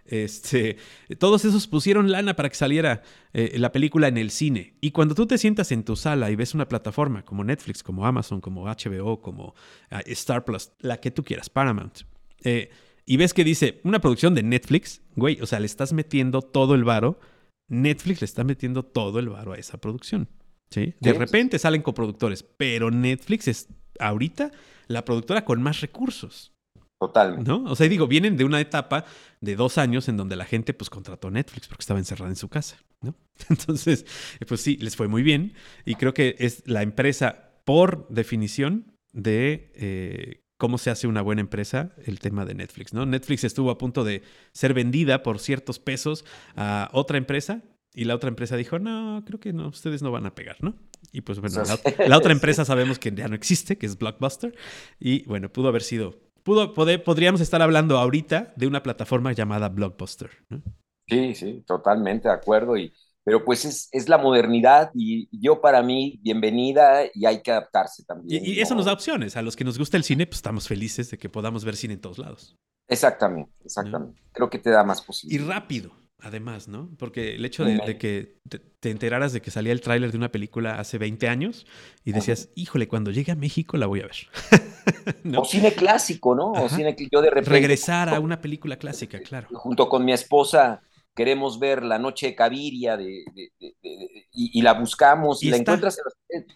Este, 0.05 0.77
todos 1.17 1.45
esos 1.45 1.67
pusieron 1.67 2.11
lana 2.11 2.35
para 2.35 2.49
que 2.49 2.55
saliera 2.55 3.01
eh, 3.33 3.57
la 3.57 3.71
película 3.71 4.07
en 4.07 4.17
el 4.17 4.31
cine. 4.31 4.75
Y 4.81 4.91
cuando 4.91 5.15
tú 5.15 5.25
te 5.25 5.37
sientas 5.37 5.71
en 5.71 5.83
tu 5.83 5.95
sala 5.95 6.29
y 6.31 6.35
ves 6.35 6.53
una 6.53 6.67
plataforma 6.67 7.23
como 7.23 7.43
Netflix, 7.43 7.81
como 7.81 8.05
Amazon, 8.05 8.41
como 8.41 8.65
HBO, 8.65 9.21
como 9.21 9.55
ah, 9.89 10.01
Star 10.07 10.43
Plus, 10.43 10.71
la 10.79 10.99
que 10.99 11.11
tú 11.11 11.23
quieras, 11.23 11.49
Paramount, 11.49 12.01
eh, 12.43 12.69
y 13.05 13.17
ves 13.17 13.33
que 13.33 13.43
dice 13.43 13.81
una 13.83 13.99
producción 13.99 14.33
de 14.33 14.43
Netflix, 14.43 15.01
güey, 15.15 15.39
o 15.41 15.45
sea, 15.45 15.59
le 15.59 15.67
estás 15.67 15.93
metiendo 15.93 16.41
todo 16.41 16.75
el 16.75 16.83
varo. 16.83 17.19
Netflix 17.67 18.21
le 18.21 18.25
está 18.25 18.43
metiendo 18.43 18.83
todo 18.83 19.19
el 19.19 19.29
varo 19.29 19.53
a 19.53 19.57
esa 19.57 19.79
producción. 19.79 20.27
¿sí? 20.69 20.93
De 20.99 21.13
repente 21.13 21.59
salen 21.59 21.81
coproductores, 21.81 22.43
pero 22.43 22.91
Netflix 22.91 23.47
es 23.47 23.67
ahorita 23.99 24.51
la 24.87 25.05
productora 25.05 25.45
con 25.45 25.61
más 25.61 25.81
recursos. 25.81 26.53
Totalmente. 26.99 27.49
¿No? 27.49 27.63
O 27.65 27.75
sea, 27.75 27.87
digo, 27.89 28.07
vienen 28.07 28.37
de 28.37 28.45
una 28.45 28.61
etapa 28.61 29.05
de 29.41 29.55
dos 29.55 29.77
años 29.77 30.07
en 30.07 30.17
donde 30.17 30.35
la 30.35 30.45
gente 30.45 30.73
pues 30.73 30.89
contrató 30.89 31.29
Netflix 31.29 31.67
porque 31.67 31.81
estaba 31.81 31.99
encerrada 31.99 32.29
en 32.29 32.37
su 32.37 32.47
casa, 32.47 32.77
¿no? 33.01 33.15
Entonces, 33.49 34.05
pues 34.47 34.61
sí, 34.61 34.77
les 34.77 34.95
fue 34.95 35.07
muy 35.07 35.21
bien 35.21 35.53
y 35.83 35.95
creo 35.95 36.13
que 36.13 36.35
es 36.39 36.63
la 36.65 36.83
empresa 36.83 37.51
por 37.65 38.07
definición 38.09 38.93
de 39.11 39.71
eh, 39.75 40.45
cómo 40.57 40.77
se 40.77 40.89
hace 40.89 41.07
una 41.07 41.21
buena 41.21 41.41
empresa 41.41 41.91
el 42.05 42.19
tema 42.19 42.45
de 42.45 42.55
Netflix, 42.55 42.93
¿no? 42.93 43.05
Netflix 43.05 43.43
estuvo 43.43 43.71
a 43.71 43.77
punto 43.77 44.03
de 44.03 44.23
ser 44.53 44.73
vendida 44.73 45.21
por 45.21 45.39
ciertos 45.39 45.79
pesos 45.79 46.23
a 46.55 46.89
otra 46.93 47.17
empresa 47.17 47.61
y 47.95 48.03
la 48.05 48.15
otra 48.15 48.29
empresa 48.29 48.55
dijo, 48.57 48.77
no, 48.77 49.23
creo 49.25 49.39
que 49.39 49.53
no, 49.53 49.69
ustedes 49.69 50.01
no 50.01 50.11
van 50.11 50.25
a 50.25 50.35
pegar, 50.35 50.57
¿no? 50.59 50.75
Y 51.11 51.21
pues 51.21 51.39
bueno, 51.39 51.63
la, 52.07 52.17
otra 52.17 52.31
empresa 52.31 52.65
sabemos 52.65 52.99
que 52.99 53.11
ya 53.11 53.27
no 53.27 53.35
existe, 53.35 53.77
que 53.77 53.85
es 53.85 53.97
Blockbuster. 53.97 54.53
Y 54.99 55.23
bueno, 55.25 55.51
pudo 55.51 55.69
haber 55.69 55.81
sido 55.81 56.25
pudo, 56.45 56.73
poder, 56.73 57.03
podríamos 57.03 57.41
estar 57.41 57.61
hablando 57.61 57.97
ahorita 57.97 58.53
de 58.55 58.67
una 58.67 58.83
plataforma 58.83 59.33
llamada 59.33 59.67
Blockbuster. 59.67 60.29
Sí, 61.07 61.35
sí, 61.35 61.63
totalmente 61.65 62.29
de 62.29 62.33
acuerdo. 62.33 62.77
Y, 62.77 62.93
pero 63.23 63.43
pues 63.43 63.65
es, 63.65 63.89
es, 63.91 64.07
la 64.07 64.17
modernidad 64.17 64.91
y 64.93 65.27
yo 65.31 65.59
para 65.59 65.81
mí, 65.81 66.19
bienvenida 66.21 67.01
y 67.13 67.25
hay 67.25 67.41
que 67.41 67.51
adaptarse 67.51 68.05
también. 68.05 68.43
Y, 68.45 68.59
eso 68.59 68.75
nos 68.75 68.85
da 68.85 68.93
opciones. 68.93 69.35
A 69.35 69.41
los 69.41 69.55
que 69.55 69.63
nos 69.63 69.77
gusta 69.77 69.97
el 69.97 70.03
cine, 70.03 70.27
pues 70.27 70.37
estamos 70.37 70.67
felices 70.67 71.09
de 71.09 71.17
que 71.17 71.29
podamos 71.29 71.65
ver 71.65 71.75
cine 71.75 71.95
en 71.95 72.01
todos 72.01 72.19
lados. 72.19 72.55
Exactamente, 72.87 73.51
exactamente. 73.63 74.21
Creo 74.31 74.49
que 74.49 74.59
te 74.59 74.69
da 74.69 74.83
más 74.83 75.01
posibilidades. 75.01 75.47
Y 75.47 75.51
rápido. 75.51 76.04
Además, 76.19 76.67
¿no? 76.67 76.89
Porque 76.97 77.35
el 77.35 77.45
hecho 77.45 77.65
de, 77.65 77.97
que 77.97 78.37
te, 78.79 78.89
enteraras 78.89 79.33
de 79.33 79.41
que 79.41 79.51
salía 79.51 79.73
el 79.73 79.81
tráiler 79.81 80.11
de 80.11 80.17
una 80.17 80.31
película 80.31 80.79
hace 80.79 80.97
20 80.97 81.27
años 81.27 81.67
y 82.03 82.13
decías, 82.13 82.49
híjole, 82.55 82.87
cuando 82.87 83.11
llegue 83.11 83.31
a 83.31 83.35
México 83.35 83.77
la 83.77 83.85
voy 83.87 84.01
a 84.01 84.07
ver. 84.07 84.15
O 85.37 85.45
cine 85.45 85.73
clásico, 85.73 86.35
¿no? 86.35 86.51
O 86.51 86.69
cine 86.69 86.95
que 86.95 87.07
yo 87.11 87.21
de 87.21 87.29
repente... 87.29 87.49
Regresar 87.49 88.09
a 88.09 88.19
una 88.19 88.39
película 88.39 88.77
clásica, 88.77 89.19
claro. 89.19 89.47
Junto 89.51 89.89
con 89.89 90.05
mi 90.05 90.13
esposa 90.13 90.81
queremos 91.15 91.59
ver 91.59 91.83
La 91.83 91.97
Noche 91.97 92.27
de 92.27 92.35
Caviria 92.35 92.97
de, 92.97 93.23
y, 94.31 94.61
la 94.61 94.73
buscamos 94.73 95.41
y, 95.41 95.49
la 95.49 95.57
encuentras 95.57 95.99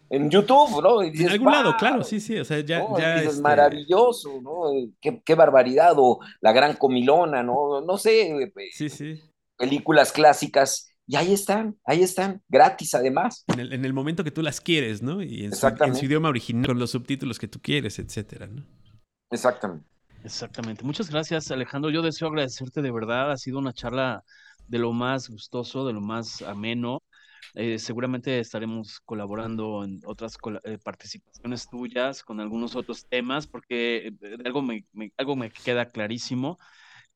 en, 0.10 0.30
YouTube, 0.30 0.82
¿no? 0.82 1.02
en 1.02 1.30
algún 1.30 1.52
lado, 1.52 1.76
claro, 1.78 2.04
sí, 2.04 2.20
sí, 2.20 2.38
o 2.38 2.46
sea, 2.46 2.60
ya... 2.60 2.84
es 3.18 3.26
este 3.26 3.42
maravilloso, 3.42 4.42
¿no? 4.42 4.64
Qué, 5.00 5.22
qué, 5.24 5.36
barbaridad, 5.36 5.94
o 5.98 6.20
La 6.42 6.52
Gran 6.52 6.76
Comilona, 6.76 7.42
¿no? 7.42 7.82
No 7.82 7.98
sé. 7.98 8.52
Sí, 8.72 8.90
sí 8.90 9.22
películas 9.60 10.12
clásicas, 10.14 10.90
y 11.06 11.16
ahí 11.16 11.34
están, 11.34 11.76
ahí 11.86 12.02
están, 12.02 12.42
gratis 12.48 12.94
además. 12.96 13.44
En 13.58 13.84
el, 13.84 13.94
momento 13.94 14.24
que 14.24 14.32
tú 14.32 14.42
las 14.42 14.62
quieres, 14.62 15.02
¿no? 15.02 15.22
Y 15.22 15.44
en 15.44 15.56
su, 15.56 15.68
idioma 16.06 16.30
original, 16.30 16.68
con 16.68 16.80
los 16.80 16.92
subtítulos 16.92 17.40
que 17.40 17.48
tú 17.48 17.60
quieres, 17.60 18.00
etcétera, 18.00 18.48
¿no? 18.48 18.64
Exactamente. 19.32 19.86
Exactamente. 20.24 20.84
Muchas 20.84 21.10
gracias, 21.10 21.50
Alejandro. 21.50 21.90
Yo 21.90 22.02
deseo 22.02 22.28
agradecerte 22.28 22.82
de 22.82 22.92
verdad. 22.92 23.32
Ha 23.32 23.38
sido 23.38 23.58
una 23.58 23.74
charla 23.74 24.24
de 24.68 24.78
lo 24.78 24.94
más 24.94 25.30
gustoso, 25.30 25.86
de 25.86 25.94
lo 25.94 26.02
más 26.02 26.42
ameno. 26.44 27.02
Eh, 27.56 27.80
seguramente 27.80 28.40
estaremos 28.40 29.00
colaborando 29.00 29.84
en 29.84 30.02
otras 30.06 30.38
eh, 30.64 30.78
participaciones 30.78 31.68
tuyas 31.68 32.24
con 32.24 32.40
algunos 32.40 32.76
otros 32.76 33.08
temas, 33.10 33.48
porque 33.48 34.08
eh, 34.22 34.38
algo 34.46 34.62
me, 34.62 34.86
algo 35.18 35.36
me 35.36 35.50
queda 35.50 35.86
clarísimo 35.86 36.60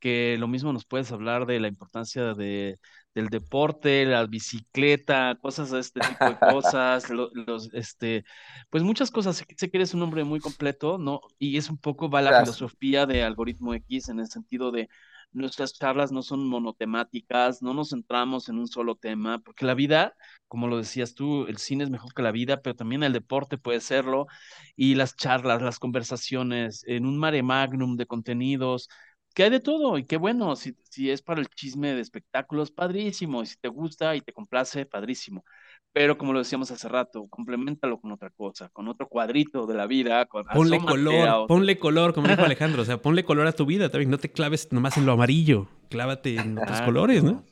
que 0.03 0.35
lo 0.37 0.49
mismo 0.49 0.73
nos 0.73 0.83
puedes 0.83 1.13
hablar 1.13 1.45
de 1.45 1.61
la 1.61 1.69
importancia 1.69 2.33
de, 2.33 2.77
del 3.15 3.29
deporte, 3.29 4.05
la 4.05 4.25
bicicleta, 4.25 5.37
cosas 5.41 5.71
de 5.71 5.79
este 5.79 6.01
tipo 6.01 6.25
de 6.25 6.37
cosas, 6.51 7.09
los, 7.09 7.73
este, 7.73 8.25
pues 8.69 8.83
muchas 8.83 9.11
cosas. 9.11 9.45
Sé 9.55 9.71
que 9.71 9.77
eres 9.77 9.93
un 9.93 10.01
hombre 10.01 10.25
muy 10.25 10.41
completo, 10.41 10.97
¿no? 10.97 11.21
Y 11.39 11.55
es 11.55 11.69
un 11.69 11.77
poco 11.77 12.09
va 12.09 12.21
la 12.21 12.41
filosofía 12.41 13.05
de 13.05 13.23
Algoritmo 13.23 13.73
X 13.75 14.09
en 14.09 14.19
el 14.19 14.27
sentido 14.27 14.73
de 14.73 14.89
nuestras 15.31 15.73
charlas 15.73 16.11
no 16.11 16.21
son 16.21 16.47
monotemáticas, 16.47 17.61
no 17.61 17.73
nos 17.73 17.89
centramos 17.89 18.49
en 18.49 18.59
un 18.59 18.67
solo 18.67 18.95
tema, 18.95 19.39
porque 19.39 19.65
la 19.65 19.73
vida, 19.73 20.13
como 20.47 20.67
lo 20.67 20.77
decías 20.77 21.15
tú, 21.15 21.47
el 21.47 21.57
cine 21.57 21.85
es 21.85 21.89
mejor 21.89 22.13
que 22.13 22.21
la 22.21 22.31
vida, 22.31 22.61
pero 22.61 22.75
también 22.75 23.03
el 23.03 23.13
deporte 23.13 23.57
puede 23.57 23.79
serlo, 23.79 24.27
y 24.75 24.95
las 24.95 25.15
charlas, 25.15 25.61
las 25.61 25.79
conversaciones, 25.79 26.83
en 26.87 27.05
un 27.05 27.17
mare 27.17 27.41
magnum 27.41 27.95
de 27.97 28.05
contenidos, 28.05 28.89
que 29.33 29.43
hay 29.43 29.49
de 29.49 29.59
todo 29.59 29.97
y 29.97 30.05
qué 30.05 30.17
bueno, 30.17 30.55
si, 30.55 30.75
si 30.89 31.09
es 31.09 31.21
para 31.21 31.41
el 31.41 31.47
chisme 31.47 31.93
de 31.93 32.01
espectáculos, 32.01 32.71
padrísimo, 32.71 33.41
y 33.41 33.47
si 33.47 33.55
te 33.57 33.67
gusta 33.67 34.15
y 34.15 34.21
te 34.21 34.31
complace, 34.31 34.85
padrísimo. 34.85 35.43
Pero 35.91 36.17
como 36.17 36.33
lo 36.33 36.39
decíamos 36.39 36.71
hace 36.71 36.87
rato, 36.87 37.27
complementalo 37.29 37.99
con 37.99 38.11
otra 38.11 38.29
cosa, 38.31 38.69
con 38.69 38.87
otro 38.87 39.07
cuadrito 39.07 39.67
de 39.67 39.75
la 39.75 39.85
vida. 39.85 40.25
Con, 40.25 40.43
ponle 40.45 40.79
color, 40.79 41.47
ponle 41.47 41.77
color, 41.77 42.13
como 42.13 42.27
dijo 42.27 42.41
Alejandro, 42.45 42.81
o 42.81 42.85
sea, 42.85 43.01
ponle 43.01 43.23
color 43.23 43.47
a 43.47 43.51
tu 43.51 43.65
vida 43.65 43.89
también, 43.89 44.09
no 44.09 44.17
te 44.17 44.31
claves 44.31 44.71
nomás 44.71 44.97
en 44.97 45.05
lo 45.05 45.13
amarillo, 45.13 45.67
clávate 45.89 46.35
en 46.35 46.57
otros 46.57 46.81
colores, 46.81 47.23
¿no? 47.23 47.43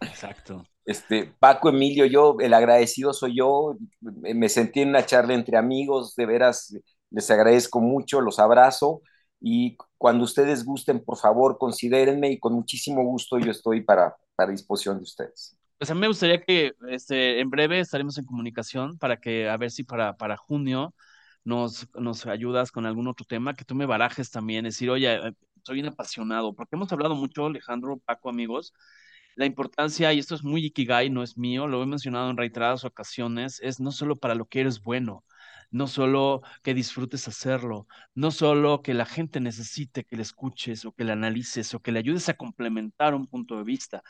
Exacto. 0.00 0.66
Este, 0.84 1.32
Paco, 1.38 1.68
Emilio, 1.68 2.06
yo, 2.06 2.36
el 2.40 2.54
agradecido 2.54 3.12
soy 3.12 3.36
yo, 3.36 3.76
me 4.00 4.48
sentí 4.48 4.80
en 4.80 4.88
una 4.88 5.04
charla 5.06 5.34
entre 5.34 5.56
amigos, 5.56 6.16
de 6.16 6.26
veras, 6.26 6.74
les 7.10 7.30
agradezco 7.30 7.80
mucho, 7.80 8.20
los 8.20 8.38
abrazo 8.38 9.02
y 9.40 9.76
cuando 9.96 10.24
ustedes 10.24 10.64
gusten, 10.64 11.02
por 11.02 11.16
favor, 11.16 11.58
considérenme 11.58 12.30
y 12.30 12.38
con 12.38 12.52
muchísimo 12.52 13.02
gusto 13.02 13.38
yo 13.38 13.50
estoy 13.50 13.80
para, 13.80 14.16
para 14.36 14.50
disposición 14.50 14.98
de 14.98 15.04
ustedes. 15.04 15.56
Pues 15.78 15.90
a 15.90 15.94
mí 15.94 16.00
me 16.00 16.08
gustaría 16.08 16.42
que 16.42 16.74
este, 16.88 17.40
en 17.40 17.48
breve 17.48 17.80
estaremos 17.80 18.18
en 18.18 18.26
comunicación 18.26 18.98
para 18.98 19.18
que, 19.18 19.48
a 19.48 19.56
ver 19.56 19.70
si 19.70 19.82
para, 19.82 20.16
para 20.16 20.36
junio 20.36 20.94
nos, 21.42 21.88
nos 21.94 22.26
ayudas 22.26 22.70
con 22.70 22.84
algún 22.84 23.08
otro 23.08 23.24
tema, 23.24 23.54
que 23.54 23.64
tú 23.64 23.74
me 23.74 23.86
barajes 23.86 24.30
también, 24.30 24.64
decir, 24.64 24.90
oye, 24.90 25.14
eh, 25.14 25.32
soy 25.64 25.80
un 25.80 25.86
apasionado, 25.86 26.54
porque 26.54 26.76
hemos 26.76 26.92
hablado 26.92 27.14
mucho, 27.14 27.46
Alejandro, 27.46 27.98
Paco, 28.04 28.28
amigos, 28.28 28.74
la 29.36 29.46
importancia, 29.46 30.12
y 30.12 30.18
esto 30.18 30.34
es 30.34 30.42
muy 30.42 30.66
ikigai, 30.66 31.08
no 31.08 31.22
es 31.22 31.38
mío, 31.38 31.66
lo 31.66 31.82
he 31.82 31.86
mencionado 31.86 32.30
en 32.30 32.36
reiteradas 32.36 32.84
ocasiones, 32.84 33.58
es 33.62 33.80
no 33.80 33.90
solo 33.90 34.16
para 34.16 34.34
lo 34.34 34.44
que 34.46 34.60
eres 34.60 34.82
bueno, 34.82 35.24
no 35.70 35.86
solo 35.86 36.42
que 36.62 36.74
disfrutes 36.74 37.28
hacerlo, 37.28 37.86
no 38.14 38.30
solo 38.30 38.82
que 38.82 38.94
la 38.94 39.06
gente 39.06 39.40
necesite 39.40 40.04
que 40.04 40.16
le 40.16 40.22
escuches 40.22 40.84
o 40.84 40.92
que 40.92 41.04
le 41.04 41.12
analices 41.12 41.74
o 41.74 41.80
que 41.80 41.92
le 41.92 41.98
ayudes 42.00 42.28
a 42.28 42.34
complementar 42.34 43.14
un 43.14 43.26
punto 43.26 43.56
de 43.56 43.64
vista. 43.64 44.02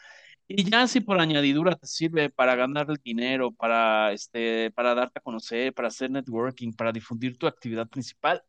Y 0.48 0.64
ya 0.70 0.86
si 0.88 1.00
por 1.00 1.20
añadidura 1.20 1.76
te 1.76 1.86
sirve 1.86 2.28
para 2.30 2.56
ganar 2.56 2.90
el 2.90 2.96
dinero, 3.04 3.52
para, 3.52 4.12
este, 4.12 4.70
para 4.72 4.94
darte 4.94 5.18
a 5.20 5.22
conocer, 5.22 5.72
para 5.74 5.88
hacer 5.88 6.10
networking, 6.10 6.72
para 6.72 6.92
difundir 6.92 7.38
tu 7.38 7.46
actividad 7.46 7.88
principal, 7.88 8.42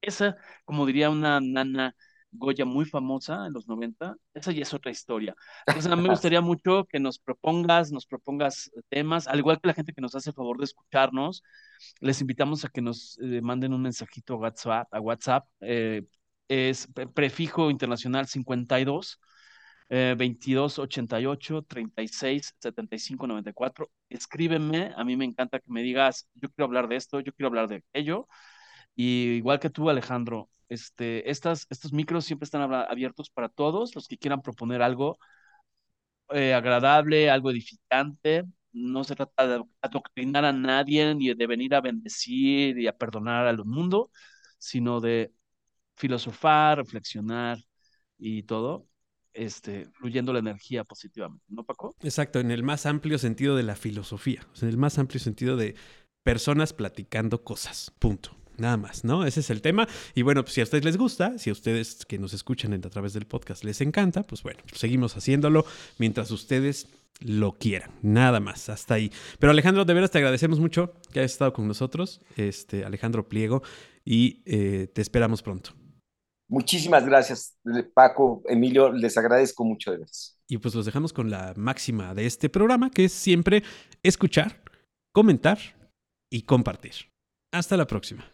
esa, 0.00 0.36
como 0.64 0.86
diría 0.86 1.10
una 1.10 1.40
nana 1.40 1.96
Goya 2.36 2.64
muy 2.64 2.84
famosa 2.84 3.46
en 3.46 3.52
los 3.52 3.66
90, 3.68 4.16
esa 4.34 4.52
ya 4.52 4.62
es 4.62 4.74
otra 4.74 4.90
historia. 4.90 5.34
Entonces 5.66 5.90
a 5.90 5.96
mí 5.96 6.02
me 6.02 6.08
gustaría 6.20 6.40
mucho 6.40 6.84
que 6.84 7.00
nos 7.00 7.18
propongas, 7.18 7.92
nos 7.92 8.06
propongas 8.06 8.70
temas, 8.88 9.28
al 9.28 9.38
igual 9.38 9.60
que 9.60 9.68
la 9.68 9.74
gente 9.74 9.92
que 9.92 10.00
nos 10.00 10.14
hace 10.14 10.30
el 10.30 10.34
favor 10.34 10.58
de 10.58 10.64
escucharnos, 10.64 11.42
les 12.00 12.20
invitamos 12.20 12.64
a 12.64 12.68
que 12.68 12.82
nos 12.82 13.18
eh, 13.22 13.40
manden 13.42 13.72
un 13.72 13.82
mensajito 13.82 14.34
a 14.34 14.36
WhatsApp, 14.38 14.88
a 14.92 15.00
WhatsApp 15.00 15.46
eh, 15.60 16.02
es 16.48 16.88
prefijo 17.14 17.70
internacional 17.70 18.26
52 18.26 19.18
eh, 19.90 20.14
22 20.16 20.78
88 20.78 21.62
36 21.62 22.54
75 22.58 23.26
94. 23.26 23.90
Escríbeme, 24.08 24.92
a 24.96 25.04
mí 25.04 25.16
me 25.16 25.24
encanta 25.24 25.60
que 25.60 25.70
me 25.70 25.82
digas, 25.82 26.28
yo 26.34 26.48
quiero 26.50 26.66
hablar 26.66 26.88
de 26.88 26.96
esto, 26.96 27.20
yo 27.20 27.32
quiero 27.32 27.48
hablar 27.48 27.68
de 27.68 27.76
aquello. 27.76 28.28
Y 28.94 29.30
igual 29.36 29.60
que 29.60 29.70
tú, 29.70 29.90
Alejandro, 29.90 30.48
este, 30.68 31.28
estas, 31.30 31.66
estos 31.70 31.92
micros 31.92 32.24
siempre 32.24 32.44
están 32.44 32.72
abiertos 32.72 33.30
para 33.30 33.48
todos 33.48 33.94
los 33.94 34.08
que 34.08 34.18
quieran 34.18 34.42
proponer 34.42 34.82
algo 34.82 35.18
eh, 36.30 36.54
agradable, 36.54 37.30
algo 37.30 37.50
edificante. 37.50 38.44
No 38.72 39.04
se 39.04 39.14
trata 39.14 39.46
de 39.46 39.64
adoctrinar 39.80 40.44
a 40.44 40.52
nadie 40.52 41.14
ni 41.14 41.32
de 41.32 41.46
venir 41.46 41.74
a 41.74 41.80
bendecir 41.80 42.78
y 42.78 42.86
a 42.86 42.96
perdonar 42.96 43.46
al 43.46 43.64
mundo, 43.64 44.10
sino 44.58 45.00
de 45.00 45.32
filosofar, 45.96 46.78
reflexionar 46.78 47.58
y 48.18 48.42
todo, 48.44 48.88
este, 49.32 49.86
fluyendo 49.92 50.32
la 50.32 50.40
energía 50.40 50.84
positivamente, 50.84 51.44
¿no, 51.48 51.64
Paco? 51.64 51.94
Exacto, 52.02 52.40
en 52.40 52.50
el 52.50 52.62
más 52.62 52.86
amplio 52.86 53.18
sentido 53.18 53.56
de 53.56 53.62
la 53.62 53.76
filosofía, 53.76 54.46
en 54.60 54.68
el 54.68 54.76
más 54.76 54.98
amplio 54.98 55.20
sentido 55.20 55.56
de 55.56 55.76
personas 56.24 56.72
platicando 56.72 57.44
cosas, 57.44 57.92
punto. 57.98 58.43
Nada 58.56 58.76
más, 58.76 59.04
¿no? 59.04 59.24
Ese 59.26 59.40
es 59.40 59.50
el 59.50 59.62
tema. 59.62 59.88
Y 60.14 60.22
bueno, 60.22 60.42
pues 60.42 60.54
si 60.54 60.60
a 60.60 60.64
ustedes 60.64 60.84
les 60.84 60.96
gusta, 60.96 61.38
si 61.38 61.50
a 61.50 61.52
ustedes 61.52 62.04
que 62.04 62.18
nos 62.18 62.32
escuchan 62.32 62.72
a 62.72 62.90
través 62.90 63.12
del 63.12 63.26
podcast 63.26 63.64
les 63.64 63.80
encanta, 63.80 64.22
pues 64.22 64.42
bueno, 64.42 64.60
seguimos 64.72 65.16
haciéndolo 65.16 65.64
mientras 65.98 66.30
ustedes 66.30 66.88
lo 67.20 67.52
quieran. 67.52 67.90
Nada 68.02 68.40
más, 68.40 68.68
hasta 68.68 68.94
ahí. 68.94 69.10
Pero 69.38 69.50
Alejandro, 69.50 69.84
de 69.84 69.94
veras 69.94 70.10
te 70.10 70.18
agradecemos 70.18 70.60
mucho 70.60 70.92
que 71.12 71.20
hayas 71.20 71.32
estado 71.32 71.52
con 71.52 71.66
nosotros, 71.66 72.20
este 72.36 72.84
Alejandro 72.84 73.28
Pliego, 73.28 73.62
y 74.04 74.42
eh, 74.46 74.88
te 74.92 75.02
esperamos 75.02 75.42
pronto. 75.42 75.70
Muchísimas 76.48 77.06
gracias, 77.06 77.56
Paco, 77.94 78.42
Emilio, 78.46 78.92
les 78.92 79.16
agradezco 79.16 79.64
mucho 79.64 79.90
de 79.90 79.98
veras. 79.98 80.38
Y 80.46 80.58
pues 80.58 80.74
los 80.74 80.84
dejamos 80.84 81.12
con 81.12 81.30
la 81.30 81.54
máxima 81.56 82.14
de 82.14 82.26
este 82.26 82.50
programa, 82.50 82.90
que 82.90 83.06
es 83.06 83.12
siempre 83.12 83.62
escuchar, 84.02 84.62
comentar 85.12 85.58
y 86.30 86.42
compartir. 86.42 86.92
Hasta 87.52 87.76
la 87.76 87.86
próxima. 87.86 88.33